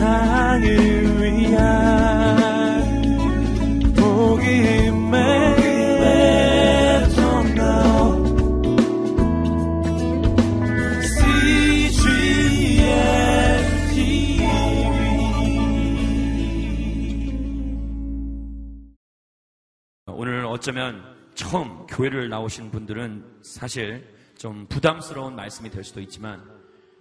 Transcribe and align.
세상을 0.00 0.64
위한 1.20 1.60
복음의 3.94 5.20
오늘 20.06 20.46
어쩌면 20.46 21.02
처음 21.34 21.86
교회를 21.86 22.30
나오신 22.30 22.70
분들은 22.70 23.42
사실 23.42 24.08
좀 24.38 24.66
부담스러운 24.66 25.36
말씀이 25.36 25.68
될 25.68 25.84
수도 25.84 26.00
있지만 26.00 26.42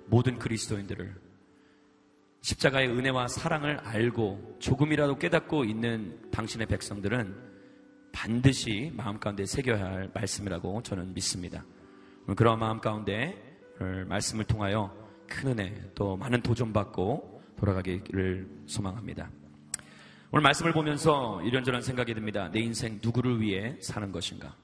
모든 0.08 0.38
그리스도인들을 0.38 1.29
십자가의 2.42 2.90
은혜와 2.90 3.28
사랑을 3.28 3.78
알고 3.80 4.58
조금이라도 4.60 5.18
깨닫고 5.18 5.66
있는 5.66 6.20
당신의 6.32 6.68
백성들은 6.68 7.36
반드시 8.12 8.92
마음 8.96 9.20
가운데 9.20 9.46
새겨야 9.46 9.84
할 9.84 10.10
말씀이라고 10.14 10.82
저는 10.82 11.14
믿습니다. 11.14 11.64
그런 12.36 12.60
마음 12.60 12.80
가운데 12.80 13.36
말씀을 14.08 14.46
통하여 14.46 14.96
큰 15.28 15.52
은혜 15.52 15.74
또 15.96 16.18
많은 16.18 16.42
도전 16.42 16.74
받고 16.74 17.42
돌아가기를 17.58 18.48
소망합니다. 18.66 19.30
오늘 20.32 20.44
말씀을 20.44 20.74
보면서 20.74 21.42
이런저런 21.44 21.82
생각이 21.82 22.14
듭니다. 22.14 22.50
내 22.52 22.60
인생 22.60 23.00
누구를 23.02 23.42
위해 23.42 23.76
사는 23.82 24.12
것인가? 24.12 24.56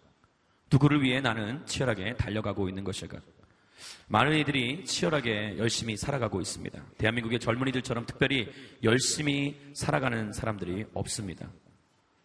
누구를 0.71 1.01
위해 1.03 1.21
나는 1.21 1.65
치열하게 1.65 2.15
달려가고 2.15 2.69
있는 2.69 2.83
것일까? 2.83 3.19
많은 4.07 4.37
이들이 4.37 4.85
치열하게 4.85 5.57
열심히 5.57 5.97
살아가고 5.97 6.41
있습니다. 6.41 6.83
대한민국의 6.97 7.39
젊은이들처럼 7.39 8.05
특별히 8.05 8.49
열심히 8.83 9.59
살아가는 9.73 10.31
사람들이 10.31 10.85
없습니다. 10.93 11.49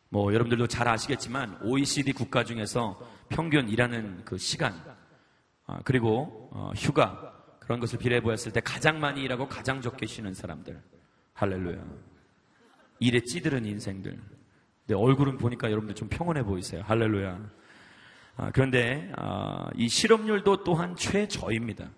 뭐 0.08 0.32
여러분들도 0.32 0.66
잘 0.66 0.88
아시겠지만 0.88 1.58
OECD 1.62 2.12
국가 2.12 2.44
중에서 2.44 3.00
평균 3.28 3.68
일하는 3.68 4.24
그 4.24 4.38
시간 4.38 4.74
아, 5.66 5.80
그리고 5.84 6.50
어, 6.52 6.72
휴가 6.76 7.32
그런 7.60 7.78
것을 7.78 7.98
비례해 7.98 8.20
보았을 8.20 8.52
때 8.52 8.60
가장 8.60 8.98
많이 8.98 9.22
일하고 9.22 9.48
가장 9.48 9.80
적게 9.80 10.06
쉬는 10.06 10.34
사람들 10.34 10.82
할렐루야. 11.34 11.82
일에 12.98 13.20
찌들은 13.20 13.64
인생들. 13.64 14.10
근데 14.10 14.94
얼굴은 14.94 15.38
보니까 15.38 15.70
여러분들 15.70 15.94
좀 15.94 16.08
평온해 16.08 16.42
보이세요. 16.42 16.82
할렐루야. 16.84 17.59
아, 18.40 18.50
그런데 18.52 19.12
아, 19.18 19.68
이 19.74 19.86
실업률도 19.86 20.64
또한 20.64 20.96
최저입니다. 20.96 21.90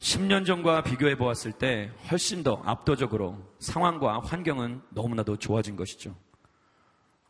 10년 0.00 0.44
전과 0.44 0.82
비교해 0.82 1.16
보았을 1.16 1.52
때 1.52 1.92
훨씬 2.10 2.42
더 2.42 2.60
압도적으로 2.64 3.38
상황과 3.60 4.18
환경은 4.24 4.82
너무나도 4.90 5.36
좋아진 5.36 5.76
것이죠. 5.76 6.16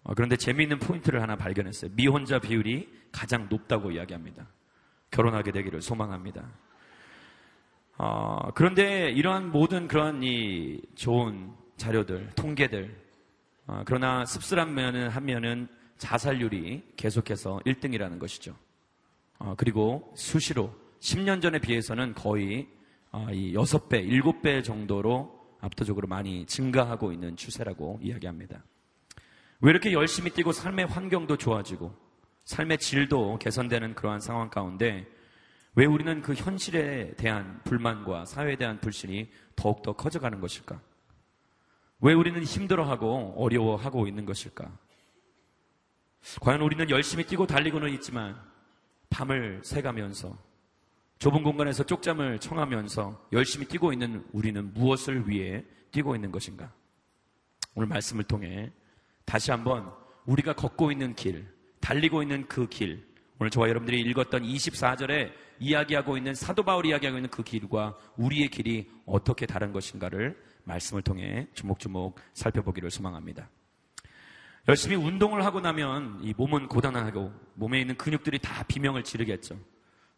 아, 0.02 0.14
그런데 0.14 0.36
재미있는 0.38 0.78
포인트를 0.78 1.20
하나 1.20 1.36
발견했어요. 1.36 1.90
미혼자 1.94 2.38
비율이 2.38 2.88
가장 3.12 3.50
높다고 3.50 3.90
이야기합니다. 3.90 4.48
결혼하게 5.10 5.52
되기를 5.52 5.82
소망합니다. 5.82 6.42
어, 7.98 8.48
그런데 8.54 9.10
이러한 9.10 9.52
모든 9.52 9.88
그런 9.88 10.22
이 10.22 10.80
좋은 10.94 11.52
자료들, 11.76 12.30
통계들, 12.34 12.96
어, 13.66 13.82
그러나 13.84 14.24
씁쓸한 14.24 14.72
면은 14.72 15.10
한 15.10 15.26
면은 15.26 15.75
자살률이 15.98 16.82
계속해서 16.96 17.60
1등이라는 17.66 18.18
것이죠. 18.18 18.54
어, 19.38 19.54
그리고 19.56 20.12
수시로 20.16 20.74
10년 21.00 21.42
전에 21.42 21.58
비해서는 21.58 22.14
거의 22.14 22.68
어, 23.12 23.26
이 23.30 23.52
6배, 23.54 24.08
7배 24.08 24.64
정도로 24.64 25.36
압도적으로 25.60 26.06
많이 26.06 26.46
증가하고 26.46 27.12
있는 27.12 27.36
추세라고 27.36 27.98
이야기합니다. 28.02 28.62
왜 29.60 29.70
이렇게 29.70 29.92
열심히 29.92 30.30
뛰고 30.30 30.52
삶의 30.52 30.86
환경도 30.86 31.36
좋아지고 31.36 31.94
삶의 32.44 32.78
질도 32.78 33.38
개선되는 33.38 33.94
그러한 33.94 34.20
상황 34.20 34.50
가운데 34.50 35.06
왜 35.74 35.84
우리는 35.84 36.22
그 36.22 36.34
현실에 36.34 37.14
대한 37.16 37.60
불만과 37.64 38.24
사회에 38.24 38.56
대한 38.56 38.80
불신이 38.80 39.30
더욱더 39.56 39.92
커져가는 39.92 40.40
것일까? 40.40 40.80
왜 42.00 42.14
우리는 42.14 42.42
힘들어하고 42.42 43.34
어려워하고 43.36 44.06
있는 44.06 44.24
것일까? 44.24 44.70
과연 46.40 46.60
우리는 46.60 46.88
열심히 46.90 47.24
뛰고 47.24 47.46
달리고는 47.46 47.90
있지만 47.94 48.40
밤을 49.10 49.60
새가면서 49.62 50.36
좁은 51.18 51.42
공간에서 51.42 51.84
쪽잠을 51.84 52.38
청하면서 52.38 53.28
열심히 53.32 53.66
뛰고 53.66 53.92
있는 53.92 54.24
우리는 54.32 54.72
무엇을 54.74 55.28
위해 55.28 55.64
뛰고 55.90 56.14
있는 56.14 56.30
것인가? 56.30 56.70
오늘 57.74 57.88
말씀을 57.88 58.24
통해 58.24 58.70
다시 59.24 59.50
한번 59.50 59.90
우리가 60.26 60.54
걷고 60.54 60.92
있는 60.92 61.14
길, 61.14 61.46
달리고 61.80 62.22
있는 62.22 62.46
그 62.48 62.68
길, 62.68 63.06
오늘 63.38 63.50
저와 63.50 63.68
여러분들이 63.68 64.00
읽었던 64.00 64.42
24절에 64.42 65.32
이야기하고 65.58 66.16
있는 66.16 66.34
사도 66.34 66.62
바울이 66.62 66.90
이야기하고 66.90 67.18
있는 67.18 67.30
그 67.30 67.42
길과 67.42 67.96
우리의 68.16 68.48
길이 68.48 68.90
어떻게 69.06 69.46
다른 69.46 69.72
것인가를 69.72 70.36
말씀을 70.64 71.02
통해 71.02 71.46
주목주목 71.54 72.18
살펴보기를 72.34 72.90
소망합니다. 72.90 73.48
열심히 74.68 74.96
운동을 74.96 75.44
하고 75.44 75.60
나면 75.60 76.18
이 76.22 76.34
몸은 76.36 76.66
고단하고 76.66 77.32
몸에 77.54 77.80
있는 77.80 77.96
근육들이 77.96 78.40
다 78.40 78.64
비명을 78.64 79.04
지르겠죠. 79.04 79.56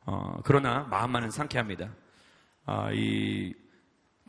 어, 0.06 0.40
그러나 0.42 0.84
마음만은 0.84 1.30
상쾌합니다. 1.30 1.90
어, 2.64 2.88
이 2.92 3.54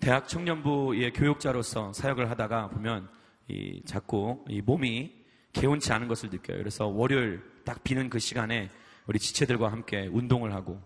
대학 0.01 0.27
청년부의 0.27 1.13
교육자로서 1.13 1.93
사역을 1.93 2.29
하다가 2.29 2.67
보면 2.67 3.09
이 3.47 3.81
자꾸 3.85 4.43
이 4.49 4.61
몸이 4.61 5.09
개운치 5.53 5.93
않은 5.93 6.09
것을 6.09 6.29
느껴요. 6.29 6.57
그래서 6.57 6.87
월요일 6.87 7.41
딱 7.63 7.81
비는 7.81 8.09
그 8.09 8.19
시간에 8.19 8.69
우리 9.07 9.19
지체들과 9.19 9.71
함께 9.71 10.09
운동을 10.11 10.53
하고 10.53 10.81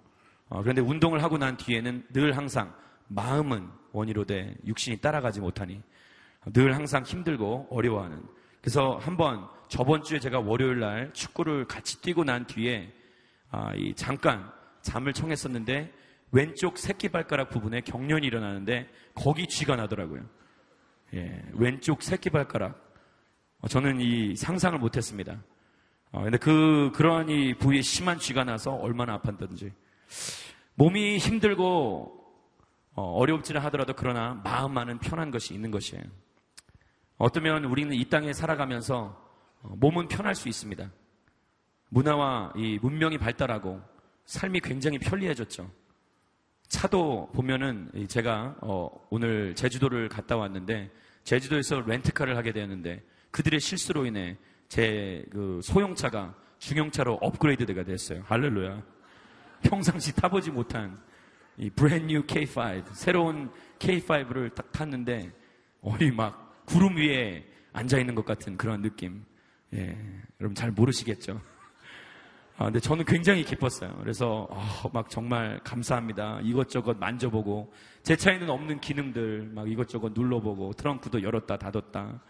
어, 0.47 0.61
그런데 0.61 0.79
운동을 0.81 1.23
하고 1.23 1.39
난 1.39 1.57
뒤에는 1.57 2.05
늘 2.13 2.38
항상 2.38 2.71
마음은 3.07 3.67
원이로 3.94 4.25
돼 4.25 4.55
육신이 4.67 4.97
따라가지 4.97 5.39
못하니 5.39 5.81
늘 6.53 6.75
항상 6.75 7.01
힘들고 7.03 7.69
어려워하는. 7.71 8.21
그래서 8.63 8.97
한번 9.01 9.46
저번 9.68 10.03
주에 10.03 10.22
제가 10.22 10.40
월요일 10.40 10.79
날 10.79 11.12
축구를 11.12 11.68
같이 11.68 12.01
뛰고 12.01 12.24
난 12.24 12.47
뒤에 12.47 12.94
아, 13.51 13.74
이 13.75 13.94
잠깐 13.94 14.50
잠을 14.81 15.12
청했었는데 15.12 15.91
왼쪽 16.31 16.78
새끼 16.78 17.09
발가락 17.09 17.50
부분에 17.50 17.81
경련이 17.81 18.25
일어나는데 18.25 18.90
거기 19.16 19.47
쥐가 19.47 19.75
나더라고요. 19.75 20.24
예, 21.13 21.44
왼쪽 21.51 22.01
새끼 22.03 22.29
발가락. 22.29 22.81
어, 23.59 23.68
저는 23.68 24.00
이 24.00 24.34
상상을 24.38 24.80
못했습니다. 24.80 25.44
어, 26.13 26.24
근데 26.24 26.38
그 26.38 26.90
그러한 26.95 27.28
이 27.28 27.53
부위에 27.56 27.81
심한 27.81 28.18
쥐가 28.18 28.45
나서 28.45 28.74
얼마나 28.74 29.19
아팠던지. 29.19 29.74
몸이 30.75 31.18
힘들고 31.18 32.18
어, 32.95 33.01
어렵지는 33.01 33.59
하더라도 33.59 33.94
그러나 33.94 34.40
마음만은 34.45 35.00
편한 35.00 35.31
것이 35.31 35.53
있는 35.53 35.69
것이에요. 35.69 36.01
어쩌면 37.23 37.63
우리는 37.63 37.94
이 37.95 38.03
땅에 38.03 38.34
살아가면서 38.34 39.17
어, 39.61 39.75
몸은 39.78 40.09
편할 40.09 40.35
수 40.35 40.50
있습니다. 40.50 40.91
문화와 41.88 42.51
이 42.57 42.78
문명이 42.81 43.17
발달하고 43.17 43.81
삶이 44.25 44.59
굉장히 44.59 45.00
편리해졌죠. 45.00 45.72
차도 46.67 47.31
보면은 47.33 47.89
제가 48.09 48.57
어, 48.59 48.89
오늘 49.09 49.56
제주도를 49.56 50.09
갔다 50.09 50.35
왔는데 50.35 50.91
제주도에서 51.23 51.79
렌트카를 51.79 52.35
하게 52.35 52.51
되었는데 52.51 53.01
그들의 53.31 53.57
실수로 53.62 54.06
인해 54.06 54.38
제 54.67 55.23
그 55.31 55.62
소형차가 55.63 56.35
중형차로 56.59 57.19
업그레이드가 57.22 57.85
됐어요. 57.85 58.22
할렐루야. 58.25 58.83
평상시 59.62 60.13
타보지 60.13 60.51
못한 60.51 61.01
이 61.56 61.69
브랜뉴 61.69 62.25
K5 62.25 62.83
새로운 62.94 63.50
K5를 63.80 64.53
딱 64.53 64.69
탔는데 64.74 65.31
어이 65.83 66.12
막 66.12 66.43
구름 66.65 66.98
위에 66.98 67.45
앉아 67.74 68.00
있는 68.00 68.15
것 68.15 68.25
같은 68.25 68.57
그런 68.57 68.81
느낌. 68.81 69.24
예, 69.74 69.98
여러분 70.39 70.56
잘 70.56 70.71
모르시겠죠? 70.71 71.42
아, 72.57 72.65
근데 72.65 72.80
저는 72.80 73.06
굉장히 73.06 73.44
기뻤어요. 73.44 73.95
그래서 74.00 74.48
어, 74.50 74.89
막 74.94 75.10
정말 75.10 75.60
감사합니다. 75.63 76.39
이것저것 76.44 76.98
만져보고 76.98 77.74
제 78.04 78.15
차에는 78.15 78.50
없는 78.50 78.80
기능들 78.80 79.50
막 79.54 79.69
이것저것 79.69 80.13
눌러보고 80.13 80.74
트렁크도 80.74 81.24
열었다 81.24 81.57
닫았다. 81.57 82.21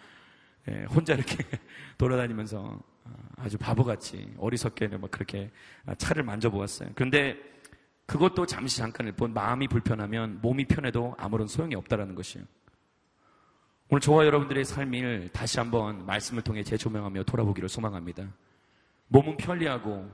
예, 0.70 0.86
혼자 0.86 1.14
이렇게 1.14 1.38
돌아다니면서 1.98 2.80
아주 3.36 3.58
바보같이 3.58 4.34
어리석게는 4.38 5.02
막 5.02 5.12
그렇게 5.12 5.52
차를 5.98 6.24
만져보았어요. 6.24 6.90
그런데 6.96 7.38
그것도 8.06 8.46
잠시 8.46 8.78
잠깐을 8.78 9.14
본 9.14 9.34
마음이 9.34 9.68
불편하면 9.68 10.40
몸이 10.42 10.66
편해도 10.66 11.16
아무런 11.18 11.48
소용이 11.48 11.76
없다라는 11.76 12.16
것이에요. 12.16 12.46
오늘 13.94 14.02
저와 14.02 14.26
여러분들의 14.26 14.66
삶을 14.66 15.30
다시 15.32 15.60
한번 15.60 16.04
말씀을 16.08 16.42
통해 16.42 16.64
재조명하며 16.64 17.26
돌아보기를 17.26 17.70
소망합니다. 17.70 18.28
몸은 19.10 19.38
편리하고 19.38 20.10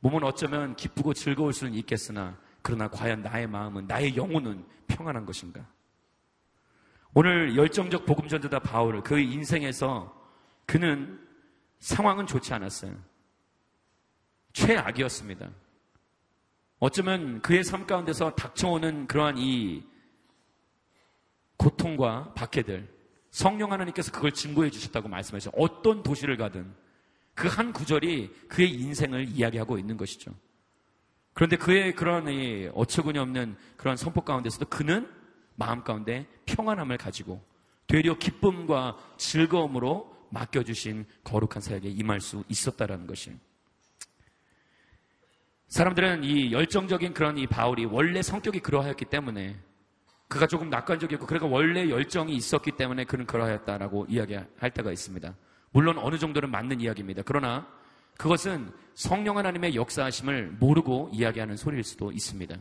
몸은 0.00 0.22
어쩌면 0.24 0.76
기쁘고 0.76 1.14
즐거울 1.14 1.54
수는 1.54 1.72
있겠으나 1.72 2.36
그러나 2.60 2.88
과연 2.88 3.22
나의 3.22 3.46
마음은, 3.46 3.86
나의 3.86 4.14
영혼은 4.14 4.66
평안한 4.88 5.24
것인가? 5.24 5.66
오늘 7.14 7.56
열정적 7.56 8.04
복음 8.04 8.28
전도자 8.28 8.58
바울, 8.58 9.02
그 9.02 9.18
인생에서 9.18 10.14
그는 10.66 11.18
상황은 11.78 12.26
좋지 12.26 12.52
않았어요. 12.52 12.94
최악이었습니다. 14.52 15.48
어쩌면 16.78 17.40
그의 17.40 17.64
삶 17.64 17.86
가운데서 17.86 18.34
닥쳐오는 18.34 19.06
그러한 19.06 19.38
이 19.38 19.82
고통과 21.62 22.32
박해들, 22.34 22.88
성령 23.30 23.72
하나님께서 23.72 24.10
그걸 24.10 24.32
증거해 24.32 24.70
주셨다고 24.70 25.08
말씀하셨어요. 25.08 25.52
어떤 25.56 26.02
도시를 26.02 26.36
가든 26.36 26.74
그 27.34 27.48
한 27.48 27.72
구절이 27.72 28.30
그의 28.48 28.72
인생을 28.72 29.28
이야기하고 29.28 29.78
있는 29.78 29.96
것이죠. 29.96 30.34
그런데 31.34 31.56
그의 31.56 31.94
그런 31.94 32.26
어처구니 32.74 33.18
없는 33.18 33.56
그런 33.76 33.96
선포 33.96 34.20
가운데서도 34.22 34.66
그는 34.66 35.08
마음 35.54 35.82
가운데 35.82 36.26
평안함을 36.46 36.98
가지고 36.98 37.42
되려 37.86 38.18
기쁨과 38.18 38.98
즐거움으로 39.16 40.14
맡겨주신 40.30 41.06
거룩한 41.24 41.60
사역에 41.60 41.88
임할 41.88 42.20
수 42.20 42.44
있었다라는 42.48 43.06
것이. 43.06 43.32
사람들은 45.68 46.24
이 46.24 46.52
열정적인 46.52 47.14
그런 47.14 47.38
이 47.38 47.46
바울이 47.46 47.86
원래 47.86 48.20
성격이 48.20 48.60
그러하였기 48.60 49.06
때문에 49.06 49.58
그가 50.32 50.46
조금 50.46 50.70
낙관적이었고 50.70 51.26
그러니까 51.26 51.46
원래 51.46 51.90
열정이 51.90 52.34
있었기 52.34 52.72
때문에 52.72 53.04
그는 53.04 53.26
그러하였다라고 53.26 54.06
이야기할 54.08 54.70
때가 54.72 54.90
있습니다. 54.90 55.36
물론 55.72 55.98
어느 55.98 56.16
정도는 56.16 56.50
맞는 56.50 56.80
이야기입니다. 56.80 57.20
그러나 57.26 57.68
그것은 58.16 58.72
성령 58.94 59.36
하나님의 59.36 59.74
역사하심을 59.74 60.52
모르고 60.58 61.10
이야기하는 61.12 61.58
소리일 61.58 61.84
수도 61.84 62.10
있습니다. 62.10 62.56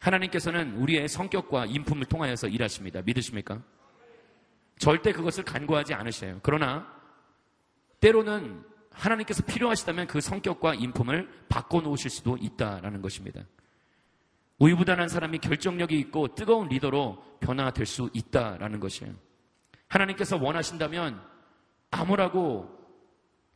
하나님께서는 0.00 0.74
우리의 0.78 1.06
성격과 1.06 1.66
인품을 1.66 2.06
통하여서 2.06 2.48
일하십니다. 2.48 3.02
믿으십니까? 3.02 3.62
절대 4.78 5.12
그것을 5.12 5.44
간과하지 5.44 5.94
않으셔요. 5.94 6.40
그러나 6.42 6.92
때로는 8.00 8.64
하나님께서 8.90 9.44
필요하시다면 9.44 10.08
그 10.08 10.20
성격과 10.20 10.74
인품을 10.74 11.28
바꿔놓으실 11.48 12.10
수도 12.10 12.36
있다라는 12.36 13.00
것입니다. 13.00 13.44
우유부단한 14.60 15.08
사람이 15.08 15.38
결정력이 15.38 15.98
있고 15.98 16.34
뜨거운 16.34 16.68
리더로 16.68 17.38
변화될 17.40 17.86
수 17.86 18.10
있다라는 18.12 18.78
것이에요. 18.78 19.12
하나님께서 19.88 20.36
원하신다면 20.36 21.20
아무라고 21.90 22.78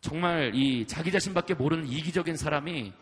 정말 0.01 0.53
이 0.55 0.87
자기 0.87 1.13
자신밖에 1.13 1.55
모르는 1.55 1.87
이기적인 1.87 2.37
사람이 2.37 2.93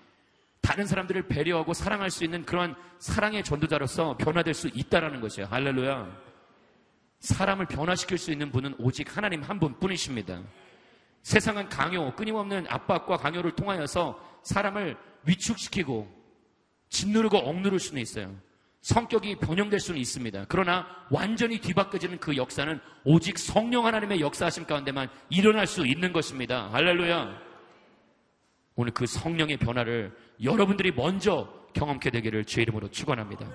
다른 0.60 0.87
사람들을 0.87 1.28
배려하고 1.28 1.72
사랑할 1.72 2.10
수 2.10 2.25
있는 2.25 2.44
그런 2.44 2.75
사랑의 2.99 3.43
전도자로서 3.43 4.16
변화될 4.19 4.54
수 4.54 4.69
있다라는 4.69 5.20
것이에요. 5.20 5.49
할렐루야. 5.50 6.32
사람을 7.20 7.66
변화시킬 7.66 8.19
수 8.19 8.32
있는 8.32 8.50
분은 8.50 8.75
오직 8.78 9.16
하나님 9.16 9.43
한 9.43 9.58
분 9.58 9.78
뿐이십니다. 9.78 10.43
세상은 11.22 11.69
강요, 11.69 12.14
끊임없는 12.16 12.66
압박과 12.69 13.16
강요를 13.16 13.52
통하여서 13.52 14.40
사람을 14.43 14.96
위축시키고 15.25 16.21
짓누르고 16.92 17.38
억누를 17.38 17.80
수는 17.80 18.00
있어요. 18.02 18.36
성격이 18.82 19.36
변형될 19.36 19.80
수는 19.80 20.00
있습니다. 20.00 20.44
그러나 20.48 20.86
완전히 21.10 21.58
뒤바꿔지는 21.58 22.18
그 22.18 22.36
역사는 22.36 22.80
오직 23.04 23.38
성령 23.38 23.86
하나님의 23.86 24.20
역사하심 24.20 24.66
가운데만 24.66 25.08
일어날 25.30 25.66
수 25.66 25.86
있는 25.86 26.12
것입니다. 26.12 26.70
할렐루야. 26.72 27.40
오늘 28.74 28.92
그 28.92 29.06
성령의 29.06 29.56
변화를 29.56 30.14
여러분들이 30.42 30.92
먼저 30.92 31.52
경험케 31.74 32.10
되기를 32.10 32.44
주의 32.44 32.64
이름으로 32.64 32.90
축원합니다. 32.90 33.50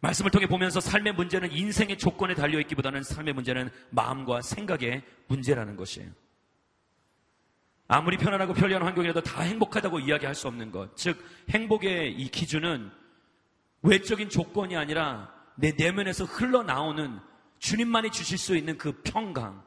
말씀을 0.00 0.30
통해 0.30 0.46
보면서 0.46 0.80
삶의 0.80 1.14
문제는 1.14 1.52
인생의 1.52 1.98
조건에 1.98 2.34
달려 2.34 2.58
있기보다는 2.60 3.02
삶의 3.02 3.34
문제는 3.34 3.70
마음과 3.90 4.42
생각의 4.42 5.02
문제라는 5.28 5.76
것이에요. 5.76 6.10
아무리 7.88 8.16
편안하고 8.16 8.54
편리한 8.54 8.82
환경이라도 8.82 9.22
다 9.22 9.42
행복하다고 9.42 10.00
이야기할 10.00 10.34
수 10.34 10.48
없는 10.48 10.70
것. 10.70 10.96
즉, 10.96 11.22
행복의 11.50 12.12
이 12.12 12.28
기준은 12.28 12.90
외적인 13.82 14.28
조건이 14.30 14.76
아니라 14.76 15.32
내 15.56 15.72
내면에서 15.72 16.24
흘러나오는 16.24 17.20
주님만이 17.58 18.10
주실 18.10 18.38
수 18.38 18.56
있는 18.56 18.78
그 18.78 19.00
평강, 19.02 19.62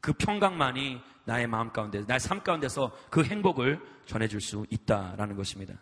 그 0.00 0.12
평강만이 0.12 1.00
나의 1.24 1.46
마음 1.46 1.72
가운데, 1.72 2.02
나의 2.06 2.20
삶 2.20 2.42
가운데서 2.42 2.92
그 3.10 3.24
행복을 3.24 3.80
전해줄 4.04 4.40
수 4.40 4.64
있다라는 4.70 5.36
것입니다. 5.36 5.74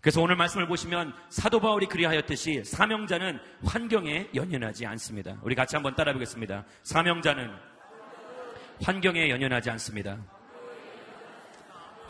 그래서 0.00 0.20
오늘 0.20 0.34
말씀을 0.34 0.66
보시면 0.66 1.14
사도 1.28 1.60
바울이 1.60 1.86
그리하였듯이 1.86 2.64
사명자는 2.64 3.38
환경에 3.64 4.28
연연하지 4.34 4.84
않습니다. 4.86 5.38
우리 5.42 5.54
같이 5.54 5.76
한번 5.76 5.94
따라 5.94 6.12
보겠습니다. 6.12 6.64
사명자는 6.82 7.50
환경에 8.82 9.30
연연하지 9.30 9.70
않습니다. 9.70 10.18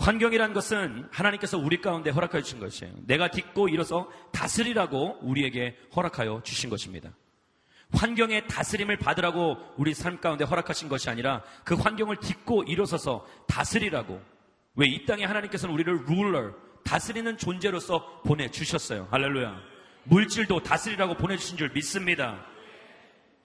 환경이란 0.02 0.52
것은 0.52 1.06
하나님께서 1.12 1.58
우리 1.58 1.81
가운데 1.81 2.10
허락하여 2.10 2.43
주신 2.43 2.58
것이에요. 2.58 2.93
내가 3.06 3.31
딛고 3.31 3.69
일어서 3.69 4.10
다스리라고 4.32 5.19
우리에게 5.22 5.76
허락하여 5.94 6.43
주신 6.43 6.70
것입니다. 6.70 7.10
환경의 7.93 8.49
다스림을 8.49 8.96
받으라고 8.96 9.58
우리 9.76 9.94
삶 9.94 10.20
가운데 10.20 10.44
허락하신 10.44 10.88
것이 10.88 11.08
아니라 11.08 11.43
그 11.62 11.75
환경을 11.75 12.16
딛고 12.16 12.64
일어서서 12.64 13.26
다스리라고 13.46 14.20
왜 14.75 14.88
이 14.88 15.04
땅에 15.06 15.25
하나님께서는 15.25 15.72
우리를 15.75 16.06
룰러, 16.06 16.52
다스리는 16.84 17.38
존재로서 17.38 18.22
보내주셨어요. 18.25 19.06
할렐루야. 19.10 19.56
물질도 20.04 20.64
다스리라고 20.64 21.14
보내주신 21.14 21.56
줄 21.56 21.70
믿습니다. 21.72 22.44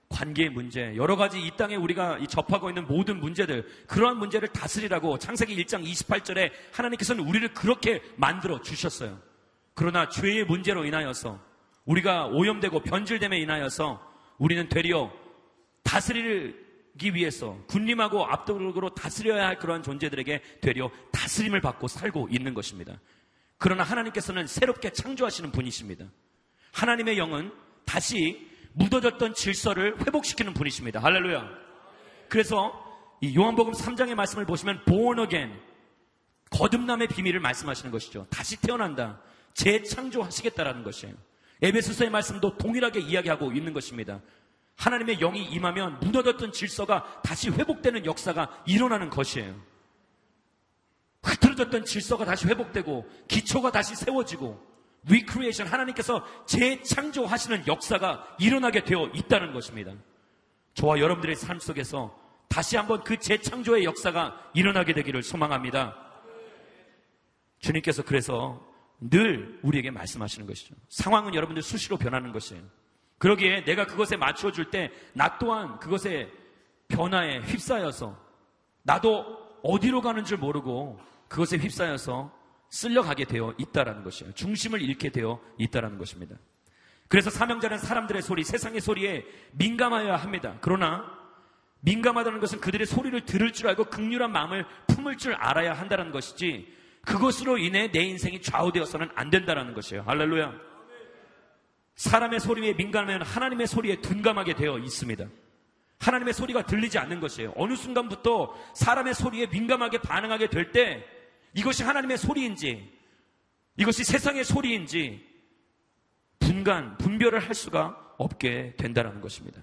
관계의 0.10 0.50
문제, 0.50 0.96
여러 0.96 1.16
가지 1.16 1.40
이 1.40 1.52
땅에 1.58 1.76
우리가 1.76 2.20
접하고 2.28 2.70
있는 2.70 2.88
모든 2.88 3.20
문제들, 3.20 3.68
그러한 3.88 4.18
문제를 4.18 4.48
다스리라고 4.50 5.18
창세기 5.18 5.56
1장 5.64 5.86
28절에 5.86 6.52
하나님께서는 6.72 7.26
우리를 7.26 7.54
그렇게 7.54 8.02
만들어 8.16 8.62
주셨어요. 8.62 9.20
그러나 9.74 10.10
죄의 10.10 10.46
문제로 10.46 10.86
인하여서 10.86 11.40
우리가 11.86 12.28
오염되고 12.28 12.82
변질됨에 12.82 13.38
인하여서 13.40 14.02
우리는 14.38 14.68
되려 14.70 15.12
다스리기 15.84 17.14
위해서 17.14 17.58
군림하고 17.68 18.26
압도적으로 18.26 18.90
다스려야 18.94 19.48
할 19.48 19.58
그러한 19.58 19.84
존재들에게 19.84 20.42
되려 20.62 20.90
다스림을 21.12 21.62
받고 21.62 21.88
살고 21.88 22.30
있는 22.32 22.54
것입니다. 22.54 23.00
그러나 23.58 23.84
하나님께서는 23.84 24.48
새롭게 24.48 24.92
창조하시는 24.92 25.52
분이십니다. 25.52 26.06
하나님의 26.74 27.18
영은 27.18 27.52
다시 27.86 28.47
묻어졌던 28.78 29.34
질서를 29.34 30.00
회복시키는 30.00 30.54
분이십니다. 30.54 31.00
할렐루야. 31.00 31.50
그래서 32.30 32.84
이 33.22 33.36
요한복음 33.36 33.74
3장의 33.74 34.16
말씀을 34.16 34.46
보시면 34.46 34.84
born 34.86 35.20
again 35.20 35.60
거듭남의 36.52 37.08
비밀을 37.08 37.40
말씀하시는 37.40 37.92
것이죠. 37.92 38.28
다시 38.30 38.58
태어난다. 38.62 39.20
재창조하시겠다라는 39.54 40.84
것이에요. 40.84 41.16
에베소서의 41.62 42.12
말씀도 42.12 42.58
동일하게 42.58 43.00
이야기하고 43.00 43.52
있는 43.52 43.74
것입니다. 43.74 44.22
하나님의 44.76 45.18
영이 45.18 45.44
임하면 45.46 46.00
무너졌던 46.00 46.52
질서가 46.52 47.22
다시 47.24 47.50
회복되는 47.50 48.06
역사가 48.06 48.64
일어나는 48.68 49.10
것이에요. 49.10 49.60
흐트러졌던 51.24 51.86
질서가 51.86 52.26
다시 52.26 52.48
회복되고 52.48 53.10
기초가 53.28 53.72
다시 53.72 53.96
세워지고 53.96 54.77
re-creation 55.04 55.68
하나님께서 55.68 56.26
재창조하시는 56.46 57.68
역사가 57.68 58.36
일어나게 58.40 58.84
되어 58.84 59.08
있다는 59.14 59.54
것입니다. 59.54 59.94
저와 60.74 61.00
여러분들의 61.00 61.36
삶 61.36 61.60
속에서 61.60 62.18
다시 62.50 62.78
한번 62.78 63.04
그 63.04 63.18
재창조의 63.18 63.84
역사가 63.86 64.52
일어나게 64.54 64.94
되기를 64.94 65.24
소망합니다. 65.24 65.96
주님께서 67.60 68.04
그래서 68.04 68.66
늘 69.00 69.60
우리에게 69.64 69.92
말씀하시는 69.92 70.46
것이죠. 70.48 70.76
상황은 70.90 71.36
여러분들 71.36 71.62
수시로 71.64 71.98
변하는 71.98 72.32
것이에요. 72.32 72.64
그러기에 73.18 73.64
내가 73.64 73.86
그것에 73.86 74.16
맞춰 74.18 74.52
줄 74.52 74.70
때 74.70 74.92
나 75.14 75.38
또한 75.40 75.80
그것에 75.80 76.32
변화에 76.88 77.40
휩싸여서 77.40 78.16
나도 78.84 79.60
어디로 79.64 80.02
가는 80.02 80.24
줄 80.24 80.38
모르고 80.38 81.00
그것에 81.28 81.58
휩싸여서 81.58 82.32
쓸려가게 82.70 83.26
되어 83.26 83.54
있다라는 83.58 84.04
것이에요. 84.04 84.34
중심을 84.34 84.82
잃게 84.82 85.10
되어 85.10 85.42
있다라는 85.58 85.98
것입니다. 85.98 86.36
그래서 87.08 87.30
사명자는 87.30 87.78
사람들의 87.78 88.22
소리, 88.22 88.44
세상의 88.44 88.82
소리에 88.82 89.26
민감하여야 89.54 90.18
합니다. 90.18 90.58
그러나 90.62 91.18
민감하다는 91.82 92.40
것은 92.40 92.60
그들의 92.60 92.86
소리를 92.86 93.26
들을 93.26 93.54
줄 93.54 93.68
알고 93.70 93.86
극률한 93.86 94.32
마음을 94.32 94.66
품을 94.88 95.18
줄 95.18 95.34
알아야 95.36 95.74
한다는 95.74 96.12
것이지 96.12 96.76
그것으로 97.04 97.58
인해 97.58 97.90
내 97.90 98.02
인생이 98.02 98.42
좌우되어서는 98.42 99.10
안 99.16 99.30
된다는 99.30 99.74
것이에요. 99.74 100.04
할렐루야. 100.06 100.54
사람의 101.96 102.42
소리에 102.42 102.74
민감하면 102.74 103.22
하나님의 103.22 103.68
소리에 103.68 104.02
둔감하게 104.02 104.56
되어 104.56 104.78
있습니다. 104.78 105.26
하나님의 106.00 106.34
소리가 106.34 106.66
들리지 106.66 107.00
않는 107.00 107.22
것이에요. 107.22 107.54
어느 107.56 107.76
순간부터 107.76 108.54
사람의 108.76 109.14
소리에 109.14 109.48
민감하게 109.48 110.00
반응하게 110.00 110.48
될 110.48 110.72
때 110.72 111.06
이것이 111.58 111.84
하나님의 111.84 112.18
소리인지 112.18 112.88
이것이 113.78 114.04
세상의 114.04 114.44
소리인지 114.44 115.26
분간, 116.40 116.98
분별을 116.98 117.40
할 117.40 117.56
수가 117.56 118.16
없게 118.18 118.76
된다는 118.78 119.22
것입니다. 119.22 119.62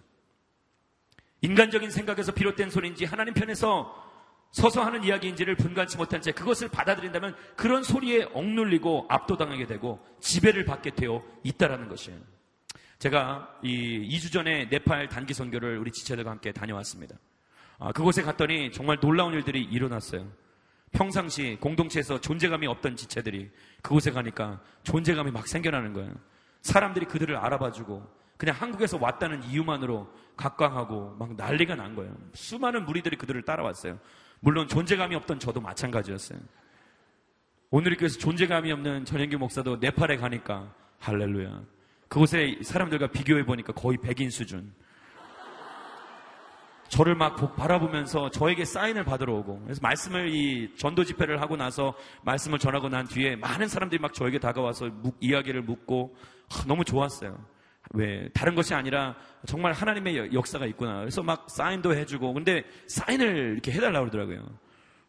인간적인 1.41 1.91
생각에서 1.91 2.33
비롯된 2.33 2.71
소리인지 2.71 3.05
하나님 3.05 3.33
편에서 3.35 4.03
서서 4.51 4.85
하는 4.85 5.05
이야기인지를 5.05 5.57
분간치 5.57 5.97
못한 5.97 6.21
채 6.21 6.33
그것을 6.33 6.69
받아들인다면 6.69 7.37
그런 7.57 7.83
소리에 7.83 8.25
억눌리고 8.33 9.07
압도당하게 9.09 9.67
되고 9.67 10.05
지배를 10.21 10.65
받게 10.65 10.91
되어 10.91 11.25
있다라는 11.43 11.89
것이에요. 11.89 12.19
제가 12.99 13.59
이 13.63 14.09
2주 14.17 14.33
전에 14.33 14.67
네팔 14.67 15.09
단기 15.09 15.35
선교를 15.35 15.79
우리 15.79 15.93
지체들과 15.93 16.31
함께 16.31 16.53
다녀왔습니다. 16.53 17.17
아, 17.79 17.93
그곳에 17.93 18.23
갔더니 18.23 18.73
정말 18.73 18.99
놀라운 19.01 19.35
일들이 19.35 19.63
일어났어요. 19.63 20.44
평상시 20.95 21.59
공동체에서 21.61 22.21
존재감이 22.21 22.67
없던 22.69 22.97
지체들이 22.97 23.51
그곳에 23.83 24.11
가니까 24.13 24.61
존재감이 24.85 25.31
막 25.31 25.47
생겨나는 25.47 25.93
거예요. 25.93 26.15
사람들이 26.63 27.07
그들을 27.07 27.37
알아봐주고 27.37 28.25
그냥 28.37 28.57
한국에서 28.59 28.99
왔다는 29.01 29.43
이유만으로 29.45 30.11
각광하고 30.37 31.17
막 31.19 31.35
난리가 31.37 31.75
난 31.75 31.95
거예요. 31.95 32.17
수많은 32.33 32.85
무리들이 32.87 33.17
그들을 33.17 33.43
따라왔어요. 33.43 33.99
물론 34.41 34.69
존재감이 34.69 35.15
없던 35.17 35.39
저도 35.41 35.61
마찬가지였어요. 35.61 36.39
오늘 37.71 37.93
이교에서 37.95 38.19
존재감이 38.19 38.71
없는 38.71 39.05
전현규 39.05 39.37
목사도 39.39 39.77
네팔에 39.77 40.17
가니까 40.17 40.73
할렐루야. 41.01 41.63
그곳에 42.09 42.57
사람들과 42.63 43.09
비교해 43.09 43.45
보니까 43.45 43.73
거의 43.73 43.99
백인 43.99 44.31
수준. 44.31 44.73
저를 46.95 47.17
막 47.17 47.57
바라보면서 47.57 48.31
저에게 48.31 48.65
사인을 48.65 49.05
받으러 49.05 49.35
오고 49.35 49.63
그래서 49.65 49.81
말씀을 49.83 50.33
이 50.33 50.71
전도 50.77 51.03
집회를 51.03 51.41
하고 51.41 51.57
나서 51.57 51.93
말씀을 52.23 52.61
전하고 52.61 52.89
난 52.89 53.05
뒤에 53.09 53.35
많은 53.35 53.67
사람들이 53.67 54.01
막 54.01 54.15
저에게 54.15 54.39
다가와서 54.39 54.91
묵, 55.03 55.17
이야기를 55.19 55.63
묻고 55.63 56.15
너무 56.69 56.85
좋았어요. 56.85 57.37
왜 57.95 58.29
다른 58.33 58.55
것이 58.55 58.75
아니라 58.75 59.17
정말 59.45 59.73
하나님의 59.73 60.33
역사가 60.33 60.67
있구나. 60.67 61.01
그래서 61.01 61.21
막 61.21 61.51
사인도 61.51 61.97
해주고 61.97 62.33
근데 62.33 62.63
사인을 62.87 63.55
이렇게 63.55 63.73
해달라고 63.73 64.09
그러더라고요. 64.09 64.47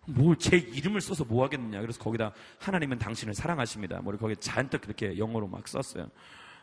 뭘 0.08 0.36
제 0.40 0.58
이름을 0.58 1.02
써서 1.02 1.24
뭐 1.24 1.44
하겠느냐. 1.46 1.82
그래서 1.82 2.00
거기다 2.02 2.32
하나님은 2.62 2.98
당신을 2.98 3.36
사랑하십니다. 3.36 4.02
뭐 4.02 4.18
거기 4.18 4.36
잔뜩 4.38 4.82
그렇게 4.82 5.20
영어로 5.20 5.48
막 5.48 5.68
썼어요. 5.68 6.10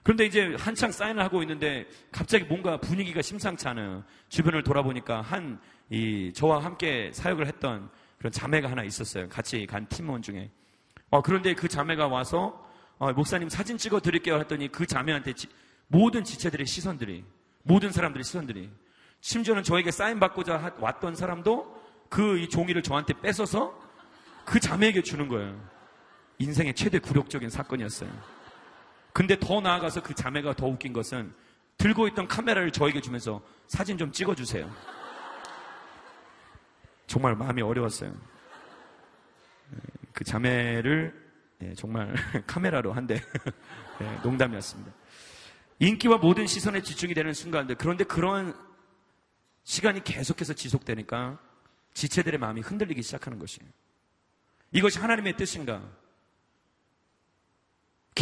그런데 0.03 0.27
이제 0.27 0.55
한창 0.59 0.91
사인을 0.91 1.23
하고 1.23 1.43
있는데 1.43 1.87
갑자기 2.11 2.45
뭔가 2.45 2.77
분위기가 2.79 3.23
심상치 3.23 3.69
않은 3.69 4.03
주변을 4.29 4.63
돌아보니까 4.63 5.21
한 5.21 5.61
이 5.93 6.33
저와 6.33 6.65
함께 6.65 7.11
사역을 7.13 7.47
했던 7.47 7.91
그런 8.17 8.33
자매가 8.33 8.71
하나 8.71 8.83
있었어요. 8.83 9.29
같이 9.29 9.67
간 9.67 9.87
팀원 9.89 10.23
중에. 10.23 10.51
어, 11.11 11.21
그런데 11.21 11.55
그 11.55 11.69
자매가 11.69 12.09
와서 12.09 12.67
어, 12.97 13.13
목사님 13.13 13.51
사진 13.51 13.77
찍어 13.77 14.01
드릴게요 14.01 14.39
했더니 14.39 14.69
그 14.69 14.87
자매한테 14.87 15.35
지, 15.35 15.49
모든 15.89 16.25
지체들의 16.25 16.65
시선들이 16.65 17.25
모든 17.65 17.93
사람들의 17.93 18.25
시선들이 18.25 18.71
심지어는 19.21 19.65
저에게 19.65 19.91
사인 19.91 20.19
받고자 20.19 20.57
하, 20.57 20.73
왔던 20.79 21.15
사람도 21.15 21.83
그 22.09 22.49
종이를 22.49 22.83
저한테 22.83 23.13
뺏어서 23.21 23.79
그 24.47 24.59
자매에게 24.59 25.03
주는 25.03 25.29
거예요. 25.29 25.61
인생의 26.39 26.73
최대 26.73 26.99
굴욕적인 27.01 27.51
사건이었어요. 27.51 28.11
근데 29.13 29.39
더 29.39 29.61
나아가서 29.61 30.03
그 30.03 30.15
자매가 30.15 30.57
더 30.57 30.67
웃긴 30.67 30.93
것은 30.93 31.35
들고 31.79 32.09
있던 32.09 32.29
카메라를 32.29 32.71
저에게 32.71 33.01
주면서 33.01 33.43
사진 33.67 33.99
좀 33.99 34.11
찍어주세요. 34.13 34.71
정말 37.07 37.35
마음이 37.37 37.61
어려웠어요. 37.61 38.11
네, 39.71 39.79
그 40.13 40.25
자매를 40.25 41.23
네, 41.59 41.75
정말 41.75 42.15
카메라로 42.47 42.93
한대 42.93 43.21
네, 43.99 44.19
농담이었습니다. 44.25 44.93
인기와 45.79 46.19
모든 46.19 46.47
시선에 46.47 46.83
집중이 46.83 47.13
되는 47.13 47.33
순간들 47.33 47.77
그런데 47.77 48.05
그런 48.05 48.55
시간이 49.65 50.05
계속해서 50.05 50.55
지속되니까 50.55 51.39
지체들의 51.95 52.39
마음이 52.39 52.61
흔들리기 52.61 53.03
시작하는 53.03 53.39
것이에요. 53.39 53.69
이것이 54.73 54.99
하나님의 54.99 55.37
뜻인가? 55.37 55.83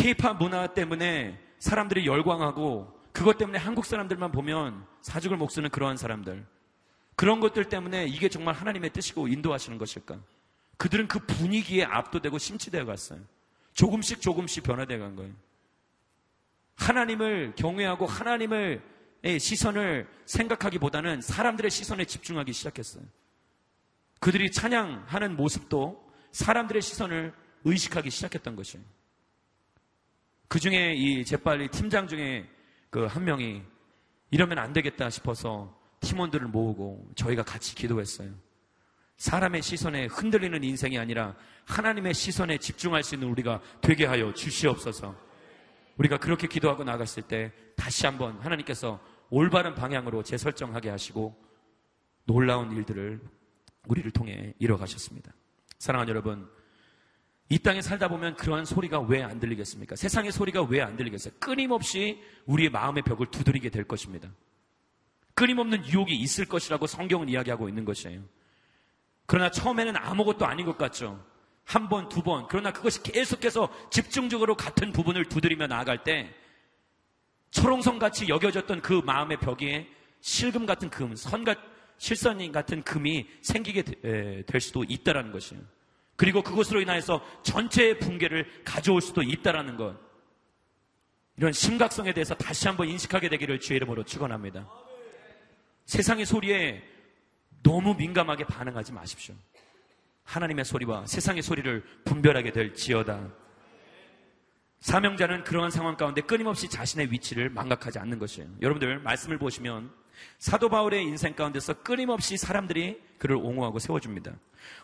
케이팝 0.00 0.38
문화 0.38 0.66
때문에 0.66 1.38
사람들이 1.58 2.06
열광하고 2.06 2.90
그것 3.12 3.36
때문에 3.36 3.58
한국 3.58 3.84
사람들만 3.84 4.32
보면 4.32 4.86
사죽을 5.02 5.36
목쓰는 5.36 5.68
그러한 5.68 5.98
사람들. 5.98 6.46
그런 7.16 7.38
것들 7.40 7.66
때문에 7.66 8.06
이게 8.06 8.30
정말 8.30 8.54
하나님의 8.54 8.94
뜻이고 8.94 9.28
인도하시는 9.28 9.76
것일까? 9.76 10.18
그들은 10.78 11.06
그 11.06 11.18
분위기에 11.18 11.84
압도되고 11.84 12.38
심취되어 12.38 12.86
갔어요. 12.86 13.20
조금씩 13.74 14.22
조금씩 14.22 14.62
변화되어 14.62 14.98
간 14.98 15.16
거예요. 15.16 15.34
하나님을 16.76 17.52
경외하고 17.56 18.06
하나님을 18.06 18.82
시선을 19.38 20.08
생각하기보다는 20.24 21.20
사람들의 21.20 21.70
시선에 21.70 22.06
집중하기 22.06 22.54
시작했어요. 22.54 23.04
그들이 24.18 24.50
찬양하는 24.50 25.36
모습도 25.36 26.10
사람들의 26.32 26.80
시선을 26.80 27.34
의식하기 27.64 28.08
시작했던 28.08 28.56
것이에요. 28.56 28.99
그 30.50 30.58
중에 30.58 30.94
이 30.94 31.24
재빨리 31.24 31.68
팀장 31.68 32.08
중에 32.08 32.44
그 32.90 33.06
한 33.06 33.24
명이 33.24 33.62
이러면 34.32 34.58
안 34.58 34.72
되겠다 34.72 35.08
싶어서 35.08 35.78
팀원들을 36.00 36.48
모으고 36.48 37.08
저희가 37.14 37.44
같이 37.44 37.76
기도했어요. 37.76 38.32
사람의 39.16 39.62
시선에 39.62 40.06
흔들리는 40.06 40.64
인생이 40.64 40.98
아니라 40.98 41.36
하나님의 41.66 42.14
시선에 42.14 42.58
집중할 42.58 43.04
수 43.04 43.14
있는 43.14 43.28
우리가 43.28 43.60
되게 43.80 44.06
하여 44.06 44.34
주시옵소서. 44.34 45.14
우리가 45.98 46.18
그렇게 46.18 46.48
기도하고 46.48 46.82
나갔을 46.82 47.22
때 47.22 47.52
다시 47.76 48.06
한번 48.06 48.40
하나님께서 48.40 48.98
올바른 49.28 49.76
방향으로 49.76 50.24
재설정하게 50.24 50.90
하시고 50.90 51.40
놀라운 52.24 52.72
일들을 52.72 53.20
우리를 53.86 54.10
통해 54.10 54.52
이뤄가셨습니다. 54.58 55.32
사랑하는 55.78 56.10
여러분, 56.10 56.50
이 57.52 57.58
땅에 57.58 57.82
살다 57.82 58.06
보면 58.08 58.36
그러한 58.36 58.64
소리가 58.64 59.00
왜 59.00 59.22
안 59.22 59.40
들리겠습니까? 59.40 59.96
세상의 59.96 60.30
소리가 60.32 60.62
왜 60.62 60.80
안 60.80 60.96
들리겠어요? 60.96 61.34
끊임없이 61.40 62.22
우리의 62.46 62.70
마음의 62.70 63.02
벽을 63.02 63.26
두드리게 63.30 63.70
될 63.70 63.84
것입니다. 63.84 64.30
끊임없는 65.34 65.84
유혹이 65.86 66.14
있을 66.14 66.46
것이라고 66.46 66.86
성경은 66.86 67.28
이야기하고 67.28 67.68
있는 67.68 67.84
것이에요. 67.84 68.22
그러나 69.26 69.50
처음에는 69.50 69.96
아무것도 69.96 70.46
아닌 70.46 70.64
것 70.64 70.78
같죠. 70.78 71.24
한 71.64 71.88
번, 71.88 72.08
두 72.08 72.22
번. 72.22 72.46
그러나 72.48 72.72
그것이 72.72 73.02
계속해서 73.02 73.68
집중적으로 73.90 74.56
같은 74.56 74.92
부분을 74.92 75.26
두드리며 75.28 75.66
나아갈 75.66 76.04
때 76.04 76.32
철옹성 77.50 77.98
같이 77.98 78.28
여겨졌던 78.28 78.80
그 78.80 79.02
마음의 79.04 79.38
벽에 79.40 79.88
실금 80.20 80.66
같은 80.66 80.88
금, 80.88 81.16
선같 81.16 81.58
실선인 81.98 82.52
같은 82.52 82.82
금이 82.82 83.28
생기게 83.42 83.82
될 84.46 84.60
수도 84.60 84.84
있다라는 84.84 85.32
것이에요. 85.32 85.62
그리고 86.20 86.42
그것으로 86.42 86.82
인하여서 86.82 87.24
전체의 87.42 87.98
붕괴를 87.98 88.46
가져올 88.62 89.00
수도 89.00 89.22
있다라는 89.22 89.78
것. 89.78 89.96
이런 91.38 91.50
심각성에 91.50 92.12
대해서 92.12 92.34
다시 92.34 92.68
한번 92.68 92.88
인식하게 92.88 93.30
되기를 93.30 93.58
주의 93.58 93.78
이름으로 93.78 94.04
축원합니다. 94.04 94.68
세상의 95.86 96.26
소리에 96.26 96.84
너무 97.62 97.94
민감하게 97.94 98.44
반응하지 98.44 98.92
마십시오. 98.92 99.34
하나님의 100.24 100.66
소리와 100.66 101.06
세상의 101.06 101.40
소리를 101.40 101.82
분별하게 102.04 102.52
될 102.52 102.74
지어다. 102.74 103.26
사명자는 104.80 105.44
그러한 105.44 105.70
상황 105.70 105.96
가운데 105.96 106.20
끊임없이 106.20 106.68
자신의 106.68 107.12
위치를 107.12 107.48
망각하지 107.48 107.98
않는 107.98 108.18
것이에요. 108.18 108.46
여러분들 108.60 108.98
말씀을 108.98 109.38
보시면 109.38 109.90
사도 110.38 110.68
바울의 110.68 111.04
인생 111.04 111.34
가운데서 111.34 111.82
끊임없이 111.82 112.36
사람들이 112.36 113.00
그를 113.18 113.36
옹호하고 113.36 113.78
세워줍니다. 113.78 114.32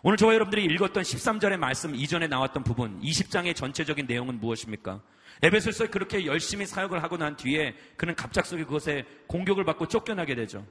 오늘 0.03 0.17
저와 0.17 0.35
여러분들이 0.35 0.65
읽었던 0.65 1.03
13절의 1.03 1.57
말씀 1.57 1.95
이전에 1.95 2.27
나왔던 2.27 2.65
부분, 2.65 3.01
20장의 3.01 3.55
전체적인 3.55 4.07
내용은 4.07 4.41
무엇입니까? 4.41 5.01
에베소서에 5.43 5.89
그렇게 5.89 6.27
열심히 6.27 6.67
사역을 6.67 7.03
하고 7.03 7.17
난 7.17 7.37
뒤에 7.37 7.75
그는 7.97 8.15
갑작스럽게 8.15 8.65
그것에 8.65 9.05
공격을 9.27 9.65
받고 9.65 9.89
쫓겨나게 9.89 10.35
되죠. 10.35 10.67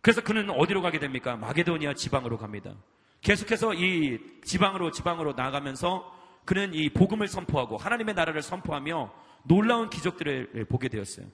그래서 0.00 0.20
그는 0.20 0.50
어디로 0.50 0.82
가게 0.82 0.98
됩니까? 0.98 1.36
마게도니아 1.36 1.94
지방으로 1.94 2.36
갑니다. 2.36 2.74
계속해서 3.22 3.74
이 3.74 4.18
지방으로 4.44 4.90
지방으로 4.90 5.32
나가면서 5.32 6.12
그는 6.44 6.74
이 6.74 6.90
복음을 6.90 7.28
선포하고 7.28 7.76
하나님의 7.76 8.14
나라를 8.14 8.42
선포하며 8.42 9.12
놀라운 9.44 9.90
기적들을 9.90 10.66
보게 10.68 10.88
되었어요. 10.88 11.26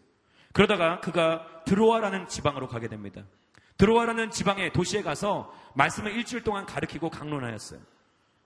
그러다가 0.53 1.01
그가 1.01 1.63
드로아라는 1.65 2.29
지방으로 2.29 2.69
가게 2.69 2.89
됩니다. 2.89 3.25
드로아라는 3.77 4.31
지방의 4.31 4.73
도시에 4.73 5.03
가서 5.03 5.53
말씀을 5.75 6.13
일주일 6.13 6.43
동안 6.43 6.67
가르치고 6.67 7.11
강론하였어요. 7.11 7.81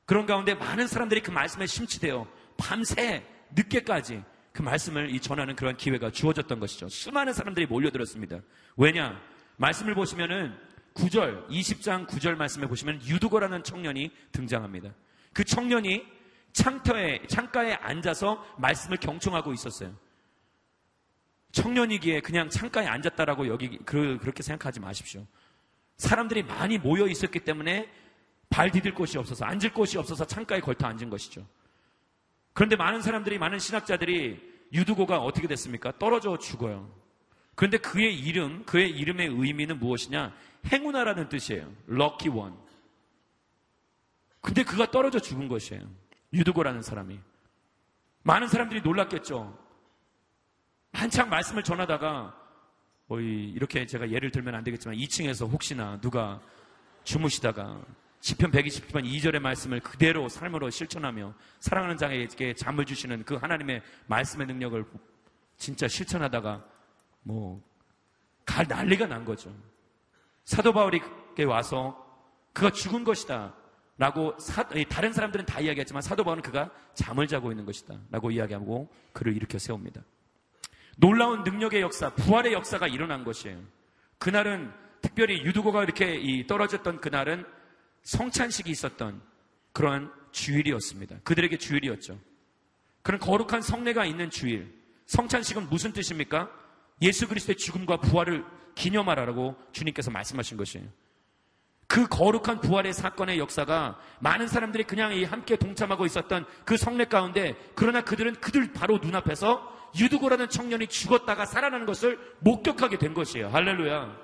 그런 0.05 0.27
가운데 0.27 0.55
많은 0.55 0.87
사람들이 0.87 1.23
그 1.23 1.31
말씀에 1.31 1.67
심취되어 1.67 2.27
밤새 2.57 3.25
늦게까지 3.55 4.23
그 4.53 4.63
말씀을 4.63 5.19
전하는 5.21 5.57
그런 5.57 5.77
기회가 5.77 6.11
주어졌던 6.11 6.61
것이죠. 6.61 6.89
수많은 6.89 7.33
사람들이 7.33 7.67
몰려들었습니다. 7.67 8.41
왜냐? 8.77 9.19
말씀을 9.57 9.95
보시면은 9.95 10.55
9절, 10.95 11.49
20장 11.49 12.07
9절 12.07 12.37
말씀에 12.37 12.67
보시면 12.67 13.01
유두거라는 13.07 13.65
청년이 13.65 14.11
등장합니다. 14.33 14.91
그 15.33 15.45
청년이 15.45 16.05
창터에, 16.53 17.23
창가에 17.29 17.75
앉아서 17.75 18.45
말씀을 18.59 18.99
경청하고 18.99 19.55
있었어요. 19.55 19.95
청년이기에 21.53 22.21
그냥 22.21 22.49
창가에 22.49 22.87
앉았다라고 22.87 23.47
여기, 23.49 23.79
그, 23.85 24.19
그렇게 24.19 24.43
생각하지 24.43 24.81
마십시오. 24.81 25.27
사람들이 25.99 26.43
많이 26.43 26.79
모여 26.79 27.07
있었기 27.07 27.41
때문에 27.41 27.91
발 28.49 28.71
디딜 28.71 28.95
곳이 28.95 29.19
없어서, 29.19 29.45
앉을 29.45 29.73
곳이 29.73 29.99
없어서 29.99 30.27
창가에 30.27 30.61
걸터 30.61 30.87
앉은 30.87 31.11
것이죠. 31.11 31.47
그런데 32.55 32.77
많은 32.77 33.03
사람들이, 33.03 33.39
많은 33.39 33.59
신학자들이 33.59 34.53
유두고가 34.73 35.19
어떻게 35.19 35.47
됐습니까? 35.47 35.99
떨어져 35.99 36.39
죽어요. 36.39 36.91
그런데 37.55 37.77
그의 37.79 38.19
이름, 38.19 38.65
그의 38.65 38.91
이름의 38.91 39.29
의미는 39.29 39.79
무엇이냐? 39.79 40.35
행운아라는 40.73 41.29
뜻이에요. 41.29 41.71
럭키 41.87 42.31
원. 42.31 42.57
근데 44.41 44.65
그가 44.65 44.91
떨어져 44.91 45.19
죽은 45.19 45.49
것이에요. 45.49 45.83
유두고라는 46.33 46.83
사람이. 46.83 47.19
많은 48.23 48.49
사람들이 48.49 48.81
놀랐겠죠. 48.81 49.62
한창 50.93 51.29
말씀을 51.29 51.63
전하다가 51.63 52.35
거의 53.09 53.51
이렇게 53.51 53.87
제가 53.87 54.11
예를 54.11 54.31
들면 54.31 54.55
안 54.55 54.65
되겠지만 54.65 54.97
2층에서 54.97 55.51
혹시나 55.51 56.01
누가 56.01 56.41
주무시다가 57.05 57.81
시편 58.21 58.53
120편 58.53 59.05
2절의 59.05 59.41
말씀을 59.41 59.81
그대로 59.81 60.29
삶으로 60.29 60.71
실천하며 60.71 61.35
사랑하는 61.59 61.97
자에게 61.97 62.55
잠을 62.55 62.85
주시는 62.85 63.25
그 63.25 63.35
하나님의 63.35 63.83
말씀의 64.07 64.47
능력을 64.47 64.85
진짜 65.57 65.89
실천하다가 65.89 66.65
뭐 67.23 67.73
갈 68.45 68.67
난리가 68.69 69.07
난 69.07 69.25
거죠. 69.25 69.55
사도 70.45 70.73
바울이 70.73 71.01
와서 71.47 71.97
그가 72.53 72.71
죽은 72.71 73.05
것이다. 73.05 73.55
라고 73.99 74.37
사, 74.39 74.63
다른 74.89 75.13
사람들은 75.13 75.47
다 75.47 75.61
이야기했지만 75.61 76.03
사도 76.03 76.25
바울은 76.25 76.43
그가 76.43 76.71
잠을 76.95 77.27
자고 77.27 77.51
있는 77.51 77.65
것이다. 77.65 77.99
라고 78.11 78.31
이야기하고 78.31 78.93
그를 79.13 79.37
일으켜 79.37 79.59
세웁니다. 79.59 80.03
놀라운 80.97 81.43
능력의 81.43 81.81
역사, 81.81 82.11
부활의 82.15 82.53
역사가 82.53 82.89
일어난 82.89 83.25
것이에요. 83.25 83.59
그날은 84.19 84.73
특별히 85.01 85.43
유두고가 85.43 85.83
이렇게 85.83 86.45
떨어졌던 86.47 87.01
그날은 87.01 87.45
성찬식이 88.03 88.71
있었던 88.71 89.21
그러한 89.73 90.13
주일이었습니다. 90.31 91.17
그들에게 91.25 91.59
주일이었죠. 91.59 92.19
그런 93.03 93.21
거룩한 93.21 93.63
성례가 93.63 94.05
있는 94.05 94.31
주일. 94.31 94.73
성찬식은 95.07 95.69
무슨 95.69 95.93
뜻입니까? 95.93 96.51
예수 97.03 97.29
그리스도의 97.29 97.57
죽음과 97.57 97.99
부활을 97.99 98.45
기념하라고 98.75 99.57
주님께서 99.73 100.11
말씀하신 100.11 100.57
것이에요. 100.57 100.87
그 101.89 102.07
거룩한 102.07 102.61
부활의 102.61 102.95
사건의 102.95 103.39
역사가 103.39 103.99
많은 104.21 104.49
사람들이 104.49 104.85
그냥 104.85 105.13
함께 105.25 105.57
동참하고 105.57 106.07
있었던 106.07 106.47
그 106.65 106.77
성례 106.77 107.05
가운데 107.05 107.55
그러나 107.75 108.03
그들은 108.03 108.37
그들 108.37 108.73
바로 108.73 108.99
눈앞에서 108.99 109.82
유두고라는 109.99 110.49
청년이 110.49 110.87
죽었다가 110.89 111.47
살아나는 111.47 111.87
것을 111.87 112.19
목격하게 112.41 112.99
된 112.99 113.15
것이에요. 113.15 113.49
할렐루야. 113.49 114.17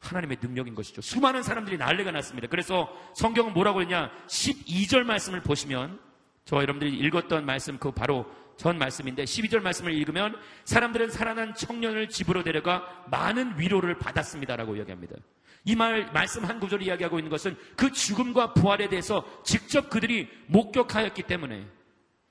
하나님의 0.00 0.38
능력인 0.40 0.74
것이죠. 0.74 1.00
수많은 1.00 1.42
사람들이 1.42 1.76
난리가 1.76 2.12
났습니다. 2.12 2.46
그래서 2.48 2.88
성경은 3.14 3.52
뭐라고 3.52 3.80
했냐? 3.82 4.10
12절 4.28 5.02
말씀을 5.02 5.42
보시면 5.42 5.98
저와 6.44 6.62
여러분들이 6.62 6.96
읽었던 6.96 7.44
말씀 7.44 7.78
그 7.78 7.90
바로 7.90 8.26
전 8.56 8.78
말씀인데 8.78 9.24
12절 9.24 9.60
말씀을 9.60 9.92
읽으면 9.92 10.36
사람들은 10.64 11.10
살아난 11.10 11.54
청년을 11.54 12.08
집으로 12.08 12.42
데려가 12.42 13.04
많은 13.10 13.58
위로를 13.58 13.98
받았습니다라고 13.98 14.76
이야기합니다. 14.76 15.16
이 15.64 15.74
말 15.74 16.10
말씀 16.12 16.44
한 16.44 16.60
구절이 16.60 16.86
이야기하고 16.86 17.18
있는 17.18 17.30
것은 17.30 17.56
그 17.76 17.92
죽음과 17.92 18.54
부활에 18.54 18.88
대해서 18.88 19.24
직접 19.44 19.90
그들이 19.90 20.28
목격하였기 20.46 21.24
때문에 21.24 21.66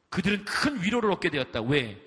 그들은 0.09 0.45
큰 0.45 0.81
위로를 0.81 1.11
얻게 1.11 1.29
되었다. 1.29 1.61
왜? 1.61 2.01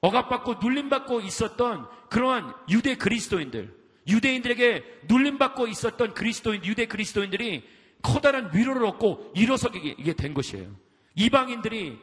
억압받고 0.00 0.56
눌림받고 0.62 1.20
있었던 1.20 1.88
그러한 2.08 2.54
유대 2.68 2.96
그리스도인들 2.96 3.76
유대인들에게 4.08 5.00
눌림받고 5.06 5.66
있었던 5.68 6.14
그리스도인, 6.14 6.64
유대 6.64 6.86
그리스도인들이 6.86 7.68
커다란 8.00 8.50
위로를 8.54 8.84
얻고 8.86 9.32
일어서게 9.36 10.14
된 10.14 10.34
것이에요. 10.34 10.74
이방인들이 11.14 11.98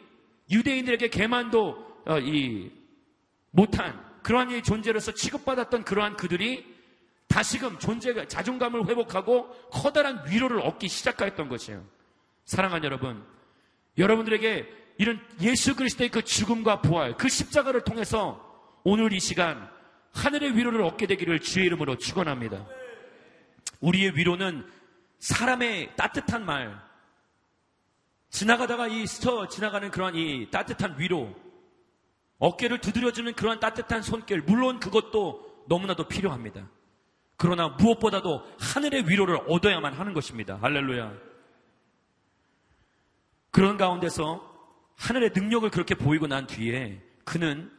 유대인들에게 0.51 1.09
개만도 1.09 2.01
어, 2.05 2.19
이 2.19 2.71
못한 3.49 3.99
그러한 4.21 4.61
존재로서 4.61 5.13
취급받았던 5.13 5.83
그러한 5.83 6.15
그들이 6.15 6.75
다시금 7.27 7.79
존재가 7.79 8.27
자존감을 8.27 8.87
회복하고 8.87 9.49
커다란 9.71 10.23
위로를 10.27 10.59
얻기 10.59 10.87
시작하였던 10.87 11.49
것이에요. 11.49 11.83
사랑하는 12.45 12.85
여러분, 12.85 13.23
여러분들에게 13.97 14.67
이런 14.97 15.19
예수 15.41 15.75
그리스도의 15.75 16.09
그 16.09 16.23
죽음과 16.23 16.81
부활, 16.81 17.17
그 17.17 17.27
십자가를 17.27 17.83
통해서 17.83 18.41
오늘 18.83 19.11
이 19.13 19.19
시간 19.19 19.69
하늘의 20.13 20.55
위로를 20.55 20.81
얻게 20.83 21.07
되기를 21.07 21.41
주의 21.41 21.65
이름으로 21.65 21.97
축원합니다. 21.97 22.65
우리의 23.81 24.15
위로는 24.15 24.65
사람의 25.19 25.95
따뜻한 25.95 26.45
말, 26.45 26.79
지나가다가 28.29 28.87
이 28.87 29.05
스쳐 29.05 29.47
지나가는 29.47 29.89
그러한 29.91 30.15
이 30.15 30.49
따뜻한 30.49 30.95
위로, 30.99 31.35
어깨를 32.37 32.79
두드려주는 32.79 33.33
그러한 33.33 33.59
따뜻한 33.59 34.01
손길, 34.01 34.41
물론 34.41 34.79
그것도 34.79 35.65
너무나도 35.67 36.07
필요합니다. 36.07 36.69
그러나 37.37 37.69
무엇보다도 37.69 38.45
하늘의 38.59 39.09
위로를 39.09 39.39
얻어야만 39.47 39.93
하는 39.93 40.13
것입니다. 40.13 40.57
할렐루야. 40.61 41.13
그런 43.51 43.77
가운데서 43.77 44.54
하늘의 44.97 45.31
능력을 45.35 45.69
그렇게 45.69 45.95
보이고 45.95 46.27
난 46.27 46.47
뒤에 46.47 47.01
그는 47.23 47.71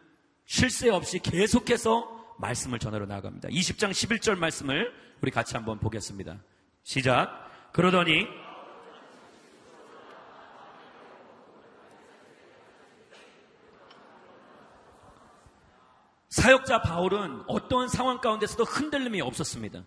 쉴 0.44 0.70
새 0.70 0.90
없이 0.90 1.18
계속해서 1.18 2.34
말씀을 2.38 2.78
전하러 2.78 3.06
나아갑니다. 3.06 3.48
20장 3.48 3.90
11절 3.90 4.36
말씀을 4.38 4.92
우리 5.20 5.30
같이 5.30 5.56
한번 5.56 5.78
보겠습니다. 5.78 6.38
시작. 6.82 7.72
그러더니 7.72 8.26
사역자 16.28 16.82
바울은 16.82 17.44
어떠한 17.48 17.88
상황 17.88 18.20
가운데서도 18.20 18.64
흔들림이 18.64 19.20
없었습니다. 19.20 19.84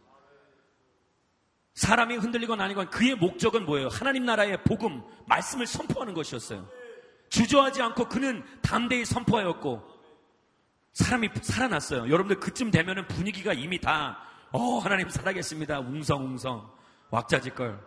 사람이 1.76 2.18
흔들리건 2.18 2.60
아니건 2.60 2.89
그의 2.89 3.15
목적은 3.15 3.65
뭐예요? 3.65 3.88
하나님 3.88 4.26
나라의 4.26 4.63
복음, 4.63 5.02
말씀을 5.28 5.68
선포하는 5.68 6.13
것이었어요. 6.13 6.68
주저하지 7.30 7.82
않고 7.82 8.10
그는 8.10 8.44
담대히 8.62 9.06
선포하였고 9.06 10.00
사람이 10.94 11.30
살아났어요. 11.42 12.10
여러분들 12.10 12.39
그쯤 12.39 12.72
되면은 12.72 13.08
분위기가 13.08 13.54
이미 13.54 13.80
다, 13.80 14.20
어, 14.52 14.80
하나님 14.80 15.10
살아겠습니다. 15.10 15.80
웅성웅성. 15.80 16.70
왁자지껄. 17.12 17.80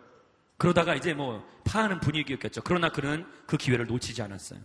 그러다가 0.57 0.95
이제 0.95 1.13
뭐, 1.13 1.45
파하는 1.65 1.99
분위기였겠죠. 1.99 2.61
그러나 2.63 2.89
그는 2.89 3.25
그 3.45 3.57
기회를 3.57 3.85
놓치지 3.85 4.21
않았어요. 4.21 4.59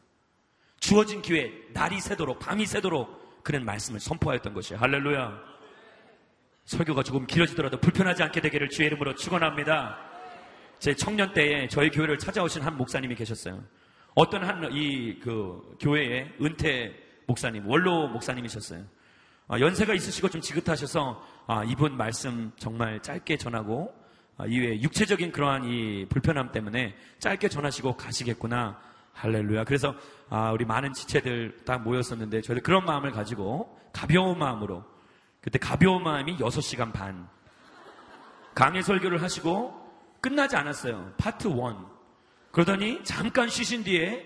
주어진 0.81 1.23
기회, 1.23 1.53
날이 1.73 2.01
새도록, 2.01 2.39
밤이 2.39 2.67
새도록 2.67 3.43
그는 3.43 3.65
말씀을 3.65 4.01
선포하였던 4.01 4.55
것이에요. 4.55 4.81
할렐루야. 4.81 5.59
설교가 6.65 7.03
조금 7.03 7.27
길어지더라도 7.27 7.81
불편하지 7.81 8.23
않게 8.23 8.41
되기를 8.41 8.69
주의 8.69 8.87
이름으로 8.87 9.15
축원합니다. 9.15 9.99
제 10.79 10.95
청년 10.95 11.33
때에 11.33 11.67
저희 11.69 11.91
교회를 11.91 12.19
찾아오신 12.19 12.63
한 12.63 12.77
목사님이 12.77 13.15
계셨어요. 13.15 13.65
어떤 14.19 14.43
한 14.43 14.65
이 14.73 15.21
그 15.23 15.77
교회에 15.79 16.33
은퇴 16.43 16.93
목사님, 17.29 17.69
원로 17.69 18.09
목사님이셨어요. 18.09 18.85
아, 19.47 19.61
연세가 19.61 19.95
있으시고 19.95 20.29
좀 20.29 20.41
지긋하셔서 20.41 21.25
아, 21.47 21.63
이분 21.65 21.97
말씀 21.97 22.51
정말 22.57 23.01
짧게 23.01 23.37
전하고 23.37 23.95
아, 24.37 24.45
이외에 24.47 24.81
육체적인 24.83 25.31
그러한 25.31 25.65
이 25.67 26.07
불편함 26.09 26.51
때문에 26.51 26.97
짧게 27.21 27.49
전하시고 27.49 27.97
가시겠구나. 27.97 28.81
할렐루야. 29.13 29.63
그래서 29.63 29.95
아, 30.31 30.51
우리 30.51 30.65
많은 30.65 30.93
지체들 30.95 31.59
다 31.65 31.79
모였었는데 31.79 32.41
저희들 32.43 32.63
그런 32.65 32.85
마음을 32.85 33.13
가지고 33.13 33.79
가벼운 33.93 34.37
마음으로 34.39 34.85
그때 35.41 35.61
가벼운 35.61 36.03
마음이 36.03 36.39
6시간 36.39 36.93
반 36.93 37.29
강의 38.55 38.83
설교를 38.83 39.23
하시고 39.23 39.75
끝나지 40.21 40.57
않았어요. 40.57 41.13
파트 41.19 41.47
1. 41.47 41.55
그러더니 42.53 43.03
잠깐 43.05 43.49
쉬신 43.49 43.85
뒤에 43.85 44.25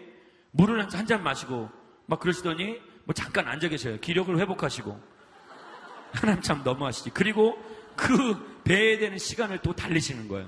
물을 0.52 0.80
한 0.92 1.06
잔 1.06 1.22
마시고 1.22 1.70
막 2.06 2.20
그러시더니 2.20 2.80
뭐 3.04 3.14
잠깐 3.14 3.48
앉아 3.48 3.68
계셔요. 3.68 3.98
기력을 4.00 4.38
회복하시고. 4.38 5.00
하나님 6.12 6.42
참 6.42 6.62
너무하시지. 6.62 7.10
그리고 7.10 7.56
그 7.96 8.60
배에 8.64 8.98
되는 8.98 9.18
시간을 9.18 9.58
또 9.58 9.72
달리시는 9.74 10.28
거예요. 10.28 10.46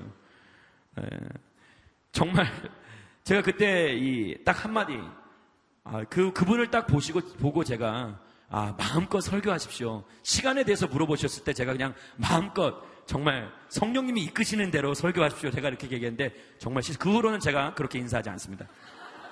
에, 0.99 1.03
정말 2.11 2.45
제가 3.23 3.41
그때 3.41 3.93
이 3.95 4.43
딱 4.45 4.63
한마디 4.63 4.97
아, 5.83 6.03
그 6.09 6.31
그분을 6.33 6.69
딱 6.71 6.87
보시고 6.87 7.21
보고 7.39 7.63
제가 7.63 8.19
아, 8.49 8.75
마음껏 8.77 9.19
설교하십시오. 9.21 10.03
시간에 10.23 10.63
대해서 10.63 10.87
물어보셨을 10.87 11.43
때 11.43 11.51
제가 11.53 11.71
그냥 11.73 11.93
마음껏 12.15 12.81
정말 13.05 13.51
성령님이 13.69 14.23
이끄시는 14.23 14.71
대로 14.71 14.93
설교하십시오. 14.93 15.51
제가 15.51 15.69
이렇게 15.69 15.85
얘기했는데 15.89 16.33
정말 16.57 16.83
그 16.99 17.11
후로는 17.11 17.39
제가 17.39 17.73
그렇게 17.75 17.99
인사하지 17.99 18.29
않습니다. 18.31 18.67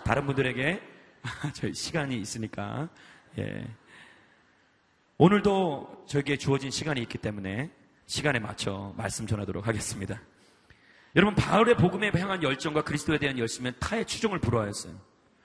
다른 0.04 0.26
분들에게 0.26 0.82
저희 1.54 1.74
시간이 1.74 2.18
있으니까 2.18 2.90
예. 3.40 3.68
오늘도 5.18 6.06
저에게 6.08 6.38
주어진 6.38 6.70
시간이 6.70 7.02
있기 7.02 7.18
때문에 7.18 7.72
시간에 8.06 8.40
맞춰 8.40 8.94
말씀 8.98 9.26
전하도록 9.26 9.68
하겠습니다. 9.68 10.22
여러분 11.16 11.36
바울의 11.36 11.78
복음에 11.78 12.12
향한 12.16 12.42
열정과 12.44 12.84
그리스도에 12.84 13.18
대한 13.18 13.38
열심은 13.38 13.74
타의 13.80 14.06
추종을 14.06 14.40
불허하였어요. 14.40 14.94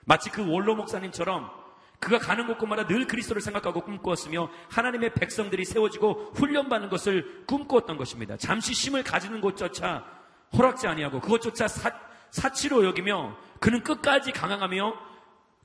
마치 0.05 0.29
그 0.29 0.45
원로 0.47 0.75
목사님처럼 0.75 1.49
그가 1.99 2.17
가는 2.17 2.47
곳곳마다 2.47 2.87
늘 2.87 3.07
그리스도를 3.07 3.41
생각하고 3.41 3.81
꿈꾸었으며 3.81 4.49
하나님의 4.69 5.13
백성들이 5.13 5.65
세워지고 5.65 6.31
훈련받는 6.33 6.89
것을 6.89 7.43
꿈꾸었던 7.45 7.97
것입니다. 7.97 8.37
잠시 8.37 8.73
쉼을 8.73 9.03
가지는 9.03 9.41
곳조차 9.41 10.05
허락지 10.53 10.87
아니하고 10.87 11.19
그것조차 11.19 11.67
사, 11.67 11.91
사치로 12.31 12.85
여기며 12.85 13.37
그는 13.59 13.83
끝까지 13.83 14.31
강항하며 14.31 14.93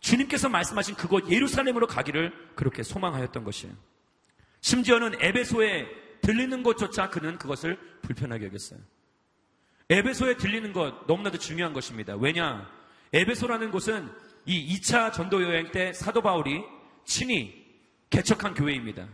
주님께서 0.01 0.49
말씀하신 0.49 0.97
그곳 0.97 1.31
예루살렘으로 1.31 1.87
가기를 1.87 2.33
그렇게 2.57 2.83
소망하였던 2.83 3.45
것이에요. 3.45 3.75
심지어는 4.61 5.15
에베소에 5.21 5.87
들리는 6.21 6.63
것조차 6.63 7.11
그는 7.11 7.39
그것을 7.39 7.79
불편하게 8.03 8.47
여겼어요. 8.47 8.81
에베소에 9.89 10.37
들리는 10.37 10.73
것 10.73 11.07
너무나도 11.07 11.39
중요한 11.39 11.73
것입니다. 11.73 12.17
왜냐? 12.17 12.69
에베소라는 13.13 13.71
곳은 13.71 14.11
이 14.47 14.77
2차 14.77 15.13
전도 15.13 15.43
여행 15.43 15.71
때 15.71 15.93
사도 15.93 16.21
바울이 16.21 16.63
친히 17.05 17.65
개척한 18.11 18.55
교회입니다. 18.55 19.09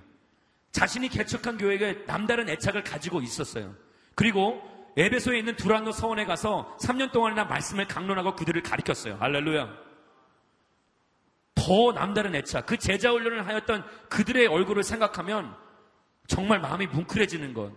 자신이 0.72 1.08
개척한 1.08 1.58
교회에 1.58 2.04
남다른 2.06 2.48
애착을 2.48 2.84
가지고 2.84 3.20
있었어요. 3.20 3.74
그리고 4.14 4.62
에베소에 4.96 5.38
있는 5.38 5.56
두란노 5.56 5.92
서원에 5.92 6.24
가서 6.24 6.76
3년 6.80 7.12
동안이나 7.12 7.44
말씀을 7.44 7.86
강론하고 7.86 8.34
그들을 8.34 8.60
가리켰어요. 8.62 9.16
할렐루야. 9.20 9.90
더 11.54 11.92
남다른 11.92 12.34
애착, 12.34 12.66
그 12.66 12.76
제자 12.76 13.10
훈련을 13.10 13.46
하였던 13.46 13.84
그들의 14.08 14.46
얼굴을 14.46 14.82
생각하면 14.82 15.54
정말 16.26 16.60
마음이 16.60 16.86
뭉클해지는 16.86 17.54
것. 17.54 17.72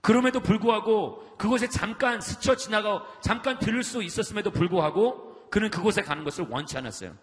그럼에도 0.00 0.40
불구하고 0.40 1.36
그곳에 1.38 1.68
잠깐 1.68 2.20
스쳐 2.20 2.56
지나가 2.56 3.04
잠깐 3.20 3.58
들을 3.58 3.82
수 3.82 4.02
있었음에도 4.02 4.50
불구하고 4.50 5.33
그는 5.54 5.70
그곳에 5.70 6.02
가는 6.02 6.24
것을 6.24 6.46
원치 6.50 6.76
않았어요. 6.76 7.16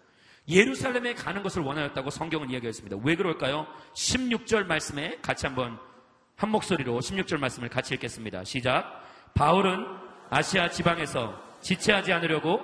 예루살렘에 0.48 1.12
가는 1.12 1.42
것을 1.42 1.60
원하였다고 1.60 2.08
성경은 2.08 2.48
이야기했습니다. 2.48 2.96
왜 3.04 3.14
그럴까요? 3.14 3.66
16절 3.92 4.64
말씀에 4.64 5.18
같이 5.20 5.44
한번 5.44 5.78
한 6.36 6.48
목소리로 6.48 6.98
16절 6.98 7.36
말씀을 7.36 7.68
같이 7.68 7.92
읽겠습니다. 7.92 8.42
시작. 8.44 9.04
바울은 9.34 9.84
아시아 10.30 10.70
지방에서 10.70 11.38
지체하지 11.60 12.10
않으려고 12.14 12.58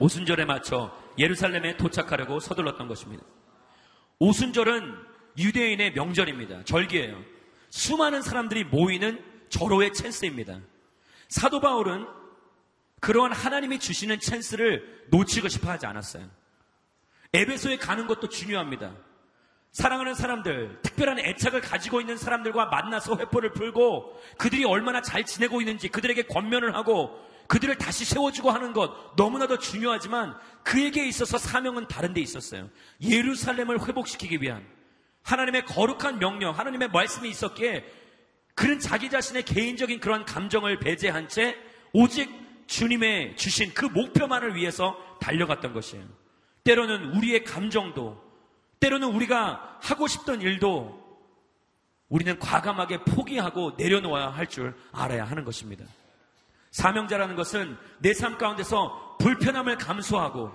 오순절에 0.00 0.44
맞춰 0.44 0.92
예루살렘에 1.16 1.76
도착하려고 1.76 2.40
서둘렀던 2.40 2.88
것입니다. 2.88 3.22
오순절은 4.18 5.06
유대인의 5.38 5.92
명절입니다. 5.92 6.64
절기예요. 6.64 7.22
수많은 7.70 8.22
사람들이 8.22 8.64
모이는 8.64 9.37
절호의 9.48 9.92
찬스입니다. 9.92 10.60
사도 11.28 11.60
바울은 11.60 12.06
그러한 13.00 13.32
하나님이 13.32 13.78
주시는 13.78 14.20
찬스를 14.20 15.06
놓치고 15.10 15.48
싶어 15.48 15.70
하지 15.70 15.86
않았어요. 15.86 16.28
에베소에 17.32 17.76
가는 17.76 18.06
것도 18.06 18.28
중요합니다. 18.28 18.94
사랑하는 19.70 20.14
사람들, 20.14 20.80
특별한 20.82 21.18
애착을 21.20 21.60
가지고 21.60 22.00
있는 22.00 22.16
사람들과 22.16 22.66
만나서 22.66 23.16
회포를 23.16 23.52
풀고 23.52 24.20
그들이 24.38 24.64
얼마나 24.64 25.02
잘 25.02 25.24
지내고 25.24 25.60
있는지 25.60 25.88
그들에게 25.88 26.22
권면을 26.22 26.74
하고 26.74 27.20
그들을 27.46 27.76
다시 27.76 28.04
세워주고 28.04 28.50
하는 28.50 28.72
것 28.72 29.14
너무나도 29.16 29.58
중요하지만 29.58 30.36
그에게 30.64 31.06
있어서 31.06 31.38
사명은 31.38 31.88
다른 31.88 32.12
데 32.12 32.20
있었어요. 32.20 32.68
예루살렘을 33.02 33.86
회복시키기 33.86 34.42
위한 34.42 34.66
하나님의 35.22 35.64
거룩한 35.66 36.18
명령, 36.18 36.58
하나님의 36.58 36.88
말씀이 36.88 37.28
있었기에 37.28 37.84
그는 38.58 38.80
자기 38.80 39.08
자신의 39.08 39.44
개인적인 39.44 40.00
그런 40.00 40.24
감정을 40.24 40.80
배제한 40.80 41.28
채 41.28 41.56
오직 41.92 42.28
주님의 42.66 43.36
주신 43.36 43.72
그 43.72 43.84
목표만을 43.84 44.56
위해서 44.56 44.98
달려갔던 45.20 45.72
것이에요. 45.72 46.04
때로는 46.64 47.14
우리의 47.14 47.44
감정도, 47.44 48.20
때로는 48.80 49.14
우리가 49.14 49.78
하고 49.80 50.08
싶던 50.08 50.42
일도 50.42 50.98
우리는 52.08 52.36
과감하게 52.40 53.04
포기하고 53.04 53.74
내려놓아야 53.78 54.30
할 54.30 54.48
줄 54.48 54.74
알아야 54.90 55.24
하는 55.24 55.44
것입니다. 55.44 55.84
사명자라는 56.72 57.36
것은 57.36 57.76
내 58.00 58.12
삶 58.12 58.38
가운데서 58.38 59.18
불편함을 59.20 59.78
감수하고 59.78 60.52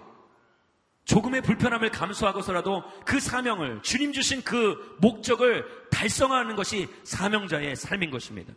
조금의 1.06 1.42
불편함을 1.42 1.90
감수하고서라도 1.92 2.84
그 3.06 3.20
사명을 3.20 3.82
주님 3.82 4.14
주신 4.14 4.42
그 4.44 4.98
목적을 5.00 5.66
달성하는 5.90 6.56
것이 6.56 6.88
사명자의 7.04 7.76
삶인 7.76 8.10
것입니다. 8.10 8.54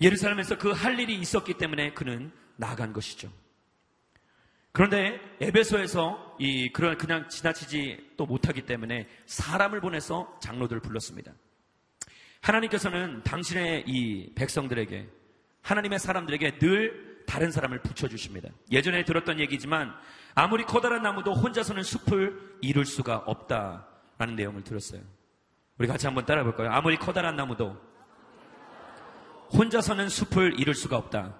예루살렘에서 0.00 0.58
그 0.58 0.72
할 0.72 0.98
일이 1.00 1.14
있었기 1.16 1.54
때문에 1.54 1.92
그는 1.94 2.30
나간 2.56 2.92
것이죠. 2.92 3.32
그런데 4.72 5.18
에베소에서 5.40 6.36
이 6.38 6.70
그런 6.70 6.98
그냥 6.98 7.28
지나치지 7.30 8.12
또 8.18 8.26
못하기 8.26 8.66
때문에 8.66 9.08
사람을 9.24 9.80
보내서 9.80 10.38
장로들을 10.42 10.82
불렀습니다. 10.82 11.32
하나님께서는 12.42 13.22
당신의 13.22 13.84
이 13.86 14.34
백성들에게 14.34 15.08
하나님의 15.62 15.98
사람들에게 15.98 16.58
늘 16.58 17.15
다른 17.26 17.50
사람을 17.50 17.80
붙여주십니다. 17.80 18.48
예전에 18.70 19.04
들었던 19.04 19.40
얘기지만 19.40 19.94
아무리 20.34 20.64
커다란 20.64 21.02
나무도 21.02 21.34
혼자서는 21.34 21.82
숲을 21.82 22.58
이룰 22.60 22.84
수가 22.84 23.24
없다라는 23.26 24.36
내용을 24.36 24.62
들었어요. 24.62 25.00
우리 25.78 25.88
같이 25.88 26.06
한번 26.06 26.24
따라 26.24 26.42
볼까요? 26.42 26.70
아무리 26.70 26.96
커다란 26.96 27.36
나무도 27.36 27.76
혼자서는 29.52 30.08
숲을 30.08 30.58
이룰 30.58 30.74
수가 30.74 30.96
없다. 30.96 31.34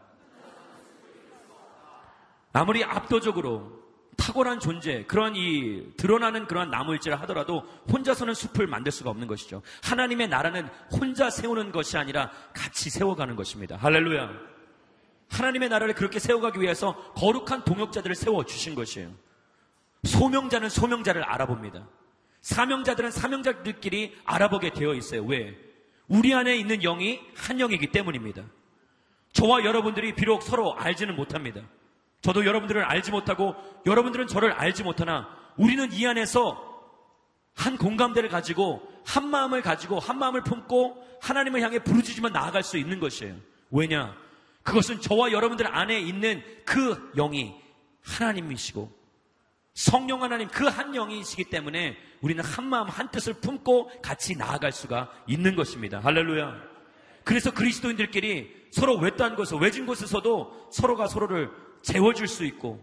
아무리 2.53 2.85
압도적으로 2.85 3.85
탁월한 4.17 4.61
존재, 4.61 5.05
그런 5.05 5.37
이 5.37 5.93
드러나는 5.97 6.47
그런 6.47 6.71
나무일지를 6.71 7.21
하더라도 7.23 7.61
혼자서는 7.93 8.35
숲을 8.35 8.67
만들 8.67 8.91
수가 8.91 9.11
없는 9.11 9.27
것이죠. 9.27 9.63
하나님의 9.85 10.29
나라는 10.29 10.69
혼자 10.91 11.29
세우는 11.29 11.71
것이 11.71 11.99
아니라 11.99 12.31
같이 12.55 12.89
세워가는 12.89 13.37
것입니다. 13.37 13.77
할렐루야. 13.77 14.56
하나님의 15.29 15.69
나라를 15.69 15.95
그렇게 15.95 16.19
세워가기 16.19 16.61
위해서 16.61 16.97
거룩한 17.15 17.65
동역자들을 17.65 18.15
세워 18.15 18.45
주신 18.45 18.75
것이에요. 18.75 19.11
소명자는 20.05 20.69
소명자를 20.69 21.25
알아봅니다. 21.25 21.87
사명자들은 22.43 23.11
사명자들끼리 23.11 24.17
알아보게 24.25 24.71
되어 24.71 24.95
있어요. 24.95 25.25
왜? 25.25 25.59
우리 26.09 26.33
안에 26.33 26.57
있는 26.57 26.81
영이 26.81 27.21
한 27.35 27.59
영이기 27.59 27.89
때문입니다. 27.89 28.45
저와 29.33 29.65
여러분들이 29.65 30.15
비록 30.15 30.43
서로 30.43 30.75
알지는 30.79 31.17
못합니다. 31.17 31.61
저도 32.21 32.47
여러분들을 32.47 32.83
알지 32.83 33.11
못하고 33.11 33.55
여러분들은 33.85 34.29
저를 34.29 34.53
알지 34.53 34.83
못하나 34.83 35.29
우리는 35.57 35.93
이 35.93 36.07
안에서 36.07 36.75
한 37.55 37.77
공감대를 37.77 38.29
가지고 38.29 38.87
한 39.05 39.29
마음을 39.29 39.63
가지고 39.63 39.99
한 39.99 40.19
마음을 40.19 40.43
품고 40.43 41.19
하나님을 41.21 41.63
향해 41.63 41.79
부르짖으며 41.79 42.29
나아갈 42.29 42.63
수 42.63 42.79
있는 42.79 43.01
것이에요. 43.01 43.35
왜냐? 43.71 44.15
그것은 44.67 45.01
저와 45.01 45.33
여러분들 45.33 45.67
안에 45.75 45.99
있는 46.01 46.43
그 46.65 47.13
영이 47.15 47.55
하나님이시고 48.03 48.93
성령 49.75 50.23
하나님 50.23 50.49
그 50.49 50.67
한 50.69 50.95
영이시기 50.95 51.45
때문에 51.45 51.97
우리는 52.21 52.43
한 52.43 52.67
마음 52.67 52.89
한 52.89 53.11
뜻을 53.11 53.35
품고 53.35 54.01
같이 54.03 54.37
나아갈 54.37 54.73
수가 54.73 55.11
있는 55.27 55.55
것입니다. 55.55 56.01
할렐루야. 56.01 56.55
그래서 57.25 57.51
그리스도인들끼리 57.53 58.67
서로 58.73 58.97
외딴 58.97 59.37
곳에 59.37 59.57
외진 59.61 59.87
곳에서도 59.87 60.69
서로가 60.73 61.07
서로를 61.07 61.51
재워줄 61.83 62.27
수 62.27 62.45
있고 62.45 62.83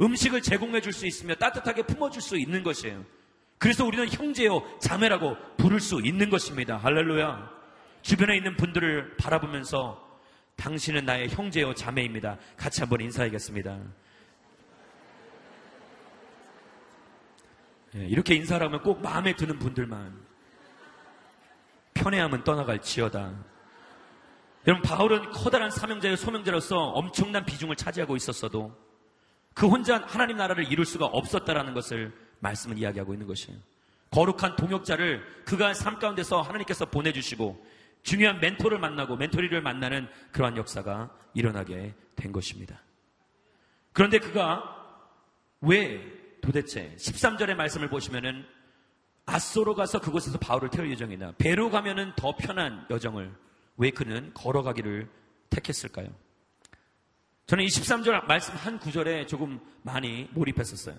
음식을 0.00 0.42
제공해 0.42 0.80
줄 0.80 0.92
수 0.92 1.06
있으며 1.06 1.34
따뜻하게 1.34 1.82
품어줄 1.82 2.22
수 2.22 2.38
있는 2.38 2.62
것이에요. 2.62 3.04
그래서 3.58 3.84
우리는 3.84 4.08
형제요 4.08 4.62
자매라고 4.80 5.36
부를 5.56 5.80
수 5.80 6.00
있는 6.02 6.30
것입니다. 6.30 6.76
할렐루야. 6.78 7.50
주변에 8.02 8.36
있는 8.36 8.56
분들을 8.56 9.16
바라보면서 9.16 10.07
당신은 10.58 11.06
나의 11.06 11.28
형제요 11.28 11.72
자매입니다. 11.72 12.36
같이 12.56 12.80
한번 12.80 13.00
인사하겠습니다. 13.00 13.78
예, 17.94 18.06
이렇게 18.06 18.34
인사를 18.34 18.66
하면 18.66 18.82
꼭 18.82 19.00
마음에 19.00 19.34
드는 19.34 19.58
분들만 19.58 20.20
편애함은 21.94 22.44
떠나갈 22.44 22.82
지어다. 22.82 23.32
여러분 24.66 24.82
바울은 24.82 25.30
커다란 25.30 25.70
사명자의 25.70 26.16
소명자로서 26.16 26.76
엄청난 26.76 27.46
비중을 27.46 27.76
차지하고 27.76 28.16
있었어도 28.16 28.76
그 29.54 29.66
혼자 29.66 29.98
하나님 30.06 30.36
나라를 30.36 30.70
이룰 30.70 30.84
수가 30.84 31.06
없었다라는 31.06 31.72
것을 31.72 32.12
말씀을 32.40 32.78
이야기하고 32.78 33.14
있는 33.14 33.26
것이에요. 33.28 33.58
거룩한 34.10 34.56
동역자를 34.56 35.44
그가 35.44 35.72
삶 35.72 35.98
가운데서 35.98 36.42
하나님께서 36.42 36.86
보내주시고 36.86 37.64
중요한 38.02 38.40
멘토를 38.40 38.78
만나고 38.78 39.16
멘토리를 39.16 39.60
만나는 39.60 40.08
그러한 40.32 40.56
역사가 40.56 41.14
일어나게 41.34 41.94
된 42.16 42.32
것입니다. 42.32 42.82
그런데 43.92 44.18
그가 44.18 44.76
왜 45.60 46.00
도대체 46.40 46.94
13절의 46.98 47.54
말씀을 47.54 47.88
보시면은 47.88 48.46
아소로 49.26 49.74
가서 49.74 50.00
그곳에서 50.00 50.38
바울을 50.38 50.70
태울 50.70 50.90
예정이나 50.90 51.34
배로 51.36 51.70
가면은 51.70 52.12
더 52.16 52.34
편한 52.36 52.86
여정을 52.88 53.34
왜 53.76 53.90
그는 53.90 54.32
걸어가기를 54.34 55.08
택했을까요? 55.50 56.08
저는 57.46 57.64
이 57.64 57.68
13절 57.68 58.24
말씀 58.26 58.54
한 58.54 58.78
구절에 58.78 59.26
조금 59.26 59.60
많이 59.82 60.28
몰입했었어요. 60.32 60.96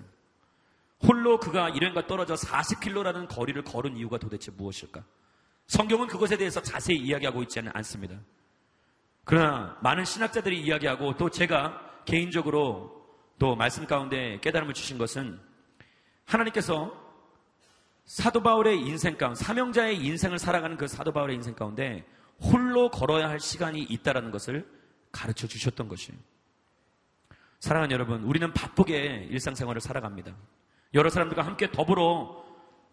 홀로 1.04 1.40
그가 1.40 1.70
일행과 1.70 2.08
떨어져 2.08 2.36
40킬로라는 2.36 3.28
거리를 3.30 3.64
걸은 3.64 3.96
이유가 3.98 4.18
도대체 4.18 4.52
무엇일까? 4.52 5.04
성경은 5.70 6.08
그것에 6.08 6.36
대해서 6.36 6.60
자세히 6.62 6.98
이야기하고 6.98 7.44
있지는 7.44 7.72
않습니다. 7.76 8.20
그러나 9.24 9.78
많은 9.84 10.04
신학자들이 10.04 10.60
이야기하고 10.62 11.16
또 11.16 11.30
제가 11.30 12.04
개인적으로 12.06 13.06
또 13.38 13.56
말씀 13.56 13.86
가운데 13.86 14.40
깨달음을 14.42 14.74
주신 14.74 14.98
것은 14.98 15.40
하나님께서 16.26 16.92
사도 18.06 18.42
바울의 18.42 18.80
인생 18.80 19.16
가운데 19.16 19.44
사명자의 19.44 20.04
인생을 20.04 20.40
살아가는 20.40 20.76
그 20.76 20.88
사도 20.88 21.14
바울의 21.14 21.36
인생 21.36 21.54
가운데 21.54 22.04
홀로 22.42 22.90
걸어야 22.90 23.30
할 23.30 23.40
시간이 23.40 23.84
있다라는 23.84 24.32
것을 24.32 24.68
가르쳐 25.12 25.46
주셨던 25.46 25.88
것이에요. 25.88 26.20
사랑하는 27.60 27.94
여러분, 27.94 28.24
우리는 28.24 28.52
바쁘게 28.54 29.28
일상생활을 29.30 29.82
살아갑니다. 29.82 30.36
여러 30.96 31.12
사람들과 31.12 31.46
함께 31.46 31.70
더불어 31.70 32.49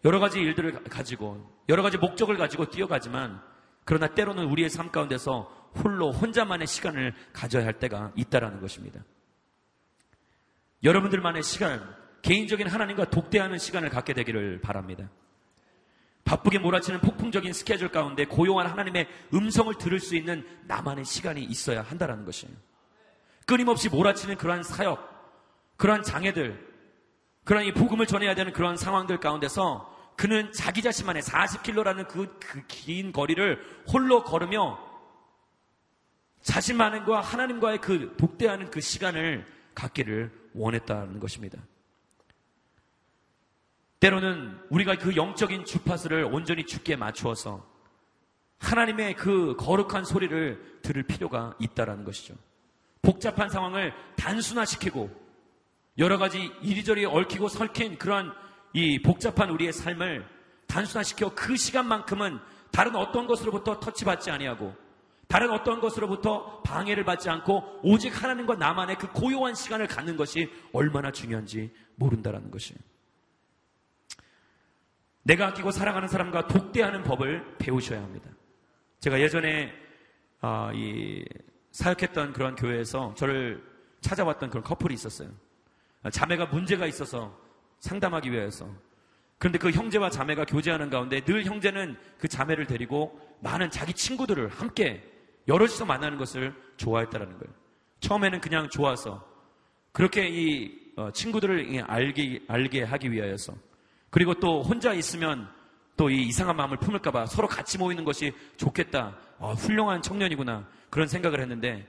여러 0.07 0.19
가지 0.19 0.39
일들을 0.39 0.85
가지고 0.85 1.53
여러 1.67 1.83
가지 1.83 1.97
목적을 1.97 2.37
가지고 2.37 2.69
뛰어가지만 2.69 3.41
그러나 3.83 4.07
때로는 4.07 4.45
우리의 4.45 4.69
삶 4.69 4.89
가운데서 4.89 5.69
홀로 5.83 6.13
혼자만의 6.13 6.65
시간을 6.65 7.13
가져야 7.33 7.65
할 7.65 7.73
때가 7.73 8.13
있다라는 8.15 8.61
것입니다. 8.61 9.03
여러분들만의 10.81 11.43
시간, 11.43 11.93
개인적인 12.21 12.67
하나님과 12.67 13.09
독대하는 13.09 13.57
시간을 13.57 13.89
갖게 13.89 14.13
되기를 14.13 14.61
바랍니다. 14.61 15.09
바쁘게 16.23 16.59
몰아치는 16.59 17.01
폭풍적인 17.01 17.51
스케줄 17.51 17.89
가운데 17.89 18.23
고요한 18.23 18.67
하나님의 18.67 19.09
음성을 19.33 19.73
들을 19.77 19.99
수 19.99 20.15
있는 20.15 20.47
나만의 20.67 21.03
시간이 21.03 21.43
있어야 21.43 21.81
한다라는 21.81 22.23
것이에요. 22.23 22.55
끊임없이 23.45 23.89
몰아치는 23.89 24.37
그러한 24.37 24.63
사역, 24.63 25.75
그러한 25.75 26.03
장애들, 26.03 26.65
그러한 27.43 27.65
이 27.65 27.73
복음을 27.73 28.05
전해야 28.05 28.35
되는 28.35 28.53
그러한 28.53 28.77
상황들 28.77 29.19
가운데서 29.19 29.96
그는 30.17 30.51
자기 30.51 30.81
자신만의 30.81 31.21
40킬로라는 31.21 32.07
그, 32.07 32.39
그 32.39 33.11
거리를 33.11 33.83
홀로 33.87 34.23
걸으며 34.23 34.79
자신만과 36.41 37.21
하나님과의 37.21 37.79
그 37.79 38.15
독대하는 38.17 38.71
그 38.71 38.81
시간을 38.81 39.45
갖기를 39.75 40.31
원했다는 40.55 41.19
것입니다. 41.19 41.61
때로는 43.99 44.59
우리가 44.71 44.95
그 44.95 45.15
영적인 45.15 45.65
주파수를 45.65 46.23
온전히 46.23 46.65
죽게 46.65 46.95
맞추어서 46.95 47.67
하나님의 48.57 49.15
그 49.15 49.55
거룩한 49.55 50.03
소리를 50.03 50.79
들을 50.81 51.03
필요가 51.03 51.55
있다라는 51.59 52.03
것이죠. 52.03 52.33
복잡한 53.03 53.49
상황을 53.49 53.93
단순화시키고 54.15 55.27
여러 55.99 56.17
가지 56.17 56.51
이리저리 56.63 57.05
얽히고 57.05 57.49
설킨 57.49 57.99
그러한 57.99 58.46
이 58.73 59.01
복잡한 59.01 59.49
우리의 59.49 59.73
삶을 59.73 60.25
단순화시켜 60.67 61.33
그 61.33 61.55
시간만큼은 61.55 62.39
다른 62.71 62.95
어떤 62.95 63.27
것으로부터 63.27 63.79
터치받지 63.79 64.29
아니하고 64.29 64.75
다른 65.27 65.51
어떤 65.51 65.81
것으로부터 65.81 66.61
방해를 66.61 67.03
받지 67.03 67.29
않고 67.29 67.81
오직 67.83 68.21
하나님과 68.21 68.55
나만의 68.55 68.97
그 68.97 69.11
고요한 69.11 69.55
시간을 69.55 69.87
갖는 69.87 70.15
것이 70.15 70.49
얼마나 70.71 71.11
중요한지 71.11 71.73
모른다라는 71.95 72.49
것이에요. 72.49 72.79
내가 75.23 75.47
아끼고 75.47 75.71
사랑하는 75.71 76.07
사람과 76.07 76.47
독대하는 76.47 77.03
법을 77.03 77.57
배우셔야 77.57 78.01
합니다. 78.01 78.29
제가 79.01 79.19
예전에 79.19 79.73
어, 80.41 80.71
이 80.73 81.25
사역했던 81.71 82.31
그런 82.31 82.55
교회에서 82.55 83.13
저를 83.15 83.61
찾아왔던 83.99 84.49
그런 84.49 84.63
커플이 84.63 84.93
있었어요. 84.93 85.29
자매가 86.11 86.45
문제가 86.45 86.85
있어서 86.85 87.37
상담하기 87.79 88.31
위해서. 88.31 88.67
그런데 89.37 89.59
그 89.59 89.69
형제와 89.71 90.09
자매가 90.09 90.45
교제하는 90.45 90.89
가운데 90.89 91.21
늘 91.21 91.45
형제는 91.45 91.97
그 92.17 92.27
자매를 92.27 92.65
데리고 92.65 93.19
많은 93.41 93.69
자기 93.69 93.93
친구들을 93.93 94.47
함께 94.49 95.03
여럿이서 95.47 95.85
만나는 95.85 96.17
것을 96.17 96.55
좋아했다라는 96.77 97.37
거예요. 97.37 97.53
처음에는 97.99 98.41
그냥 98.41 98.69
좋아서 98.69 99.25
그렇게 99.91 100.27
이 100.27 100.87
어, 100.95 101.11
친구들을 101.11 101.83
알게, 101.87 102.43
알게 102.47 102.83
하기 102.83 103.11
위하여서 103.11 103.53
그리고 104.09 104.33
또 104.35 104.63
혼자 104.63 104.93
있으면 104.93 105.47
또 105.97 106.09
이 106.09 106.21
이상한 106.27 106.55
마음을 106.55 106.77
품을까봐 106.77 107.25
서로 107.25 107.47
같이 107.47 107.77
모이는 107.77 108.03
것이 108.05 108.31
좋겠다. 108.55 109.17
아, 109.39 109.51
훌륭한 109.53 110.01
청년이구나. 110.01 110.67
그런 110.91 111.07
생각을 111.07 111.41
했는데 111.41 111.87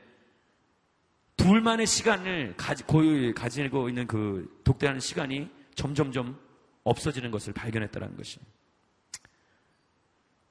둘만의 1.36 1.86
시간을 1.86 2.54
가지, 2.56 2.82
고유 2.84 3.32
가지고 3.34 3.88
있는 3.88 4.06
그 4.06 4.60
독대하는 4.64 4.98
시간이 4.98 5.48
점점점 5.78 6.38
없어지는 6.82 7.30
것을 7.30 7.52
발견했다는 7.52 8.16
것이. 8.16 8.40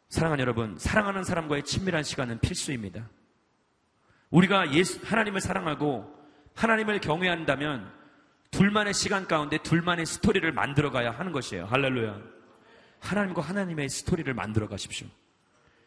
사랑하는 0.08 0.42
여러분, 0.42 0.78
사랑하는 0.80 1.26
사람과의 1.26 1.64
친밀한 1.64 2.04
시간은 2.04 2.40
필수입니다. 2.40 3.10
우리가 4.30 4.74
예수, 4.74 5.00
하나님을 5.04 5.42
사랑하고 5.42 6.12
하나님을 6.56 7.02
경외한다면 7.02 7.92
둘만의 8.52 8.94
시간 8.94 9.28
가운데 9.28 9.58
둘만의 9.58 10.06
스토리를 10.06 10.50
만들어 10.54 10.92
가야 10.92 11.12
하는 11.12 11.34
것이에요. 11.34 11.66
할렐루야. 11.66 12.20
하나님과 13.02 13.42
하나님의 13.42 13.90
스토리를 13.90 14.34
만들어 14.34 14.70
가십시오. 14.70 15.08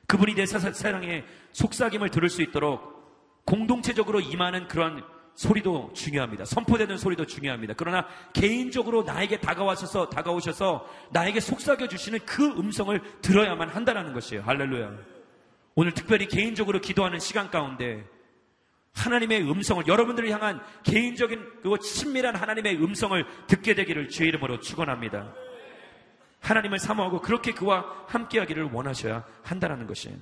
그분이 0.07 0.35
내 0.35 0.45
사랑에 0.45 1.25
속삭임을 1.53 2.11
들을 2.11 2.29
수 2.29 2.43
있도록 2.43 3.45
공동체적으로 3.47 4.21
임하는 4.21 4.69
그런 4.69 5.03
소리도 5.41 5.93
중요합니다. 5.95 6.45
선포되는 6.45 6.99
소리도 6.99 7.25
중요합니다. 7.25 7.73
그러나 7.75 8.07
개인적으로 8.35 9.05
나에게 9.05 9.41
다가와셔서 9.41 10.11
다가오셔서 10.11 10.87
나에게 11.13 11.41
속삭여 11.41 11.89
주시는 11.89 12.19
그 12.27 12.45
음성을 12.45 13.01
들어야만 13.23 13.71
한다는 13.71 14.13
것이에요. 14.13 14.43
할렐루야. 14.43 14.93
오늘 15.77 15.93
특별히 15.95 16.29
개인적으로 16.29 16.83
기도하는 16.83 17.21
시간 17.21 17.51
가운데 17.51 18.05
하나님의 18.93 19.51
음성을 19.51 19.87
여러분들을 19.87 20.29
향한 20.29 20.61
개인적인 20.83 21.43
그리고 21.63 21.79
친밀한 21.79 22.37
하나님의 22.37 22.77
음성을 22.77 23.25
듣게 23.47 23.75
되기를 23.75 24.11
주의 24.11 24.29
이름으로 24.29 24.61
축원합니다. 24.61 25.33
하나님을 26.41 26.79
사모하고 26.79 27.23
그렇게 27.23 27.53
그와 27.53 27.87
함께하기를 28.09 28.73
원하셔야 28.73 29.25
한다는 29.43 29.87
것이에요. 29.87 30.19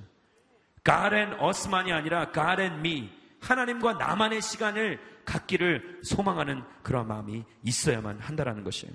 God 0.85 1.13
and 1.13 1.35
us만이 1.43 1.91
아니라 1.91 2.31
God 2.31 2.61
and 2.61 2.79
me 2.79 3.18
하나님과 3.41 3.93
나만의 3.93 4.41
시간을 4.41 4.99
갖기를 5.25 5.99
소망하는 6.03 6.63
그런 6.83 7.07
마음이 7.07 7.43
있어야만 7.63 8.19
한다는 8.19 8.63
것이에요. 8.63 8.93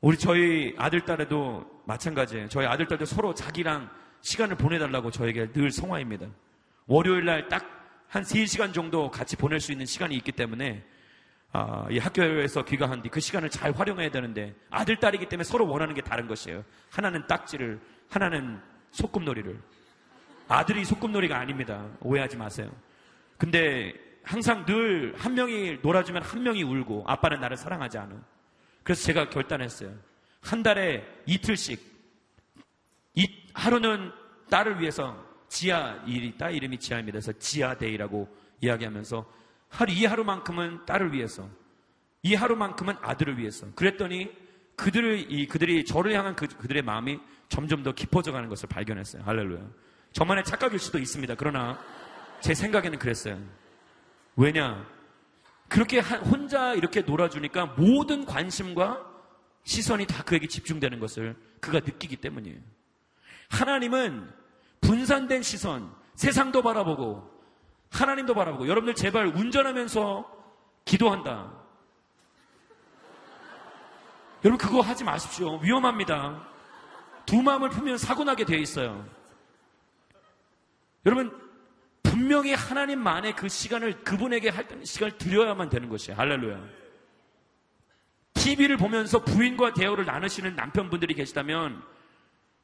우리 0.00 0.16
저희 0.16 0.74
아들 0.78 1.00
딸에도 1.02 1.82
마찬가지예요. 1.86 2.48
저희 2.48 2.66
아들 2.66 2.86
딸도 2.86 3.04
서로 3.04 3.34
자기랑 3.34 3.90
시간을 4.20 4.56
보내달라고 4.56 5.10
저에게 5.10 5.52
늘 5.52 5.70
성화입니다. 5.70 6.26
월요일 6.86 7.24
날 7.24 7.48
딱 7.48 7.82
한 8.12 8.22
3시간 8.24 8.74
정도 8.74 9.10
같이 9.10 9.36
보낼 9.36 9.58
수 9.58 9.72
있는 9.72 9.86
시간이 9.86 10.14
있기 10.16 10.32
때문에 10.32 10.84
아, 11.50 11.86
이 11.88 11.98
학교에서 11.98 12.62
귀가한 12.62 13.00
뒤 13.00 13.08
그 13.08 13.20
시간을 13.20 13.48
잘 13.48 13.72
활용해야 13.72 14.10
되는데 14.10 14.54
아들 14.68 14.96
딸이기 14.96 15.30
때문에 15.30 15.44
서로 15.44 15.66
원하는 15.66 15.94
게 15.94 16.02
다른 16.02 16.28
것이에요. 16.28 16.62
하나는 16.90 17.26
딱지를, 17.26 17.80
하나는 18.10 18.60
소꿉놀이를. 18.90 19.58
아들이 20.46 20.84
소꿉놀이가 20.84 21.38
아닙니다. 21.38 21.88
오해하지 22.00 22.36
마세요. 22.36 22.70
근데 23.42 23.92
항상 24.22 24.64
늘 24.66 25.16
한 25.16 25.34
명이 25.34 25.78
놀아주면 25.82 26.22
한 26.22 26.44
명이 26.44 26.62
울고 26.62 27.02
아빠는 27.08 27.40
나를 27.40 27.56
사랑하지 27.56 27.98
않아. 27.98 28.14
그래서 28.84 29.02
제가 29.02 29.30
결단했어요. 29.30 29.92
한 30.40 30.62
달에 30.62 31.04
이틀씩 31.26 31.80
이 33.16 33.26
하루는 33.52 34.12
딸을 34.48 34.78
위해서 34.78 35.20
지아 35.48 36.04
일이 36.06 36.36
딸 36.38 36.54
이름이 36.54 36.78
지아입니다. 36.78 37.16
그래서 37.18 37.32
지아데이라고 37.36 38.28
이야기하면서 38.60 39.32
하루 39.70 39.92
이 39.92 40.04
하루만큼은 40.04 40.86
딸을 40.86 41.12
위해서 41.12 41.48
이 42.22 42.36
하루만큼은 42.36 42.94
아들을 43.02 43.38
위해서 43.38 43.66
그랬더니 43.74 44.30
그들을 44.76 45.32
이 45.32 45.48
그들이 45.48 45.84
저를 45.84 46.12
향한 46.12 46.36
그, 46.36 46.46
그들의 46.46 46.82
마음이 46.82 47.18
점점 47.48 47.82
더 47.82 47.90
깊어져 47.90 48.30
가는 48.30 48.48
것을 48.48 48.68
발견했어요. 48.68 49.24
할렐루야. 49.24 49.66
저만의 50.12 50.44
착각일 50.44 50.78
수도 50.78 51.00
있습니다. 51.00 51.34
그러나 51.34 51.80
제 52.42 52.54
생각에는 52.54 52.98
그랬어요. 52.98 53.38
왜냐? 54.36 54.86
그렇게 55.68 56.00
혼자 56.00 56.74
이렇게 56.74 57.00
놀아주니까 57.00 57.66
모든 57.78 58.26
관심과 58.26 59.10
시선이 59.64 60.06
다 60.06 60.22
그에게 60.24 60.46
집중되는 60.48 61.00
것을 61.00 61.36
그가 61.60 61.80
느끼기 61.80 62.16
때문이에요. 62.16 62.58
하나님은 63.48 64.28
분산된 64.80 65.42
시선, 65.42 65.94
세상도 66.14 66.62
바라보고 66.62 67.30
하나님도 67.90 68.34
바라보고 68.34 68.66
여러분들 68.68 68.94
제발 68.94 69.28
운전하면서 69.28 70.42
기도한다. 70.84 71.52
여러분 74.44 74.58
그거 74.58 74.80
하지 74.80 75.04
마십시오. 75.04 75.58
위험합니다. 75.58 76.48
두 77.24 77.40
마음을 77.40 77.70
품면 77.70 77.98
사고 77.98 78.24
나게 78.24 78.44
되어 78.44 78.58
있어요. 78.58 79.06
여러분 81.06 81.41
분명히 82.12 82.52
하나님만의 82.52 83.34
그 83.34 83.48
시간을 83.48 84.04
그분에게 84.04 84.50
할 84.50 84.66
시간을 84.84 85.16
드려야만 85.16 85.70
되는 85.70 85.88
것이에요. 85.88 86.18
할렐루야. 86.18 86.62
TV를 88.34 88.76
보면서 88.76 89.24
부인과 89.24 89.72
대화를 89.72 90.04
나누시는 90.04 90.54
남편분들이 90.54 91.14
계시다면 91.14 91.82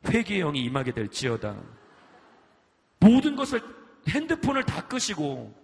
회개의 0.07 0.41
영이 0.41 0.61
임하게 0.65 0.93
될지어다. 0.93 1.57
모든 3.01 3.37
것을 3.37 3.63
핸드폰을 4.07 4.65
다 4.65 4.87
끄시고 4.87 5.55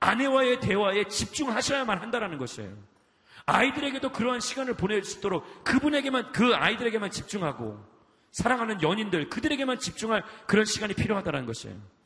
아내와의 0.00 0.60
대화에 0.60 1.04
집중하셔야만 1.04 1.98
한다는 1.98 2.38
것이에요. 2.38 2.74
아이들에게도 3.44 4.10
그러한 4.10 4.40
시간을 4.40 4.74
보낼 4.74 5.04
수 5.04 5.18
있도록 5.18 5.64
그분에게만 5.64 6.32
그 6.32 6.54
아이들에게만 6.54 7.10
집중하고 7.10 7.78
사랑하는 8.30 8.80
연인들 8.80 9.28
그들에게만 9.28 9.80
집중할 9.80 10.24
그런 10.46 10.64
시간이 10.64 10.94
필요하다는 10.94 11.44
것이에요. 11.44 12.01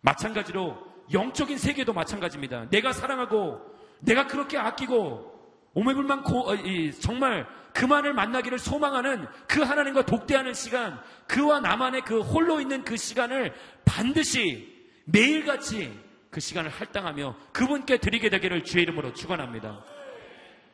마찬가지로 0.00 0.76
영적인 1.12 1.58
세계도 1.58 1.92
마찬가지입니다. 1.92 2.68
내가 2.70 2.92
사랑하고 2.92 3.60
내가 4.00 4.26
그렇게 4.26 4.58
아끼고 4.58 5.30
오매불만 5.72 6.24
고, 6.24 6.50
어, 6.50 6.54
이, 6.54 6.92
정말 6.92 7.46
그만을 7.72 8.12
만나기를 8.12 8.58
소망하는 8.58 9.26
그 9.46 9.62
하나님과 9.62 10.04
독대하는 10.04 10.52
시간, 10.52 11.00
그와 11.28 11.60
나만의 11.60 12.02
그 12.02 12.20
홀로 12.20 12.60
있는 12.60 12.84
그 12.84 12.96
시간을 12.96 13.54
반드시 13.84 14.68
매일같이 15.04 15.96
그 16.30 16.40
시간을 16.40 16.70
할당하며 16.70 17.36
그분께 17.52 17.98
드리게 17.98 18.30
되기를 18.30 18.64
주의 18.64 18.82
이름으로 18.82 19.12
축원합니다. 19.12 19.84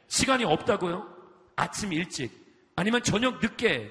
시간이 0.08 0.44
없다고요? 0.44 1.14
아침 1.56 1.92
일찍 1.92 2.30
아니면 2.76 3.02
저녁 3.02 3.40
늦게 3.40 3.90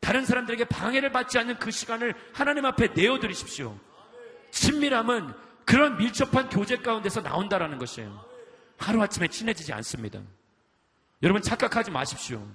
다른 0.00 0.24
사람들에게 0.24 0.64
방해를 0.64 1.12
받지 1.12 1.38
않는 1.38 1.58
그 1.58 1.70
시간을 1.70 2.14
하나님 2.32 2.64
앞에 2.66 2.88
내어 2.94 3.18
드리십시오. 3.18 3.78
친밀함은 4.50 5.32
그런 5.64 5.96
밀접한 5.98 6.48
교제 6.48 6.76
가운데서 6.76 7.20
나온다라는 7.22 7.78
것이에요. 7.78 8.24
하루아침에 8.78 9.28
친해지지 9.28 9.72
않습니다. 9.74 10.20
여러분 11.22 11.42
착각하지 11.42 11.90
마십시오. 11.90 12.46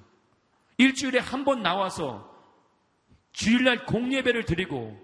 일주일에 0.78 1.20
한 1.20 1.46
번 1.46 1.62
나와서 1.64 2.30
주일날 3.32 3.86
공예배를 3.86 4.46
드리고 4.46 5.00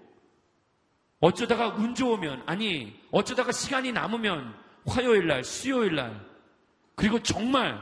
어쩌다가 1.20 1.68
운 1.68 1.94
좋으면 1.94 2.42
아니 2.46 3.00
어쩌다가 3.12 3.52
시간이 3.52 3.92
남으면 3.92 4.54
화요일날 4.86 5.44
수요일날 5.44 6.20
그리고 6.96 7.22
정말 7.22 7.80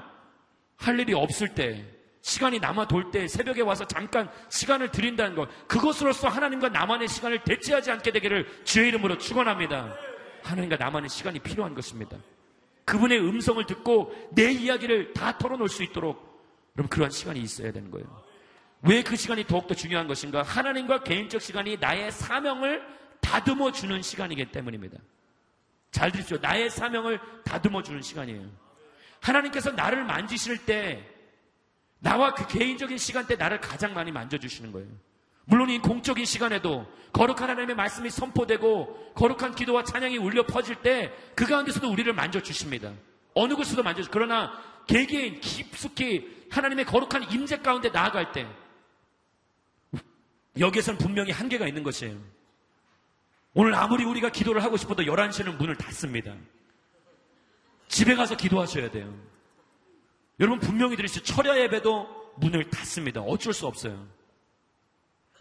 할 0.77 1.01
일이 1.01 1.15
없을 1.15 1.55
때 1.55 1.85
시간이 2.23 2.59
남아 2.61 2.87
돌 2.89 3.11
때 3.11 3.27
새벽에 3.27 3.63
와서 3.63 3.87
잠깐 3.87 4.31
시간을 4.51 4.91
드린다는 4.91 5.35
것 5.37 5.49
그것으로서 5.67 6.29
하나님과 6.29 6.69
나만의 6.69 7.09
시간을 7.09 7.43
대체하지 7.45 7.91
않게 7.91 8.13
되기를 8.13 8.47
주의 8.65 8.89
이름으로 8.89 9.19
축원합니다. 9.19 9.95
하나님과 10.43 10.77
나만의 10.77 11.09
시간이 11.09 11.39
필요한 11.41 11.75
것입니다. 11.75 12.17
그분의 12.85 13.21
음성을 13.21 13.65
듣고 13.67 14.15
내 14.33 14.51
이야기를 14.51 15.13
다 15.13 15.37
털어놓을 15.39 15.69
수 15.69 15.83
있도록 15.83 16.29
그럼 16.75 16.89
그러한 16.89 17.11
시간이 17.11 17.41
있어야 17.41 17.73
되는 17.73 17.91
거예요. 17.91 18.07
왜 18.83 19.03
그 19.03 19.17
시간이 19.17 19.45
더욱더 19.47 19.75
중요한 19.75 20.07
것인가? 20.09 20.43
하나님과 20.43 21.03
개인적 21.03 21.41
시간이 21.43 21.77
나의 21.79 22.11
사명을 22.13 22.83
다듬어 23.21 23.73
주는 23.73 24.01
시간이기 24.01 24.51
때문입니다. 24.51 24.99
잘 25.91 26.11
들으십시오. 26.11 26.39
나의 26.41 26.71
사명을 26.71 27.21
다듬어 27.45 27.83
주는 27.83 28.01
시간이에요. 28.01 28.49
하나님께서 29.21 29.73
나를 29.73 30.05
만지실 30.05 30.65
때 30.65 31.05
나와 32.01 32.35
그 32.35 32.47
개인적인 32.47 32.99
시간 32.99 33.27
때 33.27 33.37
나를 33.37 33.61
가장 33.61 33.95
많이 33.95 34.11
만져주시는 34.11 34.73
거예요. 34.73 34.89
물론 35.45 35.69
이 35.71 35.79
공적인 35.79 36.25
시간에도 36.25 36.87
거룩한 37.13 37.51
하나님의 37.51 37.75
말씀이 37.77 38.09
선포되고 38.11 39.13
거룩한 39.15 39.55
기도와 39.55 39.85
찬양이 39.85 40.17
울려 40.19 40.45
퍼질 40.47 40.77
때 40.77 41.13
그 41.35 41.47
가운데서도 41.47 41.91
우리를 41.91 42.13
만져주십니다. 42.13 42.93
어느 43.35 43.55
곳에서도 43.55 43.83
만져주 43.83 44.11
그러나 44.13 44.53
개개인 44.87 45.41
깊숙이 45.41 46.47
하나님의 46.51 46.85
거룩한 46.85 47.31
임재 47.33 47.59
가운데 47.59 47.89
나아갈 47.91 48.33
때 48.33 48.47
여기에서는 50.59 50.99
분명히 50.99 51.31
한계가 51.33 51.67
있는 51.67 51.83
것이에요. 51.83 52.19
오늘 53.55 53.75
아무리 53.75 54.05
우리가 54.05 54.31
기도를 54.31 54.63
하고 54.63 54.77
싶어도 54.77 55.03
11시는 55.03 55.57
문을 55.57 55.77
닫습니다. 55.77 56.35
집에 57.89 58.15
가서 58.15 58.37
기도하셔야 58.37 58.91
돼요. 58.91 59.13
여러분 60.41 60.59
분명히 60.59 60.97
들으시죠. 60.97 61.23
철야 61.23 61.59
예배도 61.59 62.35
문을 62.39 62.71
닫습니다. 62.71 63.21
어쩔 63.21 63.53
수 63.53 63.67
없어요. 63.67 64.09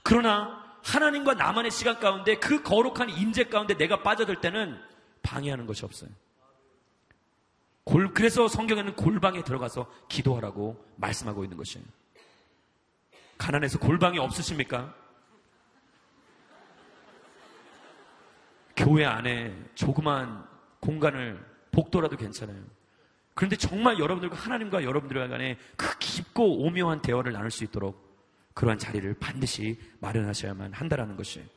그러나 0.04 0.78
하나님과 0.84 1.36
나만의 1.36 1.72
시간 1.72 2.00
가운데 2.00 2.36
그 2.36 2.62
거룩한 2.62 3.10
임재 3.10 3.46
가운데 3.46 3.76
내가 3.76 4.04
빠져들 4.04 4.42
때는 4.42 4.78
방해하는 5.24 5.66
것이 5.66 5.86
없어요. 5.86 6.10
골, 7.86 8.14
그래서 8.14 8.48
성경에는 8.48 8.96
골방에 8.96 9.44
들어가서 9.44 9.90
기도하라고 10.10 10.86
말씀하고 10.98 11.44
있는 11.44 11.58
것이에요. 11.58 11.86
가난해서 13.38 13.80
골방이 13.80 14.20
없으십니까? 14.20 14.94
교회 18.76 19.06
안에 19.06 19.56
조그만 19.76 20.48
공간을 20.82 21.44
복도라도 21.72 22.16
괜찮아요. 22.18 22.62
그런데 23.40 23.56
정말 23.56 24.00
여러분들과 24.00 24.36
하나님과 24.36 24.84
여러분들 24.84 25.30
간에 25.30 25.58
그 25.78 25.98
깊고 25.98 26.66
오묘한 26.66 27.02
대화를 27.02 27.32
나눌 27.32 27.50
수 27.50 27.64
있도록 27.64 27.98
그러한 28.54 28.78
자리를 28.78 29.14
반드시 29.14 29.80
마련하셔야만 30.02 30.74
한다라는 30.74 31.16
것이에요. 31.16 31.48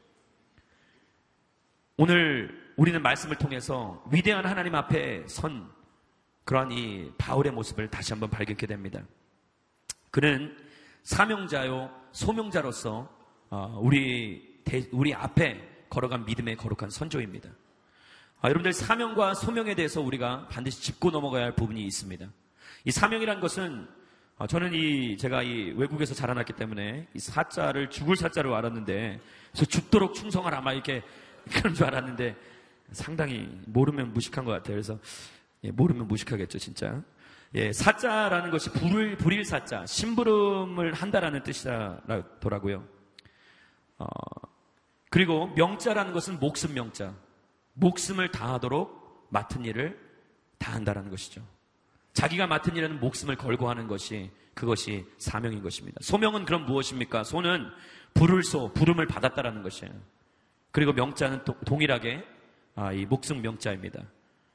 오늘 1.96 2.72
우리는 2.76 3.02
말씀을 3.02 3.34
통해서 3.34 4.00
위대한 4.12 4.46
하나님 4.46 4.76
앞에 4.76 5.26
선 5.26 5.68
그러한 6.44 6.70
이 6.70 7.10
바울의 7.18 7.50
모습을 7.50 7.90
다시 7.90 8.12
한번 8.12 8.30
발견하게 8.30 8.64
됩니다. 8.68 9.02
그는 10.12 10.56
사명자요 11.02 11.90
소명자로서 12.12 13.08
어, 13.50 13.80
우리 13.82 14.62
우리 14.92 15.12
앞에 15.12 15.86
걸어간 15.90 16.24
믿음의 16.26 16.58
거룩한 16.58 16.90
선조입니다. 16.90 17.50
아, 18.44 18.48
여러분들 18.48 18.72
사명과 18.72 19.34
소명에 19.34 19.76
대해서 19.76 20.00
우리가 20.00 20.48
반드시 20.48 20.82
짚고 20.82 21.12
넘어가야 21.12 21.44
할 21.44 21.54
부분이 21.54 21.80
있습니다. 21.84 22.26
이 22.84 22.90
사명이란 22.90 23.38
것은 23.38 23.86
어, 24.36 24.48
저는 24.48 24.74
이 24.74 25.16
제가 25.16 25.44
이 25.44 25.70
외국에서 25.76 26.12
자라났기 26.12 26.54
때문에 26.54 27.06
이 27.14 27.18
사자를 27.20 27.88
죽을 27.88 28.16
사자로 28.16 28.56
알았는데 28.56 29.20
그래서 29.52 29.64
죽도록 29.64 30.14
충성을 30.14 30.52
아마 30.52 30.72
이렇게 30.72 31.04
그런 31.54 31.72
줄 31.72 31.86
알았는데 31.86 32.34
상당히 32.90 33.48
모르면 33.66 34.12
무식한 34.12 34.44
것 34.44 34.50
같아요. 34.50 34.74
그래서 34.74 34.98
예, 35.62 35.70
모르면 35.70 36.08
무식하겠죠, 36.08 36.58
진짜. 36.58 37.00
예, 37.54 37.72
사자라는 37.72 38.50
것이 38.50 38.70
불을 38.70 39.18
불일 39.18 39.44
사자, 39.44 39.86
심부름을 39.86 40.94
한다라는 40.94 41.44
뜻이더라고요. 41.44 42.88
어, 43.98 44.06
그리고 45.10 45.46
명자라는 45.54 46.12
것은 46.12 46.40
목숨 46.40 46.74
명자, 46.74 47.14
목숨을 47.74 48.30
다하도록 48.30 49.28
맡은 49.30 49.64
일을 49.64 49.98
다한다라는 50.58 51.10
것이죠. 51.10 51.42
자기가 52.12 52.46
맡은 52.46 52.76
일에는 52.76 53.00
목숨을 53.00 53.36
걸고 53.36 53.68
하는 53.68 53.88
것이 53.88 54.30
그것이 54.54 55.06
사명인 55.18 55.62
것입니다. 55.62 55.98
소명은 56.02 56.44
그럼 56.44 56.66
무엇입니까? 56.66 57.24
소는 57.24 57.70
부를 58.14 58.42
소, 58.42 58.72
부름을 58.72 59.06
받았다라는 59.06 59.62
것이에요. 59.62 59.92
그리고 60.70 60.92
명자는 60.92 61.44
동일하게 61.64 62.24
아, 62.74 62.92
이 62.92 63.06
목숨 63.06 63.42
명자입니다. 63.42 64.02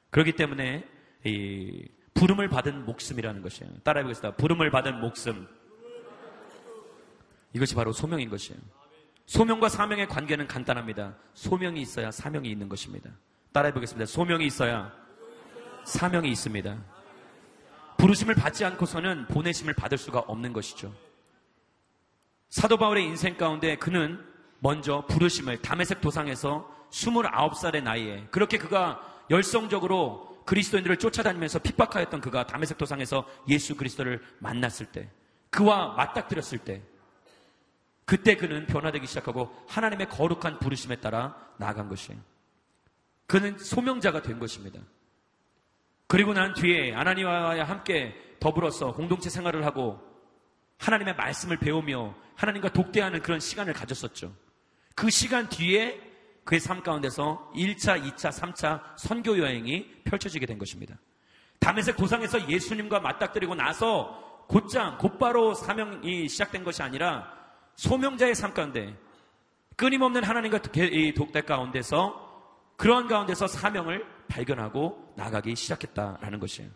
그렇기 0.10 0.34
때문에 0.34 0.88
이 1.24 1.88
부름을 2.14 2.50
받은 2.50 2.86
목숨이라는 2.86 3.42
것이에요. 3.42 3.72
따라해보겠습니다. 3.84 4.38
부름을 4.38 4.72
받은 4.72 5.00
목숨. 5.00 5.48
이것이 7.54 7.76
바로 7.76 7.92
소명인 7.92 8.30
것이에요. 8.30 8.60
소명과 9.28 9.68
사명의 9.68 10.08
관계는 10.08 10.48
간단합니다. 10.48 11.14
소명이 11.34 11.82
있어야 11.82 12.12
사명이 12.12 12.50
있는 12.50 12.70
것입니다. 12.70 13.12
따라해 13.52 13.74
보겠습니다. 13.74 14.06
소명이 14.06 14.46
있어야 14.46 14.92
사명이 15.86 16.32
있습니다. 16.32 16.78
부르심을 17.98 18.36
받지 18.36 18.64
않고서는 18.64 19.28
보내심을 19.28 19.74
받을 19.74 19.98
수가 19.98 20.20
없는 20.20 20.54
것이죠. 20.54 20.94
사도 22.50 22.78
바울의 22.78 23.04
인생 23.04 23.36
가운데 23.36 23.76
그는 23.76 24.24
먼저 24.60 25.06
부르심을 25.08 25.62
담에색 25.62 26.00
도상에서 26.00 26.74
29살의 26.92 27.84
나이에 27.84 28.28
그렇게 28.32 28.58
그가 28.58 29.02
열성적으로 29.30 30.44
그리스도인들을 30.46 30.98
쫓아다니면서 30.98 31.60
핍박하였던 31.60 32.22
그가 32.22 32.48
담에색 32.48 32.78
도상에서 32.78 33.28
예수 33.50 33.76
그리스도를 33.76 34.22
만났을 34.40 34.86
때 34.86 35.10
그와 35.50 35.96
맞닥뜨렸을 35.96 36.60
때 36.60 36.82
그때 38.08 38.38
그는 38.38 38.66
변화되기 38.68 39.06
시작하고 39.06 39.54
하나님의 39.68 40.08
거룩한 40.08 40.60
부르심에 40.60 40.96
따라 41.02 41.36
나아간 41.58 41.90
것이에요. 41.90 42.18
그는 43.28 43.58
소명자가 43.60 44.22
된 44.22 44.40
것입니다. 44.40 44.80
그리고 46.08 46.34
난 46.34 46.54
뒤에 46.54 46.96
아나니와 46.96 47.68
함께 47.68 48.16
더불어서 48.40 48.94
공동체 48.94 49.30
생활을 49.30 49.66
하고 49.66 50.00
하나님의 50.78 51.18
말씀을 51.18 51.58
배우며 51.58 52.16
하나님과 52.36 52.70
독대하는 52.70 53.22
그런 53.22 53.42
시간을 53.42 53.74
가졌었죠. 53.74 54.34
그 54.96 55.10
시간 55.10 55.50
뒤에 55.50 56.00
그의 56.46 56.62
삶 56.62 56.82
가운데서 56.82 57.52
1차, 57.54 58.02
2차, 58.02 58.32
3차 58.32 58.82
선교 58.98 59.38
여행이 59.38 60.04
펼쳐지게 60.06 60.46
된 60.46 60.58
것입니다. 60.58 60.96
담에색 61.60 61.98
도상에서 61.98 62.48
예수님과 62.48 63.02
맞닥뜨리고 63.02 63.54
나서 63.56 64.46
곧장 64.48 64.98
곧바로 64.98 65.54
사명이 65.54 66.30
시작된 66.30 66.64
것이 66.64 66.82
아니라 66.82 67.36
소명자의 67.78 68.36
삶 68.36 68.54
가운데 68.54 68.96
끊임없는 69.76 70.24
하나님과 70.24 70.62
독대 70.62 71.42
가운데서 71.42 72.26
그러한 72.76 73.08
가운데서 73.08 73.48
사명을 73.48 74.06
발견하고 74.28 75.14
나가기 75.16 75.56
시작했다라는 75.56 76.40
것이에요. 76.40 76.70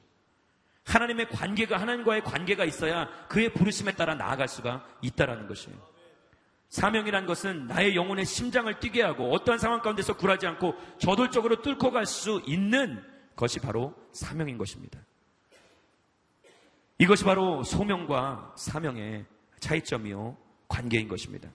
하나님의 0.85 1.29
관계가 1.29 1.77
하나님과의 1.77 2.23
관계가 2.23 2.65
있어야 2.65 3.07
그의 3.27 3.53
부르심에 3.53 3.93
따라 3.93 4.15
나아갈 4.15 4.47
수가 4.47 4.85
있다라는 5.01 5.47
것이에요. 5.47 5.77
사명이란 6.69 7.25
것은 7.25 7.67
나의 7.67 7.95
영혼의 7.95 8.25
심장을 8.25 8.73
뛰게 8.79 9.01
하고 9.01 9.31
어떠한 9.33 9.59
상황 9.59 9.81
가운데서 9.81 10.15
굴하지 10.15 10.47
않고 10.47 10.75
저돌적으로 10.99 11.61
뚫고 11.61 11.91
갈 11.91 12.05
수 12.05 12.41
있는 12.45 13.03
것이 13.35 13.59
바로 13.59 13.93
사명인 14.11 14.57
것입니다. 14.57 14.99
이것이 16.97 17.23
바로 17.23 17.63
소명과 17.63 18.53
사명의 18.55 19.25
차이점이요 19.59 20.37
관계인 20.71 21.09
것입니다. 21.09 21.51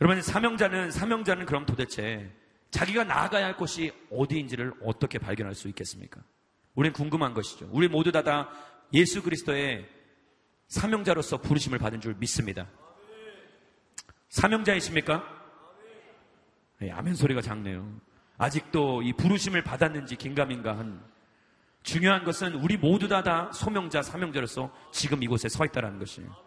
여러분 0.00 0.20
사명자는 0.20 0.90
사명자는 0.90 1.46
그럼 1.46 1.64
도대체 1.64 2.30
자기가 2.72 3.04
나아가야 3.04 3.46
할 3.46 3.56
곳이 3.56 3.92
어디인지를 4.10 4.72
어떻게 4.82 5.18
발견할 5.18 5.54
수 5.54 5.68
있겠습니까? 5.68 6.20
우리는 6.74 6.92
궁금한 6.92 7.32
것이죠. 7.32 7.68
우리 7.70 7.88
모두 7.88 8.10
다, 8.10 8.22
다 8.22 8.50
예수 8.92 9.22
그리스도의 9.22 9.88
사명자로서 10.66 11.40
부르심을 11.40 11.78
받은 11.78 12.00
줄 12.00 12.14
믿습니다. 12.14 12.66
사명자이십니까? 14.30 15.24
네, 16.80 16.90
아멘 16.90 17.14
소리가 17.14 17.40
작네요. 17.40 18.00
아직도 18.36 19.02
이 19.02 19.12
부르심을 19.12 19.62
받았는지 19.62 20.16
긴가민가 20.16 20.76
한 20.76 21.02
중요한 21.84 22.24
것은 22.24 22.54
우리 22.56 22.76
모두 22.76 23.06
다, 23.06 23.22
다 23.22 23.50
소명자, 23.52 24.02
사명자로서 24.02 24.74
지금 24.90 25.22
이곳에 25.22 25.48
서 25.48 25.64
있다는 25.64 26.00
것이에요. 26.00 26.45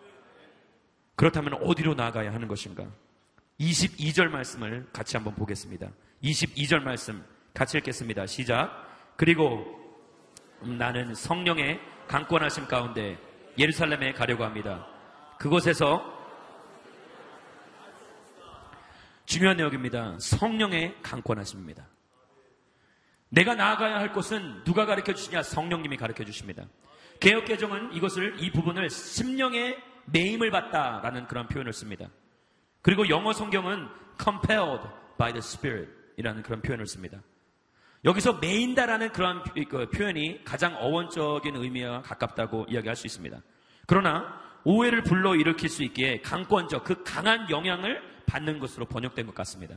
그렇다면 1.19 1.55
어디로 1.55 1.95
나아가야 1.95 2.31
하는 2.33 2.47
것인가? 2.47 2.87
22절 3.59 4.29
말씀을 4.29 4.87
같이 4.93 5.17
한번 5.17 5.35
보겠습니다. 5.35 5.89
22절 6.23 6.81
말씀 6.81 7.21
같이 7.53 7.77
읽겠습니다. 7.77 8.25
시작. 8.25 8.87
그리고 9.17 9.65
나는 10.61 11.13
성령의 11.13 11.81
강권하심 12.07 12.67
가운데 12.67 13.17
예루살렘에 13.57 14.13
가려고 14.13 14.45
합니다. 14.45 14.87
그곳에서 15.37 16.01
중요한 19.25 19.57
내용입니다. 19.57 20.15
성령의 20.21 20.95
강권하심입니다. 21.01 21.85
내가 23.27 23.55
나아가야 23.55 23.97
할 23.97 24.13
곳은 24.13 24.63
누가 24.63 24.85
가르쳐 24.85 25.13
주시냐? 25.13 25.43
성령님이 25.43 25.97
가르쳐 25.97 26.23
주십니다. 26.23 26.63
개혁개정은 27.19 27.91
이것을, 27.91 28.41
이 28.41 28.49
부분을 28.53 28.89
심령의 28.89 29.88
매임을 30.11 30.51
받다라는 30.51 31.27
그런 31.27 31.47
표현을 31.47 31.73
씁니다. 31.73 32.07
그리고 32.81 33.09
영어 33.09 33.33
성경은 33.33 33.87
compelled 34.21 34.87
by 35.17 35.31
the 35.31 35.39
Spirit 35.39 35.91
이라는 36.17 36.43
그런 36.43 36.61
표현을 36.61 36.85
씁니다. 36.85 37.21
여기서 38.05 38.33
메인다라는 38.33 39.11
그런 39.11 39.43
그 39.69 39.89
표현이 39.89 40.43
가장 40.43 40.75
어원적인 40.77 41.55
의미와 41.55 42.01
가깝다고 42.01 42.65
이야기할 42.69 42.95
수 42.95 43.07
있습니다. 43.07 43.41
그러나 43.87 44.39
오해를 44.63 45.03
불러일으킬 45.03 45.69
수 45.69 45.83
있기에 45.83 46.21
강권적 46.21 46.83
그 46.83 47.03
강한 47.03 47.49
영향을 47.49 48.01
받는 48.25 48.59
것으로 48.59 48.85
번역된 48.85 49.25
것 49.25 49.35
같습니다. 49.35 49.75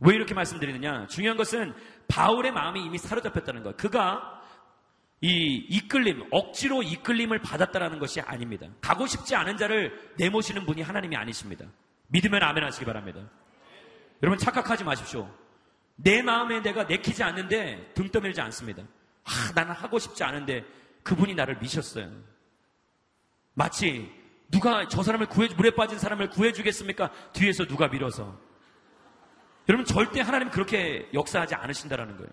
왜 0.00 0.14
이렇게 0.14 0.34
말씀드리느냐? 0.34 1.06
중요한 1.06 1.36
것은 1.36 1.74
바울의 2.08 2.52
마음이 2.52 2.84
이미 2.84 2.98
사로잡혔다는 2.98 3.62
것. 3.62 3.76
그가 3.76 4.35
이 5.20 5.54
이끌림, 5.68 6.28
억지로 6.30 6.82
이끌림을 6.82 7.40
받았다라는 7.40 7.98
것이 7.98 8.20
아닙니다. 8.20 8.66
가고 8.80 9.06
싶지 9.06 9.34
않은 9.34 9.56
자를 9.56 10.12
내모시는 10.18 10.66
분이 10.66 10.82
하나님이 10.82 11.16
아니십니다. 11.16 11.64
믿으면 12.08 12.42
아멘 12.42 12.62
하시기 12.64 12.84
바랍니다. 12.84 13.20
여러분 14.22 14.38
착각하지 14.38 14.84
마십시오. 14.84 15.28
내 15.96 16.22
마음에 16.22 16.60
내가 16.60 16.84
내키지 16.84 17.22
않는데 17.22 17.92
등 17.94 18.10
떠밀지 18.10 18.40
않습니다. 18.42 18.82
아, 19.24 19.52
나는 19.54 19.72
하고 19.72 19.98
싶지 19.98 20.22
않은데 20.22 20.64
그분이 21.02 21.34
나를 21.34 21.58
미셨어요. 21.58 22.10
마치 23.54 24.10
누가 24.50 24.86
저 24.86 25.02
사람을 25.02 25.26
구해, 25.26 25.48
물에 25.56 25.70
빠진 25.70 25.98
사람을 25.98 26.30
구해주겠습니까? 26.30 27.10
뒤에서 27.32 27.66
누가 27.66 27.88
밀어서. 27.88 28.38
여러분 29.68 29.84
절대 29.84 30.20
하나님 30.20 30.50
그렇게 30.50 31.08
역사하지 31.12 31.54
않으신다라는 31.54 32.16
거예요. 32.16 32.30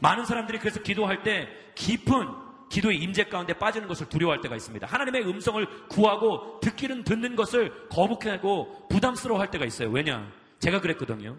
많은 0.00 0.24
사람들이 0.24 0.58
그래서 0.58 0.80
기도할 0.80 1.22
때 1.22 1.48
깊은 1.74 2.50
기도의 2.70 2.98
임재 2.98 3.24
가운데 3.24 3.52
빠지는 3.52 3.88
것을 3.88 4.08
두려워할 4.08 4.40
때가 4.40 4.54
있습니다. 4.56 4.86
하나님의 4.86 5.26
음성을 5.26 5.88
구하고 5.88 6.60
듣기는 6.60 7.04
듣는 7.04 7.36
것을 7.36 7.88
거북하고 7.88 8.86
부담스러워할 8.88 9.50
때가 9.50 9.64
있어요. 9.66 9.90
왜냐? 9.90 10.30
제가 10.60 10.80
그랬거든요. 10.80 11.36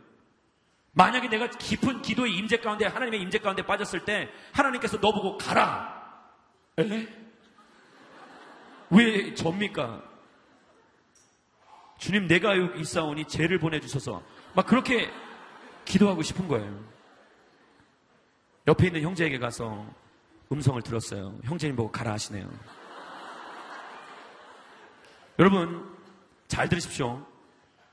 만약에 0.94 1.30
내가 1.30 1.50
깊은 1.50 2.02
기도의 2.02 2.36
임재 2.36 2.58
가운데 2.58 2.86
하나님의 2.86 3.22
임재 3.22 3.40
가운데 3.40 3.66
빠졌을 3.66 4.04
때 4.04 4.30
하나님께서 4.52 5.00
너 5.00 5.14
보고 5.14 5.38
가라. 5.38 6.02
에? 6.80 7.08
왜 8.90 9.34
접니까? 9.34 10.04
주님 11.98 12.28
내가 12.28 12.58
여기 12.58 12.82
있사오니 12.82 13.26
죄를 13.26 13.58
보내주셔서 13.58 14.22
막 14.54 14.66
그렇게 14.66 15.10
기도하고 15.86 16.24
싶은 16.24 16.48
거예요. 16.50 16.91
옆에 18.68 18.88
있는 18.88 19.02
형제에게 19.02 19.40
가서 19.40 19.86
음성을 20.52 20.82
들었어요. 20.82 21.38
형제님 21.44 21.76
보고 21.76 21.92
가라 21.92 22.14
하시네요. 22.14 22.50
여러분 25.40 25.90
잘 26.48 26.70
들으십시오. 26.70 27.26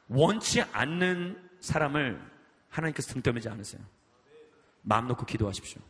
원치 0.08 0.62
않는 0.72 1.48
사람을 1.60 2.20
하나님께서 2.68 3.12
등떠매지 3.14 3.48
않으세요. 3.48 3.80
마음 4.82 5.06
놓고 5.08 5.24
기도하십시오. 5.26 5.80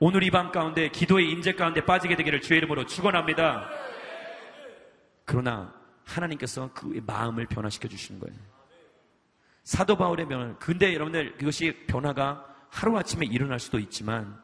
오늘 0.00 0.22
이 0.22 0.30
밤 0.30 0.52
가운데 0.52 0.88
기도의 0.90 1.30
임재 1.30 1.54
가운데 1.54 1.84
빠지게 1.84 2.14
되기를 2.16 2.40
주의 2.40 2.58
이름으로 2.58 2.86
축원합니다. 2.86 3.68
그러나 5.24 5.74
하나님께서 6.04 6.70
그 6.72 7.02
마음을 7.04 7.46
변화시켜 7.46 7.88
주시는 7.88 8.20
거예요. 8.20 8.38
사도 9.64 9.96
바울의 9.96 10.26
변화. 10.28 10.56
근데 10.58 10.94
여러분들 10.94 11.36
그것이 11.36 11.84
변화가 11.86 12.44
하루아침에 12.70 13.26
일어날 13.26 13.58
수도 13.58 13.78
있지만 13.78 14.40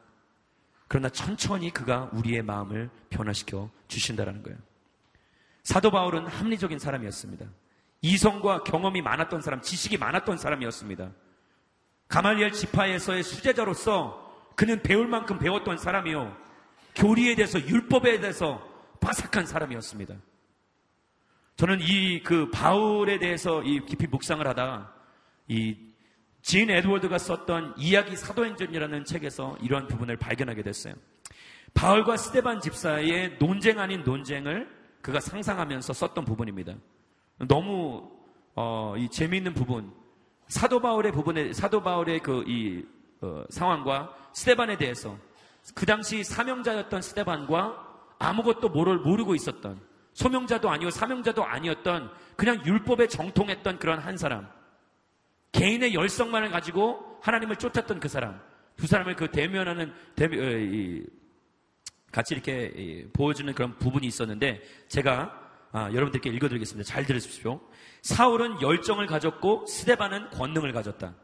그러나 0.89 1.09
천천히 1.09 1.71
그가 1.71 2.11
우리의 2.13 2.43
마음을 2.43 2.91
변화시켜 3.11 3.71
주신다라는 3.89 4.43
거예요. 4.43 4.59
사도 5.63 5.91
바울은 5.91 6.27
합리적인 6.27 6.79
사람이었습니다. 6.79 7.47
이성과 8.03 8.65
경험이 8.65 9.01
많았던 9.01 9.41
사람, 9.41 9.63
지식이 9.63 9.97
많았던 9.97 10.37
사람이었습니다. 10.37 11.11
가말리엘 12.09 12.53
지파에서의 12.53 13.23
수제자로서 13.23 14.53
그는 14.57 14.83
배울 14.83 15.09
만큼 15.09 15.39
배웠던 15.39 15.79
사람이요. 15.79 16.37
교리에 16.95 17.35
대해서 17.35 17.59
율법에 17.59 18.21
대해서 18.21 18.63
바삭한 19.01 19.47
사람이었습니다. 19.47 20.15
저는 21.57 21.79
이 21.81 22.23
그 22.23 22.51
바울에 22.51 23.19
대해서 23.19 23.63
이 23.63 23.85
깊이 23.87 24.07
묵상을 24.07 24.47
하다 24.47 24.93
이 25.49 25.77
진 26.45 26.69
에드워드가 26.69 27.17
썼던 27.17 27.73
이야기 27.79 28.17
사도행전이라는 28.17 29.07
책에서 29.07 29.57
이러한 29.63 29.89
부분을 29.89 30.19
발견하게 30.19 30.63
됐어요. 30.63 30.93
바울과 31.73 32.19
스테반 32.19 32.61
집사의 32.61 33.39
논쟁 33.39 33.81
아닌 33.81 34.05
논쟁을 34.05 34.69
그가 35.01 35.21
상상하면서 35.21 35.95
썼던 35.95 36.27
부분입니다. 36.27 36.75
너무 37.49 38.11
어, 38.55 38.95
이 38.99 39.09
재미있는 39.09 39.55
부분, 39.55 39.91
사도 40.47 40.81
바울의 40.81 41.13
부분에 41.13 41.55
사도 41.55 41.83
바울의 41.83 42.21
그이 42.21 42.85
어, 43.23 43.45
상황과 43.49 44.15
스테반에 44.35 44.77
대해서 44.77 45.17
그 45.75 45.87
당시 45.87 46.23
사명자였던 46.23 47.01
스테반과 47.01 47.89
아무것도 48.19 48.69
모를 48.69 48.99
모르고 48.99 49.35
있었던 49.35 49.81
소명자도 50.13 50.69
아니고 50.69 50.91
사명자도 50.91 51.43
아니었던 51.43 52.13
그냥 52.37 52.63
율법에 52.67 53.09
정통했던 53.09 53.79
그런 53.79 53.99
한 53.99 54.19
사람 54.19 54.47
개인의 55.55 55.95
열성만을 55.95 56.51
가지고 56.51 57.19
하나님을 57.23 57.57
쫓았던 57.57 58.01
그 58.01 58.09
사람 58.09 58.41
두 58.77 58.87
사람을 58.87 59.17
그 59.17 59.31
대면하는 59.31 59.93
대면, 60.15 60.41
어, 60.41 61.25
같이 62.13 62.35
이렇게 62.35 63.07
보여주는 63.13 63.53
그런 63.55 63.79
부분이 63.79 64.07
있었는데 64.07 64.63
제가 64.89 65.43
아, 65.73 65.91
여러분들께 65.93 66.31
읽어드리겠습니다. 66.31 66.89
잘 66.89 67.05
들으십시오. 67.05 67.61
사울은 68.03 68.63
열정을 68.63 69.07
가졌고 69.07 69.67
스데반은 69.67 70.31
권능을 70.31 70.73
가졌다. 70.73 71.15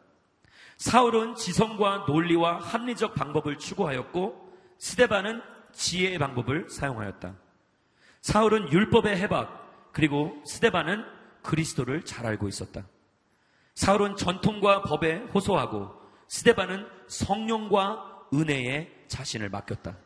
사울은 0.76 1.37
지성과 1.37 2.07
논리와 2.09 2.59
합리적 2.59 3.14
방법을 3.14 3.59
추구하였고 3.59 4.53
스데반은 4.78 5.41
지혜의 5.72 6.18
방법을 6.18 6.68
사용하였다. 6.68 7.37
사울은 8.22 8.72
율법의 8.72 9.16
해박 9.18 9.93
그리고 9.93 10.43
스데반은 10.45 11.05
그리스도를 11.43 12.03
잘 12.03 12.26
알고 12.26 12.49
있었다. 12.49 12.85
사울은 13.81 14.14
전통과 14.16 14.83
법에 14.83 15.16
호소하고 15.33 15.91
스데반은 16.28 16.87
성령과 17.09 18.26
은혜에 18.35 19.07
자신을 19.09 19.49
맡겼다. 19.49 19.97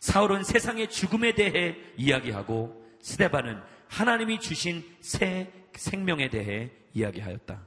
사울은 0.00 0.42
세상의 0.42 0.90
죽음에 0.90 1.36
대해 1.36 1.76
이야기하고 1.96 2.84
스데반은 3.00 3.62
하나님이 3.86 4.40
주신 4.40 4.84
새 5.00 5.52
생명에 5.72 6.30
대해 6.30 6.72
이야기하였다. 6.92 7.64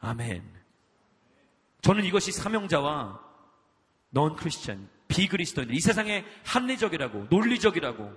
아멘. 0.00 0.42
저는 1.82 2.04
이것이 2.04 2.32
사명자와 2.32 3.20
넌 4.10 4.34
크리스천, 4.34 4.88
비그리스도인들, 5.06 5.76
이 5.76 5.80
세상에 5.80 6.24
합리적이라고, 6.44 7.28
논리적이라고, 7.30 8.12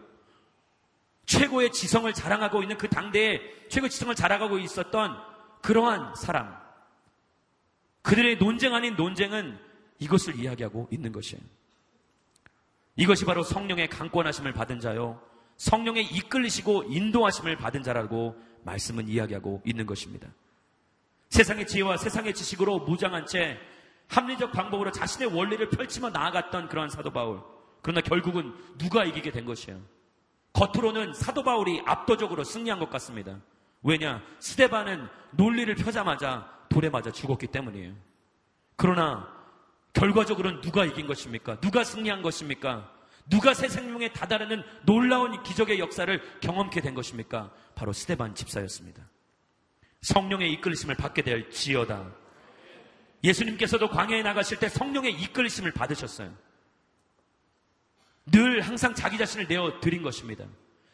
최고의 1.28 1.72
지성을 1.74 2.12
자랑하고 2.12 2.64
있는 2.64 2.76
그 2.80 2.89
당대에 2.89 3.39
최고의 3.70 3.91
지성을 3.91 4.16
자랑하고 4.16 4.58
있었던 4.58 5.28
그러한 5.62 6.16
사람. 6.16 6.57
그들의 8.01 8.38
논쟁 8.38 8.74
아닌 8.74 8.95
논쟁은 8.95 9.60
이것을 9.99 10.39
이야기하고 10.39 10.88
있는 10.91 11.12
것이에요. 11.12 11.41
이것이 12.95 13.26
바로 13.26 13.43
성령의 13.43 13.89
강권하심을 13.89 14.53
받은 14.53 14.80
자요. 14.80 15.22
성령의 15.57 16.05
이끌리시고 16.05 16.84
인도하심을 16.84 17.57
받은 17.57 17.84
자라고 17.84 18.36
말씀은 18.64 19.07
이야기하고 19.07 19.62
있는 19.66 19.86
것입니다. 19.86 20.28
세상의 21.30 21.68
지혜와 21.68 21.97
세상의 21.97 22.34
지식으로 22.34 22.80
무장한 22.80 23.26
채 23.26 23.57
합리적 24.07 24.51
방법으로 24.51 24.91
자신의 24.91 25.34
원리를 25.36 25.70
펼치며 25.70 26.10
나아갔던 26.10 26.70
그러한 26.70 26.89
사도 26.89 27.12
바울. 27.12 27.41
그러나 27.82 28.01
결국은 28.01 28.53
누가 28.78 29.05
이기게 29.05 29.32
된 29.32 29.45
것이에요. 29.45 29.80
겉으로는 30.53 31.14
사도 31.14 31.43
바울이 31.43 31.82
압도적으로 31.86 32.43
승리한 32.43 32.80
것 32.80 32.89
같습니다. 32.89 33.39
왜냐? 33.82 34.21
스데반은 34.39 35.07
논리를 35.32 35.73
펴자마자 35.75 36.49
돌에 36.69 36.89
맞아 36.89 37.11
죽었기 37.11 37.47
때문이에요. 37.47 37.93
그러나 38.75 39.27
결과적으로는 39.93 40.61
누가 40.61 40.86
이긴 40.86 41.07
것입니까? 41.07 41.59
누가 41.59 41.84
승리한 41.84 42.21
것입니까? 42.21 42.93
누가 43.30 43.53
새 43.53 43.67
생명에 43.67 44.11
다다르는 44.11 44.63
놀라운 44.84 45.41
기적의 45.43 45.80
역사를 45.80 46.39
경험케 46.41 46.82
된 46.82 46.95
것입니까? 46.95 47.51
바로 47.75 47.93
스데반 47.93 48.34
집사였습니다. 48.34 49.03
성령의 50.01 50.51
이끌리심을 50.53 50.95
받게 50.95 51.21
될 51.21 51.49
지어다. 51.51 52.11
예수님께서도 53.23 53.89
광야에 53.89 54.23
나가실 54.23 54.59
때 54.59 54.69
성령의 54.69 55.13
이끌리심을 55.13 55.71
받으셨어요. 55.71 56.34
늘 58.32 58.61
항상 58.61 58.93
자기 58.93 59.17
자신을 59.17 59.47
내어 59.47 59.80
드린 59.80 60.01
것입니다. 60.01 60.45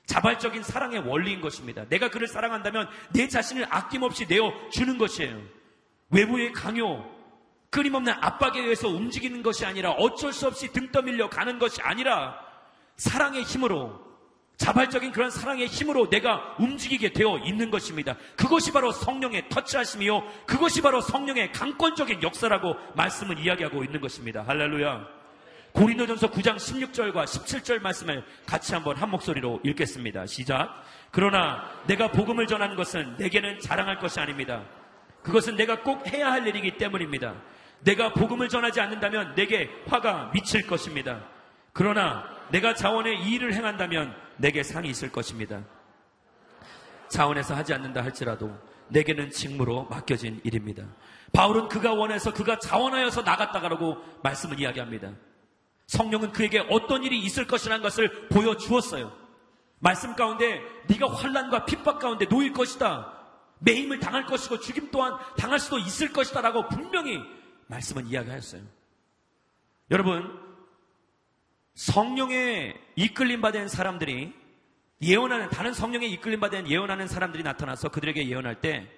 자발적인 0.05 0.63
사랑의 0.63 0.99
원리인 0.99 1.41
것입니다. 1.41 1.85
내가 1.89 2.09
그를 2.09 2.27
사랑한다면 2.27 2.87
내 3.13 3.27
자신을 3.27 3.65
아낌없이 3.69 4.27
내어 4.27 4.51
주는 4.71 4.97
것이에요. 4.97 5.41
외부의 6.09 6.53
강요, 6.53 7.09
끊임없는 7.71 8.13
압박에 8.13 8.59
의해서 8.59 8.87
움직이는 8.87 9.43
것이 9.43 9.65
아니라 9.65 9.91
어쩔 9.91 10.31
수 10.31 10.47
없이 10.47 10.71
등 10.71 10.91
떠밀려 10.91 11.29
가는 11.29 11.59
것이 11.59 11.81
아니라 11.81 12.39
사랑의 12.97 13.43
힘으로 13.43 14.05
자발적인 14.57 15.11
그런 15.11 15.29
사랑의 15.29 15.67
힘으로 15.67 16.09
내가 16.09 16.55
움직이게 16.59 17.11
되어 17.11 17.39
있는 17.39 17.69
것입니다. 17.69 18.15
그것이 18.37 18.71
바로 18.71 18.91
성령의 18.91 19.49
터치하심이요. 19.49 20.45
그것이 20.45 20.81
바로 20.81 21.01
성령의 21.01 21.51
강권적인 21.51 22.23
역사라고 22.23 22.75
말씀을 22.95 23.39
이야기하고 23.39 23.83
있는 23.83 23.99
것입니다. 23.99 24.43
할렐루야. 24.47 25.24
고린도전서 25.75 26.31
9장 26.31 26.55
16절과 26.55 27.25
17절 27.25 27.81
말씀을 27.81 28.23
같이 28.45 28.73
한번 28.73 28.95
한 28.95 29.09
목소리로 29.09 29.59
읽겠습니다. 29.61 30.25
시작. 30.25 30.81
그러나 31.11 31.69
내가 31.85 32.11
복음을 32.11 32.47
전하는 32.47 32.77
것은 32.77 33.17
내게는 33.17 33.59
자랑할 33.59 33.99
것이 33.99 34.17
아닙니다. 34.21 34.63
그것은 35.21 35.57
내가 35.57 35.81
꼭 35.81 36.07
해야 36.07 36.31
할 36.31 36.47
일이기 36.47 36.77
때문입니다. 36.77 37.35
내가 37.81 38.13
복음을 38.13 38.47
전하지 38.47 38.79
않는다면 38.79 39.35
내게 39.35 39.69
화가 39.87 40.31
미칠 40.33 40.65
것입니다. 40.65 41.25
그러나 41.73 42.23
내가 42.51 42.73
자원의 42.73 43.23
이 43.23 43.33
일을 43.33 43.53
행한다면 43.53 44.15
내게 44.37 44.63
상이 44.63 44.89
있을 44.89 45.11
것입니다. 45.11 45.61
자원에서 47.09 47.53
하지 47.53 47.73
않는다 47.73 48.01
할지라도 48.01 48.57
내게는 48.87 49.29
직무로 49.29 49.87
맡겨진 49.89 50.39
일입니다. 50.45 50.85
바울은 51.33 51.67
그가 51.67 51.93
원해서 51.93 52.31
그가 52.31 52.59
자원하여서 52.59 53.23
나갔다가라고 53.23 53.97
말씀을 54.23 54.57
이야기합니다. 54.61 55.11
성령은 55.87 56.31
그에게 56.31 56.59
어떤 56.69 57.03
일이 57.03 57.19
있을 57.19 57.47
것이라는 57.47 57.83
것을 57.83 58.27
보여주었어요. 58.29 59.15
말씀 59.79 60.15
가운데 60.15 60.61
네가 60.87 61.11
환란과 61.11 61.65
핍박 61.65 61.99
가운데 61.99 62.25
놓일 62.25 62.53
것이다. 62.53 63.13
매임을 63.59 63.99
당할 63.99 64.25
것이고 64.25 64.59
죽임 64.59 64.89
또한 64.91 65.17
당할 65.37 65.59
수도 65.59 65.77
있을 65.77 66.11
것이다라고 66.11 66.69
분명히 66.69 67.19
말씀은 67.67 68.07
이야기하였어요. 68.07 68.61
여러분 69.91 70.39
성령의 71.75 72.79
이끌림 72.95 73.41
받은 73.41 73.67
사람들이 73.67 74.33
예언하는 75.01 75.49
다른 75.49 75.73
성령의 75.73 76.11
이끌림 76.13 76.39
받은 76.39 76.69
예언하는 76.69 77.07
사람들이 77.07 77.43
나타나서 77.43 77.89
그들에게 77.89 78.27
예언할 78.27 78.61
때 78.61 78.89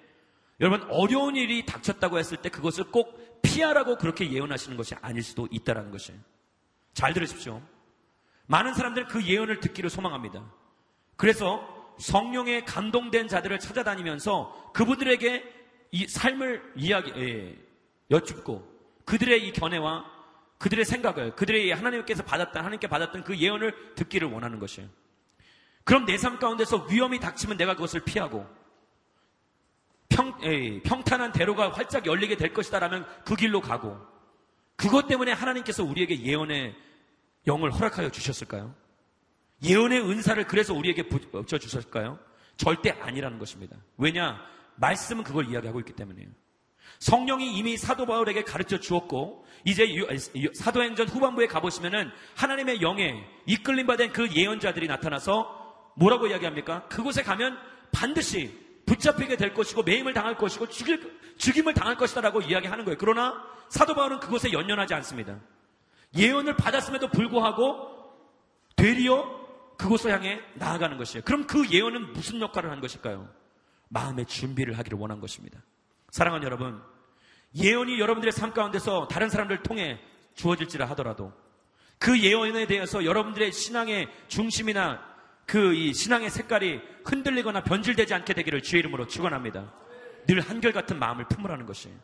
여러분 0.60 0.88
어려운 0.90 1.36
일이 1.36 1.66
닥쳤다고 1.66 2.18
했을 2.18 2.38
때 2.38 2.48
그것을 2.48 2.84
꼭 2.84 3.40
피하라고 3.42 3.96
그렇게 3.96 4.30
예언하시는 4.30 4.76
것이 4.76 4.94
아닐 5.00 5.22
수도 5.22 5.48
있다라는 5.50 5.90
것이에요. 5.90 6.20
잘 6.98 7.14
들으십시오. 7.14 7.62
많은 8.46 8.74
사람들은 8.74 9.06
그 9.06 9.24
예언을 9.24 9.60
듣기를 9.60 9.88
소망합니다. 9.88 10.42
그래서 11.16 11.94
성령에 12.00 12.64
감동된 12.64 13.28
자들을 13.28 13.56
찾아다니면서 13.60 14.72
그분들에게 14.74 15.44
이 15.92 16.06
삶을 16.08 16.72
이야기, 16.74 17.12
예, 17.16 17.56
여쭙고 18.10 18.68
그들의 19.04 19.46
이 19.46 19.52
견해와 19.52 20.06
그들의 20.58 20.84
생각을, 20.84 21.36
그들의 21.36 21.70
하나님께서 21.70 22.24
받았던, 22.24 22.56
하나님께 22.64 22.88
받았던 22.88 23.22
그 23.22 23.38
예언을 23.38 23.94
듣기를 23.94 24.28
원하는 24.28 24.58
것이에요. 24.58 24.88
그럼 25.84 26.04
내 26.04 26.16
삶 26.16 26.40
가운데서 26.40 26.86
위험이 26.90 27.20
닥치면 27.20 27.58
내가 27.58 27.74
그것을 27.74 28.00
피하고 28.00 28.44
평, 30.08 30.36
에이, 30.42 30.82
평탄한 30.82 31.30
대로가 31.30 31.70
활짝 31.70 32.06
열리게 32.06 32.36
될 32.36 32.52
것이다라면 32.52 33.06
그 33.24 33.36
길로 33.36 33.60
가고 33.60 34.17
그것 34.78 35.08
때문에 35.08 35.32
하나님께서 35.32 35.82
우리에게 35.82 36.22
예언의 36.22 36.72
영을 37.48 37.72
허락하여 37.72 38.10
주셨을까요? 38.10 38.72
예언의 39.64 40.00
은사를 40.08 40.46
그래서 40.46 40.72
우리에게 40.72 41.08
붙여 41.08 41.58
주셨을까요? 41.58 42.16
절대 42.56 42.90
아니라는 42.90 43.40
것입니다. 43.40 43.76
왜냐? 43.96 44.40
말씀은 44.76 45.24
그걸 45.24 45.50
이야기하고 45.50 45.80
있기 45.80 45.94
때문이에요. 45.94 46.28
성령이 47.00 47.56
이미 47.56 47.76
사도 47.76 48.06
바울에게 48.06 48.44
가르쳐 48.44 48.78
주었고 48.78 49.44
이제 49.64 49.84
사도행전 50.54 51.08
후반부에 51.08 51.48
가보시면은 51.48 52.12
하나님의 52.36 52.80
영에 52.80 53.24
이끌림 53.46 53.88
받은 53.88 54.12
그 54.12 54.30
예언자들이 54.30 54.86
나타나서 54.86 55.92
뭐라고 55.96 56.28
이야기합니까? 56.28 56.86
그곳에 56.86 57.24
가면 57.24 57.58
반드시 57.90 58.56
붙잡히게 58.88 59.36
될 59.36 59.54
것이고 59.54 59.82
매임을 59.82 60.14
당할 60.14 60.36
것이고 60.36 60.68
죽일, 60.68 61.18
죽임을 61.36 61.74
당할 61.74 61.96
것이다라고 61.96 62.40
이야기하는 62.40 62.84
거예요. 62.84 62.96
그러나 62.98 63.44
사도 63.68 63.94
바울은 63.94 64.18
그곳에 64.20 64.52
연연하지 64.52 64.94
않습니다. 64.94 65.38
예언을 66.16 66.56
받았음에도 66.56 67.08
불구하고 67.10 67.98
되리어 68.76 69.38
그곳을 69.76 70.10
향해 70.10 70.40
나아가는 70.54 70.96
것이에요. 70.96 71.22
그럼 71.24 71.46
그 71.46 71.68
예언은 71.70 72.12
무슨 72.12 72.40
역할을 72.40 72.70
한 72.70 72.80
것일까요? 72.80 73.28
마음의 73.88 74.26
준비를 74.26 74.76
하기를 74.78 74.98
원한 74.98 75.20
것입니다. 75.20 75.60
사랑하는 76.10 76.44
여러분, 76.44 76.82
예언이 77.54 78.00
여러분들의 78.00 78.32
삶 78.32 78.52
가운데서 78.52 79.08
다른 79.08 79.28
사람들을 79.28 79.62
통해 79.62 80.00
주어질지라 80.34 80.86
하더라도 80.90 81.32
그 81.98 82.18
예언에 82.20 82.66
대해서 82.66 83.04
여러분들의 83.04 83.52
신앙의 83.52 84.08
중심이나 84.28 85.07
그 85.48 85.72
이 85.74 85.94
신앙의 85.94 86.28
색깔이 86.28 86.78
흔들리거나 87.06 87.64
변질되지 87.64 88.12
않게 88.12 88.34
되기를 88.34 88.62
주의 88.62 88.80
이름으로 88.80 89.06
축원합니다. 89.06 89.72
늘 90.26 90.40
한결같은 90.40 90.98
마음을 90.98 91.26
품으라는 91.26 91.64
것이에요. 91.64 91.96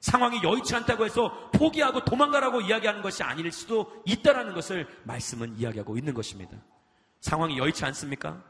상황이 0.00 0.42
여의치 0.42 0.74
않다고 0.74 1.04
해서 1.04 1.50
포기하고 1.52 2.04
도망가라고 2.04 2.62
이야기하는 2.62 3.02
것이 3.02 3.22
아닐 3.22 3.52
수도 3.52 4.02
있다라는 4.04 4.54
것을 4.54 4.88
말씀은 5.04 5.58
이야기하고 5.58 5.96
있는 5.96 6.12
것입니다. 6.12 6.56
상황이 7.20 7.56
여의치 7.56 7.84
않습니까? 7.84 8.42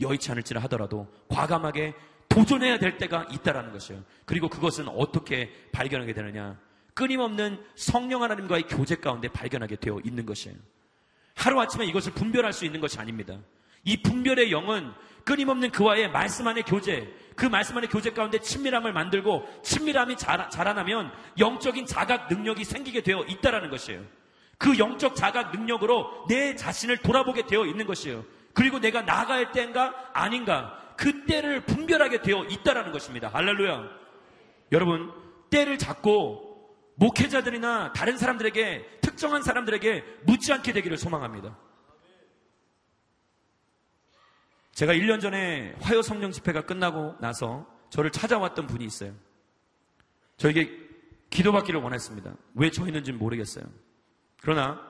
여의치 0.00 0.32
않을지라 0.32 0.60
하더라도 0.62 1.06
과감하게 1.28 1.94
도전해야 2.28 2.78
될 2.78 2.98
때가 2.98 3.28
있다라는 3.30 3.70
것이에요. 3.72 4.02
그리고 4.24 4.48
그것은 4.48 4.88
어떻게 4.88 5.52
발견하게 5.70 6.12
되느냐? 6.12 6.58
끊임없는 6.94 7.62
성령 7.76 8.24
하나님과의 8.24 8.64
교제 8.64 8.96
가운데 8.96 9.28
발견하게 9.28 9.76
되어 9.76 10.00
있는 10.02 10.26
것이에요. 10.26 10.56
하루아침에 11.34 11.84
이것을 11.86 12.12
분별할 12.12 12.52
수 12.52 12.64
있는 12.64 12.80
것이 12.80 12.98
아닙니다. 12.98 13.38
이 13.84 14.00
분별의 14.00 14.50
영은 14.50 14.92
끊임없는 15.24 15.70
그와의 15.70 16.10
말씀 16.10 16.46
안의 16.46 16.64
교제, 16.64 17.12
그 17.34 17.46
말씀 17.46 17.76
안의 17.76 17.88
교제 17.88 18.10
가운데 18.10 18.38
친밀함을 18.38 18.92
만들고 18.92 19.46
친밀함이 19.62 20.16
자라, 20.16 20.48
자라 20.48 20.72
나면 20.74 21.10
영적인 21.38 21.86
자각 21.86 22.28
능력이 22.28 22.64
생기게 22.64 23.02
되어 23.02 23.24
있다라는 23.24 23.70
것이에요. 23.70 24.02
그 24.58 24.78
영적 24.78 25.16
자각 25.16 25.52
능력으로 25.52 26.26
내 26.28 26.54
자신을 26.54 26.98
돌아보게 26.98 27.46
되어 27.46 27.66
있는 27.66 27.86
것이에요. 27.86 28.24
그리고 28.52 28.78
내가 28.78 29.02
나아갈 29.02 29.50
때인가 29.52 30.10
아닌가 30.12 30.78
그 30.96 31.24
때를 31.24 31.64
분별하게 31.64 32.22
되어 32.22 32.44
있다라는 32.44 32.92
것입니다. 32.92 33.28
할렐루야. 33.28 33.88
여러분 34.72 35.12
때를 35.50 35.78
잡고 35.78 36.53
목회자들이나 36.96 37.92
다른 37.92 38.16
사람들에게 38.16 39.00
특정한 39.00 39.42
사람들에게 39.42 40.04
묻지 40.24 40.52
않게 40.52 40.72
되기를 40.72 40.96
소망합니다. 40.96 41.58
제가 44.72 44.92
1년 44.92 45.20
전에 45.20 45.74
화요 45.80 46.02
성령 46.02 46.32
집회가 46.32 46.62
끝나고 46.62 47.16
나서 47.20 47.66
저를 47.90 48.10
찾아왔던 48.10 48.66
분이 48.66 48.84
있어요. 48.84 49.14
저에게 50.36 50.84
기도받기를 51.30 51.80
원했습니다. 51.80 52.34
왜 52.54 52.70
저희는지 52.70 53.12
모르겠어요. 53.12 53.64
그러나 54.40 54.80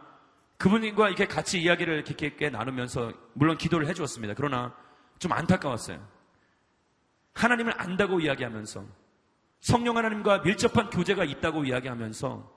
그분과 0.56 1.08
이렇게 1.08 1.26
같이 1.26 1.60
이야기를 1.60 2.04
깊게 2.04 2.50
나누면서 2.50 3.12
물론 3.34 3.58
기도를 3.58 3.86
해주었습니다. 3.88 4.34
그러나 4.34 4.74
좀 5.18 5.32
안타까웠어요. 5.32 6.06
하나님을 7.34 7.74
안다고 7.76 8.20
이야기하면서 8.20 8.84
성령 9.64 9.96
하나님과 9.96 10.40
밀접한 10.40 10.90
교제가 10.90 11.24
있다고 11.24 11.64
이야기하면서 11.64 12.52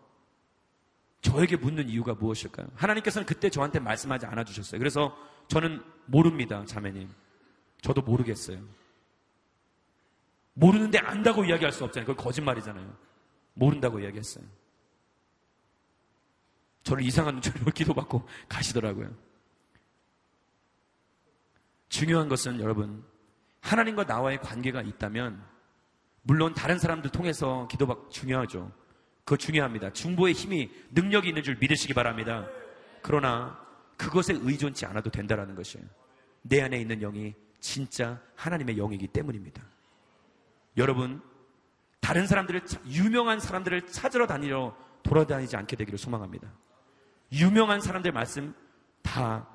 저에게 1.21 1.55
묻는 1.55 1.87
이유가 1.87 2.13
무엇일까요? 2.13 2.67
하나님께서는 2.75 3.25
그때 3.25 3.49
저한테 3.49 3.79
말씀하지 3.79 4.25
않아 4.25 4.43
주셨어요. 4.43 4.77
그래서 4.77 5.17
저는 5.47 5.81
모릅니다, 6.05 6.65
자매님. 6.65 7.09
저도 7.81 8.01
모르겠어요. 8.01 8.61
모르는데 10.53 10.97
안다고 10.97 11.45
이야기할 11.45 11.71
수 11.71 11.85
없잖아요. 11.85 12.07
그건 12.07 12.21
거짓말이잖아요. 12.25 12.93
모른다고 13.53 14.01
이야기했어요. 14.01 14.43
저를 16.83 17.03
이상한 17.03 17.35
눈초리로 17.35 17.71
기도받고 17.71 18.27
가시더라고요. 18.49 19.15
중요한 21.87 22.27
것은 22.27 22.59
여러분, 22.59 23.05
하나님과 23.61 24.03
나와의 24.03 24.41
관계가 24.41 24.81
있다면, 24.81 25.56
물론 26.27 26.53
다른 26.53 26.77
사람들 26.77 27.09
통해서 27.09 27.69
기도받 27.69 28.11
중요하죠. 28.11 28.69
그거 29.23 29.37
중요합니다. 29.37 29.93
중보의 29.93 30.33
힘이 30.33 30.69
능력이 30.91 31.29
있는 31.29 31.41
줄 31.41 31.55
믿으시기 31.55 31.93
바랍니다. 31.93 32.45
그러나 33.01 33.57
그것에 33.95 34.37
의존치 34.37 34.85
않아도 34.85 35.09
된다라는 35.09 35.55
것이에요. 35.55 35.85
내 36.41 36.61
안에 36.61 36.79
있는 36.81 36.99
영이 36.99 37.33
진짜 37.61 38.19
하나님의 38.35 38.75
영이기 38.75 39.07
때문입니다. 39.07 39.63
여러분, 40.75 41.21
다른 42.01 42.27
사람들을, 42.27 42.61
유명한 42.89 43.39
사람들을 43.39 43.87
찾으러 43.87 44.27
다니러 44.27 44.75
돌아다니지 45.03 45.55
않게 45.55 45.77
되기를 45.77 45.97
소망합니다. 45.97 46.51
유명한 47.31 47.79
사람들 47.79 48.11
말씀 48.11 48.53
다, 49.01 49.47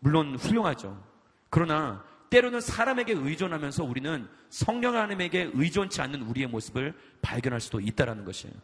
물론 0.00 0.34
훌륭하죠. 0.34 1.00
그러나 1.48 2.04
때로는 2.32 2.62
사람에게 2.62 3.12
의존하면서 3.12 3.84
우리는 3.84 4.26
성령 4.48 4.94
하나님에게 4.94 5.50
의존치 5.52 6.00
않는 6.00 6.22
우리의 6.22 6.46
모습을 6.46 6.94
발견할 7.20 7.60
수도 7.60 7.78
있다는 7.78 8.24
것이에요. 8.24 8.54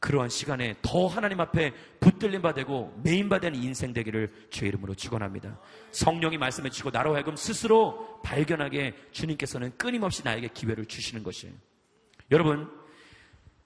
그러한 0.00 0.30
시간에 0.30 0.74
더 0.80 1.08
하나님 1.08 1.40
앞에 1.40 1.74
붙들림 2.00 2.40
받되고 2.40 3.00
메인 3.04 3.28
받는 3.28 3.54
인생 3.54 3.92
되기를 3.92 4.32
주의 4.48 4.70
이름으로 4.70 4.94
축원합니다. 4.94 5.60
성령이 5.90 6.38
말씀해 6.38 6.70
주시고 6.70 6.90
나로 6.90 7.14
하여금 7.14 7.36
스스로 7.36 8.18
발견하게 8.22 8.94
주님께서는 9.10 9.76
끊임없이 9.76 10.24
나에게 10.24 10.48
기회를 10.48 10.86
주시는 10.86 11.22
것이에요. 11.24 11.54
여러분 12.30 12.70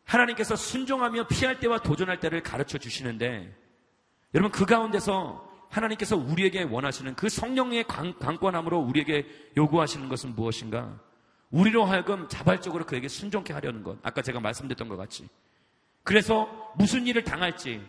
하나님께서 0.03 0.57
순종하며 0.57 1.29
피할 1.29 1.61
때와 1.61 1.79
도전할 1.79 2.19
때를 2.19 2.43
가르쳐 2.43 2.79
주시는데 2.79 3.55
여러분 4.35 4.51
그 4.51 4.67
가운데서 4.67 5.52
하나님께서 5.73 6.17
우리에게 6.17 6.65
원하시는 6.65 7.15
그 7.15 7.29
성령의 7.29 7.85
강권함으로 7.85 8.79
우리에게 8.79 9.27
요구하시는 9.57 10.09
것은 10.09 10.35
무엇인가? 10.35 11.01
우리로 11.51 11.85
하여금 11.85 12.29
자발적으로 12.29 12.85
그에게 12.85 13.09
순종케 13.09 13.53
하려는 13.53 13.83
것. 13.83 13.99
아까 14.03 14.23
제가 14.23 14.39
말씀드렸던 14.41 14.89
것 14.89 14.97
같이. 14.97 15.29
그래서 16.03 16.73
무슨 16.77 17.07
일을 17.07 17.25
당할지 17.25 17.83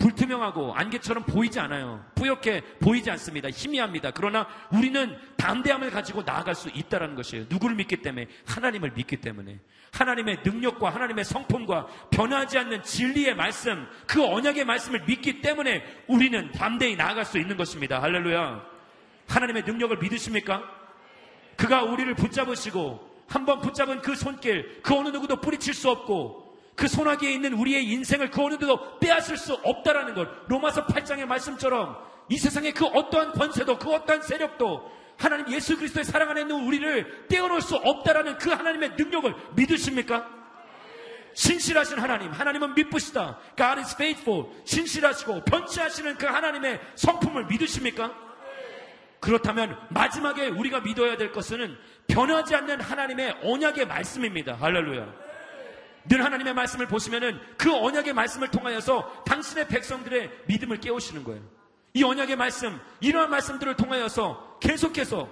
불투명하고 0.00 0.74
안개처럼 0.74 1.24
보이지 1.24 1.60
않아요. 1.60 2.04
뿌옇게 2.14 2.62
보이지 2.80 3.10
않습니다. 3.12 3.48
희미합니다. 3.50 4.10
그러나 4.10 4.48
우리는 4.72 5.16
담대함을 5.36 5.90
가지고 5.90 6.22
나아갈 6.22 6.54
수 6.54 6.68
있다는 6.70 7.14
것이에요. 7.14 7.44
누구를 7.48 7.76
믿기 7.76 7.98
때문에? 7.98 8.26
하나님을 8.46 8.92
믿기 8.94 9.18
때문에. 9.18 9.60
하나님의 9.92 10.40
능력과 10.44 10.90
하나님의 10.90 11.24
성품과 11.24 11.86
변하지 12.10 12.58
않는 12.58 12.82
진리의 12.82 13.34
말씀, 13.34 13.86
그 14.06 14.24
언약의 14.24 14.64
말씀을 14.64 15.04
믿기 15.04 15.40
때문에 15.42 15.84
우리는 16.08 16.50
담대히 16.52 16.96
나아갈 16.96 17.24
수 17.24 17.38
있는 17.38 17.56
것입니다. 17.56 18.00
할렐루야. 18.02 18.64
하나님의 19.28 19.64
능력을 19.64 19.98
믿으십니까? 19.98 20.62
그가 21.56 21.82
우리를 21.84 22.14
붙잡으시고 22.14 23.24
한번 23.28 23.60
붙잡은 23.60 24.00
그 24.00 24.16
손길, 24.16 24.80
그 24.82 24.94
어느 24.94 25.08
누구도 25.08 25.36
뿌리칠 25.36 25.74
수 25.74 25.90
없고 25.90 26.49
그 26.80 26.88
소나기에 26.88 27.30
있는 27.30 27.52
우리의 27.52 27.84
인생을 27.84 28.30
그 28.30 28.42
어느 28.42 28.56
때도 28.56 28.98
빼앗을 29.00 29.36
수 29.36 29.52
없다라는 29.52 30.14
것. 30.14 30.26
로마서 30.48 30.86
8장의 30.86 31.26
말씀처럼 31.26 31.98
이 32.30 32.38
세상의 32.38 32.72
그 32.72 32.86
어떠한 32.86 33.32
권세도 33.32 33.78
그 33.78 33.92
어떠한 33.92 34.22
세력도 34.22 34.90
하나님 35.18 35.52
예수 35.52 35.76
그리스도의 35.76 36.06
사랑 36.06 36.30
안에 36.30 36.40
있는 36.40 36.64
우리를 36.64 37.26
떼어놓을 37.28 37.60
수 37.60 37.76
없다라는 37.76 38.38
그 38.38 38.48
하나님의 38.48 38.92
능력을 38.96 39.34
믿으십니까? 39.56 40.26
신실하신 41.34 41.98
하나님, 41.98 42.32
하나님은 42.32 42.74
믿으시다. 42.74 43.38
God 43.58 43.80
is 43.80 43.94
faithful. 43.94 44.46
신실하시고 44.64 45.44
변치하시는 45.44 46.16
그 46.16 46.24
하나님의 46.24 46.80
성품을 46.94 47.44
믿으십니까? 47.44 48.10
그렇다면 49.20 49.76
마지막에 49.90 50.48
우리가 50.48 50.80
믿어야 50.80 51.18
될 51.18 51.30
것은 51.30 51.76
변하지 52.08 52.54
않는 52.54 52.80
하나님의 52.80 53.40
언약의 53.44 53.86
말씀입니다. 53.86 54.54
할렐루야. 54.54 55.29
늘 56.08 56.24
하나님의 56.24 56.54
말씀을 56.54 56.86
보시면은 56.86 57.38
그 57.56 57.74
언약의 57.74 58.12
말씀을 58.14 58.48
통하여서 58.48 59.24
당신의 59.24 59.68
백성들의 59.68 60.30
믿음을 60.46 60.80
깨우시는 60.80 61.24
거예요. 61.24 61.42
이 61.92 62.04
언약의 62.04 62.36
말씀, 62.36 62.78
이러한 63.00 63.30
말씀들을 63.30 63.76
통하여서 63.76 64.58
계속해서 64.60 65.28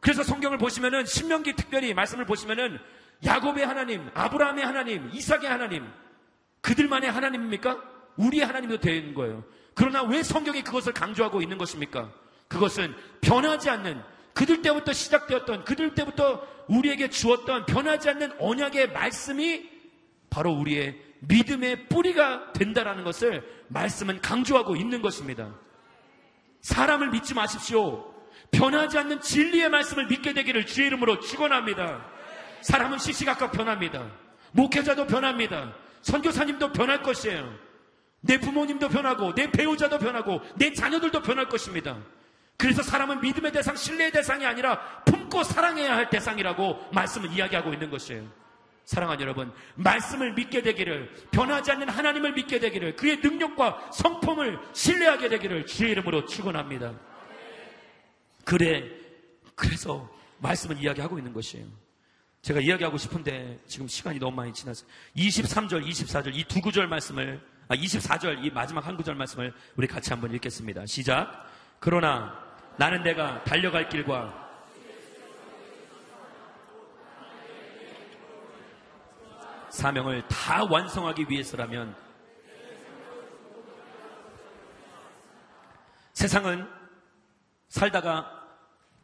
그래서 0.00 0.22
성경을 0.22 0.58
보시면은 0.58 1.04
신명기 1.04 1.54
특별히 1.54 1.94
말씀을 1.94 2.24
보시면은 2.24 2.78
야곱의 3.24 3.66
하나님, 3.66 4.08
아브라함의 4.14 4.64
하나님, 4.64 5.10
이삭의 5.12 5.46
하나님 5.46 5.86
그들만의 6.62 7.10
하나님입니까? 7.10 7.82
우리의 8.16 8.44
하나님도 8.44 8.80
되는 8.80 9.14
거예요. 9.14 9.44
그러나 9.74 10.02
왜 10.02 10.22
성경이 10.22 10.62
그것을 10.62 10.92
강조하고 10.92 11.42
있는 11.42 11.58
것입니까? 11.58 12.10
그것은 12.48 12.94
변하지 13.20 13.70
않는 13.70 14.02
그들 14.32 14.62
때부터 14.62 14.92
시작되었던 14.92 15.64
그들 15.64 15.94
때부터 15.94 16.46
우리에게 16.68 17.10
주었던 17.10 17.66
변하지 17.66 18.10
않는 18.10 18.32
언약의 18.38 18.92
말씀이 18.92 19.68
바로 20.30 20.52
우리의 20.52 20.96
믿음의 21.20 21.88
뿌리가 21.88 22.52
된다라는 22.52 23.04
것을 23.04 23.44
말씀은 23.68 24.20
강조하고 24.20 24.76
있는 24.76 25.02
것입니다. 25.02 25.52
사람을 26.62 27.10
믿지 27.10 27.34
마십시오. 27.34 28.14
변하지 28.50 28.98
않는 28.98 29.20
진리의 29.20 29.68
말씀을 29.68 30.06
믿게 30.06 30.32
되기를 30.32 30.66
주의 30.66 30.86
이름으로 30.86 31.20
축원합니다. 31.20 32.06
사람은 32.62 32.98
시시각각 32.98 33.52
변합니다. 33.52 34.10
목회자도 34.52 35.06
변합니다. 35.06 35.74
선교사님도 36.02 36.72
변할 36.72 37.02
것이에요. 37.02 37.52
내 38.22 38.38
부모님도 38.38 38.88
변하고 38.88 39.34
내 39.34 39.50
배우자도 39.50 39.98
변하고 39.98 40.40
내 40.56 40.72
자녀들도 40.72 41.22
변할 41.22 41.48
것입니다. 41.48 41.98
그래서 42.56 42.82
사람은 42.82 43.20
믿음의 43.20 43.52
대상, 43.52 43.74
신뢰의 43.74 44.12
대상이 44.12 44.44
아니라 44.44 45.02
품고 45.04 45.44
사랑해야 45.44 45.96
할 45.96 46.10
대상이라고 46.10 46.90
말씀을 46.92 47.30
이야기하고 47.32 47.72
있는 47.72 47.88
것이에요. 47.88 48.40
사랑하는 48.90 49.22
여러분, 49.22 49.52
말씀을 49.76 50.32
믿게 50.32 50.62
되기를, 50.62 51.28
변하지 51.30 51.70
않는 51.70 51.88
하나님을 51.88 52.32
믿게 52.32 52.58
되기를, 52.58 52.96
그의 52.96 53.18
능력과 53.18 53.92
성품을 53.92 54.58
신뢰하게 54.72 55.28
되기를 55.28 55.66
주의 55.66 55.92
이름으로 55.92 56.26
축원합니다. 56.26 56.98
그래, 58.44 58.90
그래서 59.54 60.10
말씀을 60.38 60.82
이야기하고 60.82 61.18
있는 61.18 61.32
것이에요. 61.32 61.66
제가 62.42 62.58
이야기하고 62.58 62.98
싶은데 62.98 63.60
지금 63.68 63.86
시간이 63.86 64.18
너무 64.18 64.34
많이 64.34 64.52
지났어요. 64.52 64.88
23절, 65.14 65.86
24절 65.86 66.34
이 66.34 66.42
두 66.48 66.60
구절 66.60 66.88
말씀을, 66.88 67.40
아, 67.68 67.76
24절 67.76 68.44
이 68.44 68.50
마지막 68.50 68.84
한 68.84 68.96
구절 68.96 69.14
말씀을 69.14 69.54
우리 69.76 69.86
같이 69.86 70.10
한번 70.10 70.34
읽겠습니다. 70.34 70.84
시작. 70.86 71.48
그러나 71.78 72.36
나는 72.76 73.04
내가 73.04 73.44
달려갈 73.44 73.88
길과 73.88 74.49
사명을 79.70 80.26
다 80.28 80.64
완성하기 80.64 81.26
위해서라면 81.28 81.96
세상은 86.12 86.68
살다가 87.68 88.36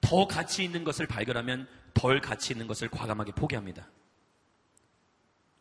더 0.01 0.27
가치 0.27 0.65
있는 0.65 0.85
것을 0.85 1.07
발견하면 1.07 1.69
덜 1.95 2.21
가치 2.21 2.53
있는 2.53 2.67
것을 2.67 2.89
과감하게 2.89 3.33
포기합니다. 3.33 3.89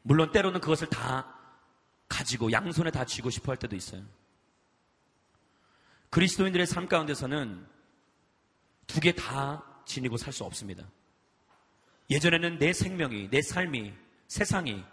물론 0.02 0.32
때로는 0.32 0.60
그것을 0.60 0.88
다 0.90 1.34
가지고 2.08 2.52
양손에 2.52 2.92
다 2.92 3.06
쥐고 3.06 3.30
싶어 3.30 3.52
할 3.52 3.58
때도 3.58 3.76
있어요. 3.76 4.04
그리스도인들의 6.10 6.66
삶 6.68 6.88
가운데서는 6.88 7.66
두 8.88 9.00
개 9.02 9.12
다 9.14 9.64
지니고 9.86 10.18
살 10.18 10.34
수 10.34 10.44
없습니다. 10.44 10.84
예전에는 12.10 12.60
내 12.60 12.72
생명이, 12.74 13.30
내 13.30 13.42
삶이, 13.42 13.94
세상이 14.28 14.84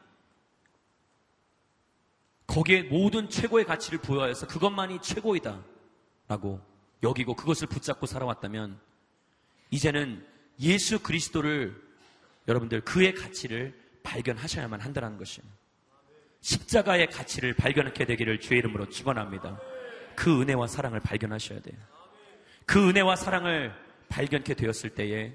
거기에 2.52 2.82
모든 2.82 3.30
최고의 3.30 3.64
가치를 3.64 3.98
부여해서 4.00 4.46
그것만이 4.46 5.00
최고이다. 5.00 5.64
라고 6.28 6.60
여기고 7.02 7.34
그것을 7.34 7.66
붙잡고 7.66 8.04
살아왔다면 8.04 8.78
이제는 9.70 10.26
예수 10.60 11.02
그리스도를 11.02 11.74
여러분들 12.46 12.82
그의 12.82 13.14
가치를 13.14 13.74
발견하셔야만 14.02 14.82
한다는 14.82 15.16
것입니다. 15.16 15.56
십자가의 16.42 17.08
가치를 17.08 17.54
발견하게 17.54 18.04
되기를 18.04 18.40
주의 18.40 18.58
이름으로 18.58 18.86
축원합니다. 18.90 19.58
그 20.14 20.42
은혜와 20.42 20.66
사랑을 20.66 21.00
발견하셔야 21.00 21.60
돼요. 21.60 21.78
그 22.66 22.90
은혜와 22.90 23.16
사랑을 23.16 23.72
발견케 24.10 24.52
되었을 24.54 24.90
때에 24.90 25.34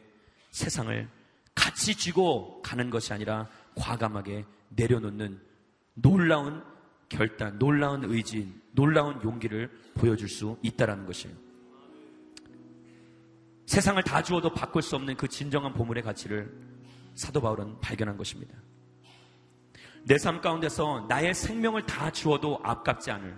세상을 0.51 1.09
같이 1.55 1.95
쥐고 1.95 2.61
가는 2.61 2.91
것이 2.91 3.11
아니라 3.11 3.49
과감하게 3.73 4.45
내려놓는 4.69 5.41
놀라운 5.95 6.76
결단, 7.09 7.57
놀라운 7.57 8.03
의지, 8.03 8.53
놀라운 8.71 9.21
용기를 9.23 9.69
보여줄 9.95 10.29
수 10.29 10.57
있다라는 10.61 11.05
것이에요. 11.05 11.35
세상을 13.65 14.01
다 14.03 14.23
주어도 14.23 14.53
바꿀 14.53 14.81
수 14.81 14.95
없는 14.95 15.15
그 15.17 15.27
진정한 15.27 15.73
보물의 15.73 16.03
가치를 16.03 16.51
사도 17.15 17.41
바울은 17.41 17.79
발견한 17.81 18.17
것입니다. 18.17 18.55
내 20.05 20.15
삶 20.17 20.39
가운데서 20.39 21.05
나의 21.09 21.33
생명을 21.33 21.85
다 21.85 22.09
주어도 22.11 22.59
아깝지 22.63 23.11
않을 23.11 23.37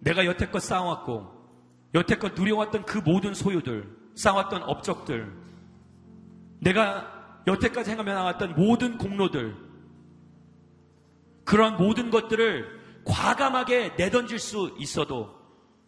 내가 0.00 0.26
여태껏 0.26 0.60
쌓아왔고 0.60 1.40
여태껏 1.94 2.34
누려왔던 2.34 2.84
그 2.84 2.98
모든 2.98 3.34
소유들, 3.34 3.88
쌓아왔던 4.14 4.62
업적들, 4.62 5.32
내가 6.60 7.42
여태까지 7.46 7.90
행하며 7.90 8.14
나왔던 8.14 8.54
모든 8.54 8.96
공로들, 8.96 9.56
그러한 11.50 11.78
모든 11.78 12.10
것들을 12.10 13.02
과감하게 13.04 13.94
내던질 13.96 14.38
수 14.38 14.72
있어도 14.78 15.34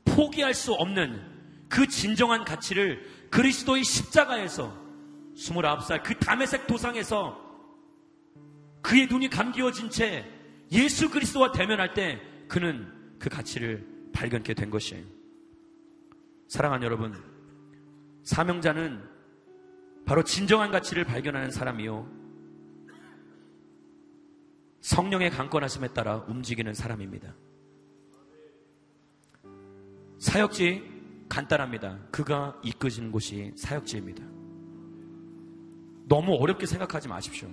포기할 0.05 0.55
수 0.55 0.73
없는 0.73 1.23
그 1.69 1.87
진정한 1.87 2.45
가치를 2.45 3.29
그리스도의 3.31 3.85
십자가에서 3.85 4.77
29살 5.37 6.03
그 6.03 6.19
담에색 6.19 6.67
도상에서 6.67 7.41
그의 8.83 9.07
눈이 9.07 9.31
감기어진 9.31 9.89
채 9.89 10.29
예수 10.73 11.09
그리스도와 11.11 11.53
대면할 11.53 11.95
때 11.95 12.21
그는 12.49 13.17
그 13.21 13.29
가치를 13.29 13.87
발견케 14.13 14.55
된 14.55 14.69
것이에요. 14.69 15.05
사랑하는 16.49 16.85
여러분, 16.85 17.15
사명자는 18.25 19.01
바로 20.07 20.25
진정한 20.25 20.73
가치를 20.73 21.05
발견하는 21.05 21.53
사람이요. 21.53 22.22
성령의 24.83 25.31
강권하심에 25.31 25.89
따라 25.89 26.17
움직이는 26.27 26.75
사람입니다. 26.75 27.35
사역지 30.19 30.83
간단합니다. 31.29 31.99
그가 32.11 32.61
이끄신 32.63 33.11
곳이 33.11 33.53
사역지입니다. 33.57 34.25
너무 36.09 36.35
어렵게 36.35 36.67
생각하지 36.67 37.09
마십시오. 37.09 37.49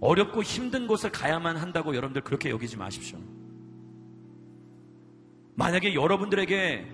어렵고 0.00 0.42
힘든 0.42 0.88
곳을 0.88 1.12
가야만 1.12 1.56
한다고 1.56 1.94
여러분들 1.94 2.22
그렇게 2.22 2.50
여기지 2.50 2.76
마십시오. 2.76 3.20
만약에 5.54 5.94
여러분들에게 5.94 6.90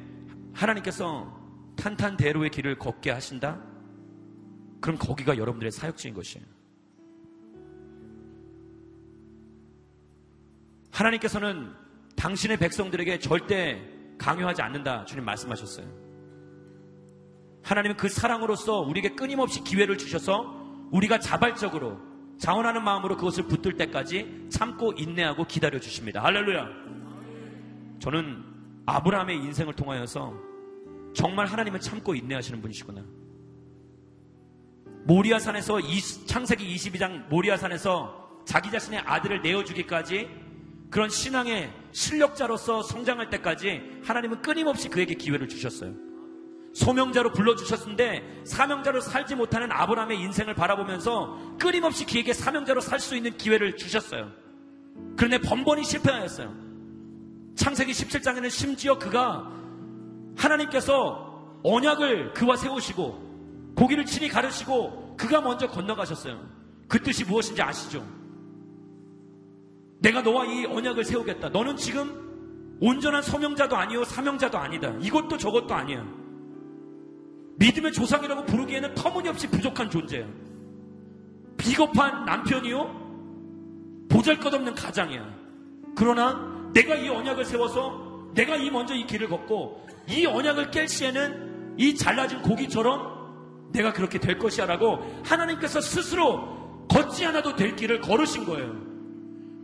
하나님께서 0.52 1.34
탄탄대로의 1.76 2.50
길을 2.50 2.78
걷게 2.78 3.10
하신다? 3.10 3.62
그럼 4.80 4.98
거기가 4.98 5.38
여러분들의 5.38 5.72
사역지인 5.72 6.12
것이에요. 6.12 6.57
하나님께서는 10.90 11.72
당신의 12.16 12.56
백성들에게 12.58 13.18
절대 13.20 13.80
강요하지 14.18 14.62
않는다. 14.62 15.04
주님 15.04 15.24
말씀하셨어요. 15.24 15.86
하나님은 17.62 17.96
그 17.96 18.08
사랑으로서 18.08 18.80
우리에게 18.80 19.10
끊임없이 19.10 19.62
기회를 19.62 19.98
주셔서 19.98 20.88
우리가 20.90 21.18
자발적으로 21.18 21.98
자원하는 22.38 22.82
마음으로 22.82 23.16
그것을 23.16 23.44
붙들 23.44 23.74
때까지 23.74 24.46
참고 24.50 24.92
인내하고 24.92 25.44
기다려 25.44 25.78
주십니다. 25.78 26.22
할렐루야. 26.22 26.66
저는 28.00 28.44
아브라함의 28.86 29.36
인생을 29.36 29.74
통하여서 29.74 30.34
정말 31.14 31.46
하나님은 31.46 31.80
참고 31.80 32.14
인내하시는 32.14 32.60
분이시구나. 32.62 33.04
모리아산에서 35.04 35.80
창세기 36.26 36.74
22장 36.74 37.28
모리아산에서 37.28 38.42
자기 38.44 38.70
자신의 38.70 39.00
아들을 39.00 39.42
내어주기까지 39.42 40.47
그런 40.90 41.10
신앙의 41.10 41.72
실력자로서 41.92 42.82
성장할 42.82 43.30
때까지 43.30 44.00
하나님은 44.04 44.42
끊임없이 44.42 44.88
그에게 44.88 45.14
기회를 45.14 45.48
주셨어요. 45.48 45.94
소명자로 46.74 47.32
불러주셨는데 47.32 48.42
사명자로 48.44 49.00
살지 49.00 49.34
못하는 49.34 49.72
아브라함의 49.72 50.20
인생을 50.20 50.54
바라보면서 50.54 51.56
끊임없이 51.58 52.06
그에게 52.06 52.32
사명자로 52.32 52.80
살 52.80 53.00
수 53.00 53.16
있는 53.16 53.36
기회를 53.36 53.76
주셨어요. 53.76 54.30
그런데 55.16 55.38
번번이 55.38 55.84
실패하였어요. 55.84 56.54
창세기 57.56 57.92
17장에는 57.92 58.48
심지어 58.50 58.98
그가 58.98 59.50
하나님께서 60.36 61.58
언약을 61.64 62.32
그와 62.34 62.56
세우시고 62.56 63.74
고기를 63.76 64.04
친히 64.06 64.28
가르시고 64.28 65.16
그가 65.16 65.40
먼저 65.40 65.68
건너가셨어요. 65.68 66.40
그 66.86 67.02
뜻이 67.02 67.24
무엇인지 67.24 67.60
아시죠? 67.60 68.06
내가 70.00 70.22
너와 70.22 70.44
이 70.46 70.64
언약을 70.66 71.04
세우겠다. 71.04 71.48
너는 71.50 71.76
지금 71.76 72.26
온전한 72.80 73.22
소명자도 73.22 73.76
아니요 73.76 74.04
사명자도 74.04 74.56
아니다. 74.58 74.94
이것도 75.00 75.36
저것도 75.36 75.74
아니야. 75.74 76.06
믿음의 77.56 77.92
조상이라고 77.92 78.44
부르기에는 78.44 78.94
터무니없이 78.94 79.48
부족한 79.48 79.90
존재야. 79.90 80.26
비겁한 81.56 82.24
남편이요? 82.24 84.06
보잘것없는 84.08 84.74
가장이야. 84.74 85.34
그러나 85.96 86.70
내가 86.72 86.94
이 86.94 87.08
언약을 87.08 87.44
세워서 87.44 88.30
내가 88.34 88.56
이 88.56 88.70
먼저 88.70 88.94
이 88.94 89.04
길을 89.06 89.28
걷고 89.28 89.86
이 90.08 90.24
언약을 90.24 90.70
깰 90.70 90.86
시에는 90.86 91.74
이 91.76 91.94
잘라진 91.96 92.40
고기처럼 92.42 93.70
내가 93.72 93.92
그렇게 93.92 94.18
될 94.20 94.38
것이야 94.38 94.66
라고 94.66 95.04
하나님께서 95.24 95.80
스스로 95.80 96.86
걷지 96.88 97.26
않아도 97.26 97.56
될 97.56 97.74
길을 97.74 98.00
걸으신 98.00 98.44
거예요. 98.44 98.87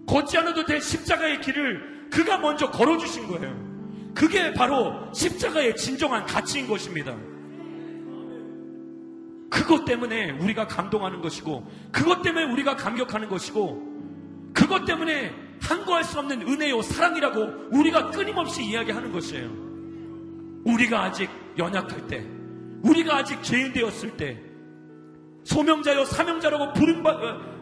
걷지 0.07 0.39
않아도 0.39 0.65
될 0.65 0.81
십자가의 0.81 1.41
길을 1.41 2.09
그가 2.11 2.39
먼저 2.39 2.71
걸어주신 2.71 3.27
거예요. 3.27 3.75
그게 4.15 4.53
바로 4.53 5.13
십자가의 5.13 5.77
진정한 5.77 6.25
가치인 6.25 6.67
것입니다. 6.69 7.17
그것 9.51 9.85
때문에 9.85 10.33
우리가 10.33 10.67
감동하는 10.67 11.21
것이고, 11.21 11.69
그것 11.93 12.23
때문에 12.23 12.53
우리가 12.53 12.77
감격하는 12.77 13.29
것이고, 13.29 14.53
그것 14.53 14.85
때문에 14.85 15.33
한거할 15.61 16.05
수 16.05 16.19
없는 16.19 16.43
은혜요, 16.43 16.83
사랑이라고 16.83 17.69
우리가 17.71 18.11
끊임없이 18.11 18.65
이야기하는 18.65 19.13
것이에요. 19.13 19.51
우리가 20.65 21.05
아직 21.05 21.31
연약할 21.57 22.07
때, 22.07 22.25
우리가 22.83 23.19
아직 23.19 23.43
죄인 23.43 23.73
되었을 23.73 24.17
때, 24.17 24.41
소명자요, 25.45 26.05
사명자라고 26.05 26.73
바, 27.03 27.11
어, 27.11 27.54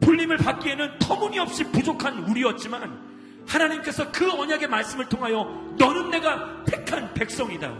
불림을 0.00 0.36
받기에는 0.38 0.98
터무니없이 0.98 1.64
부족한 1.64 2.18
우리였지만 2.24 3.08
하나님께서 3.46 4.10
그 4.12 4.30
언약의 4.30 4.68
말씀을 4.68 5.08
통하여 5.08 5.44
너는 5.78 6.10
내가 6.10 6.64
택한 6.64 7.12
백성이다. 7.14 7.72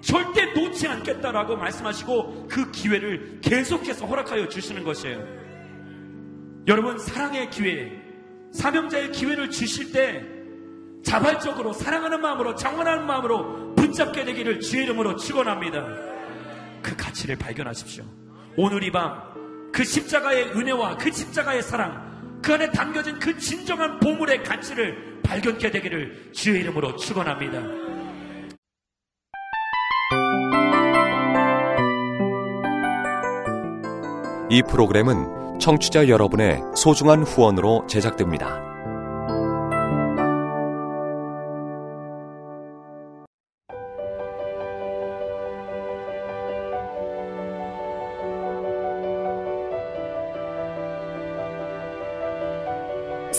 절대 0.00 0.52
놓지 0.52 0.86
않겠다라고 0.86 1.56
말씀하시고 1.56 2.48
그 2.48 2.70
기회를 2.70 3.40
계속해서 3.40 4.06
허락하여 4.06 4.48
주시는 4.48 4.84
것이에요. 4.84 5.24
여러분 6.66 6.98
사랑의 6.98 7.50
기회, 7.50 7.92
사명자의 8.52 9.12
기회를 9.12 9.50
주실 9.50 9.92
때 9.92 10.24
자발적으로 11.02 11.72
사랑하는 11.72 12.20
마음으로 12.20 12.54
장원하는 12.54 13.06
마음으로 13.06 13.74
붙잡게 13.74 14.24
되기를 14.24 14.60
주의 14.60 14.84
이름으로 14.84 15.16
축원합니다. 15.16 15.84
그 16.82 16.96
가치를 16.96 17.36
발견하십시오. 17.36 18.04
오늘 18.56 18.82
이 18.82 18.90
밤 18.90 19.33
그 19.74 19.82
십자가의 19.82 20.52
은혜와 20.52 20.96
그 20.98 21.10
십자가의 21.10 21.60
사랑, 21.60 22.40
그 22.40 22.54
안에 22.54 22.70
담겨진 22.70 23.18
그 23.18 23.36
진정한 23.36 23.98
보물의 23.98 24.44
가치를 24.44 25.20
발견케 25.24 25.72
되기를 25.72 26.30
주의 26.32 26.60
이름으로 26.60 26.94
축원합니다. 26.94 27.60
이 34.48 34.62
프로그램은 34.70 35.58
청취자 35.58 36.08
여러분의 36.08 36.60
소중한 36.76 37.24
후원으로 37.24 37.88
제작됩니다. 37.88 38.73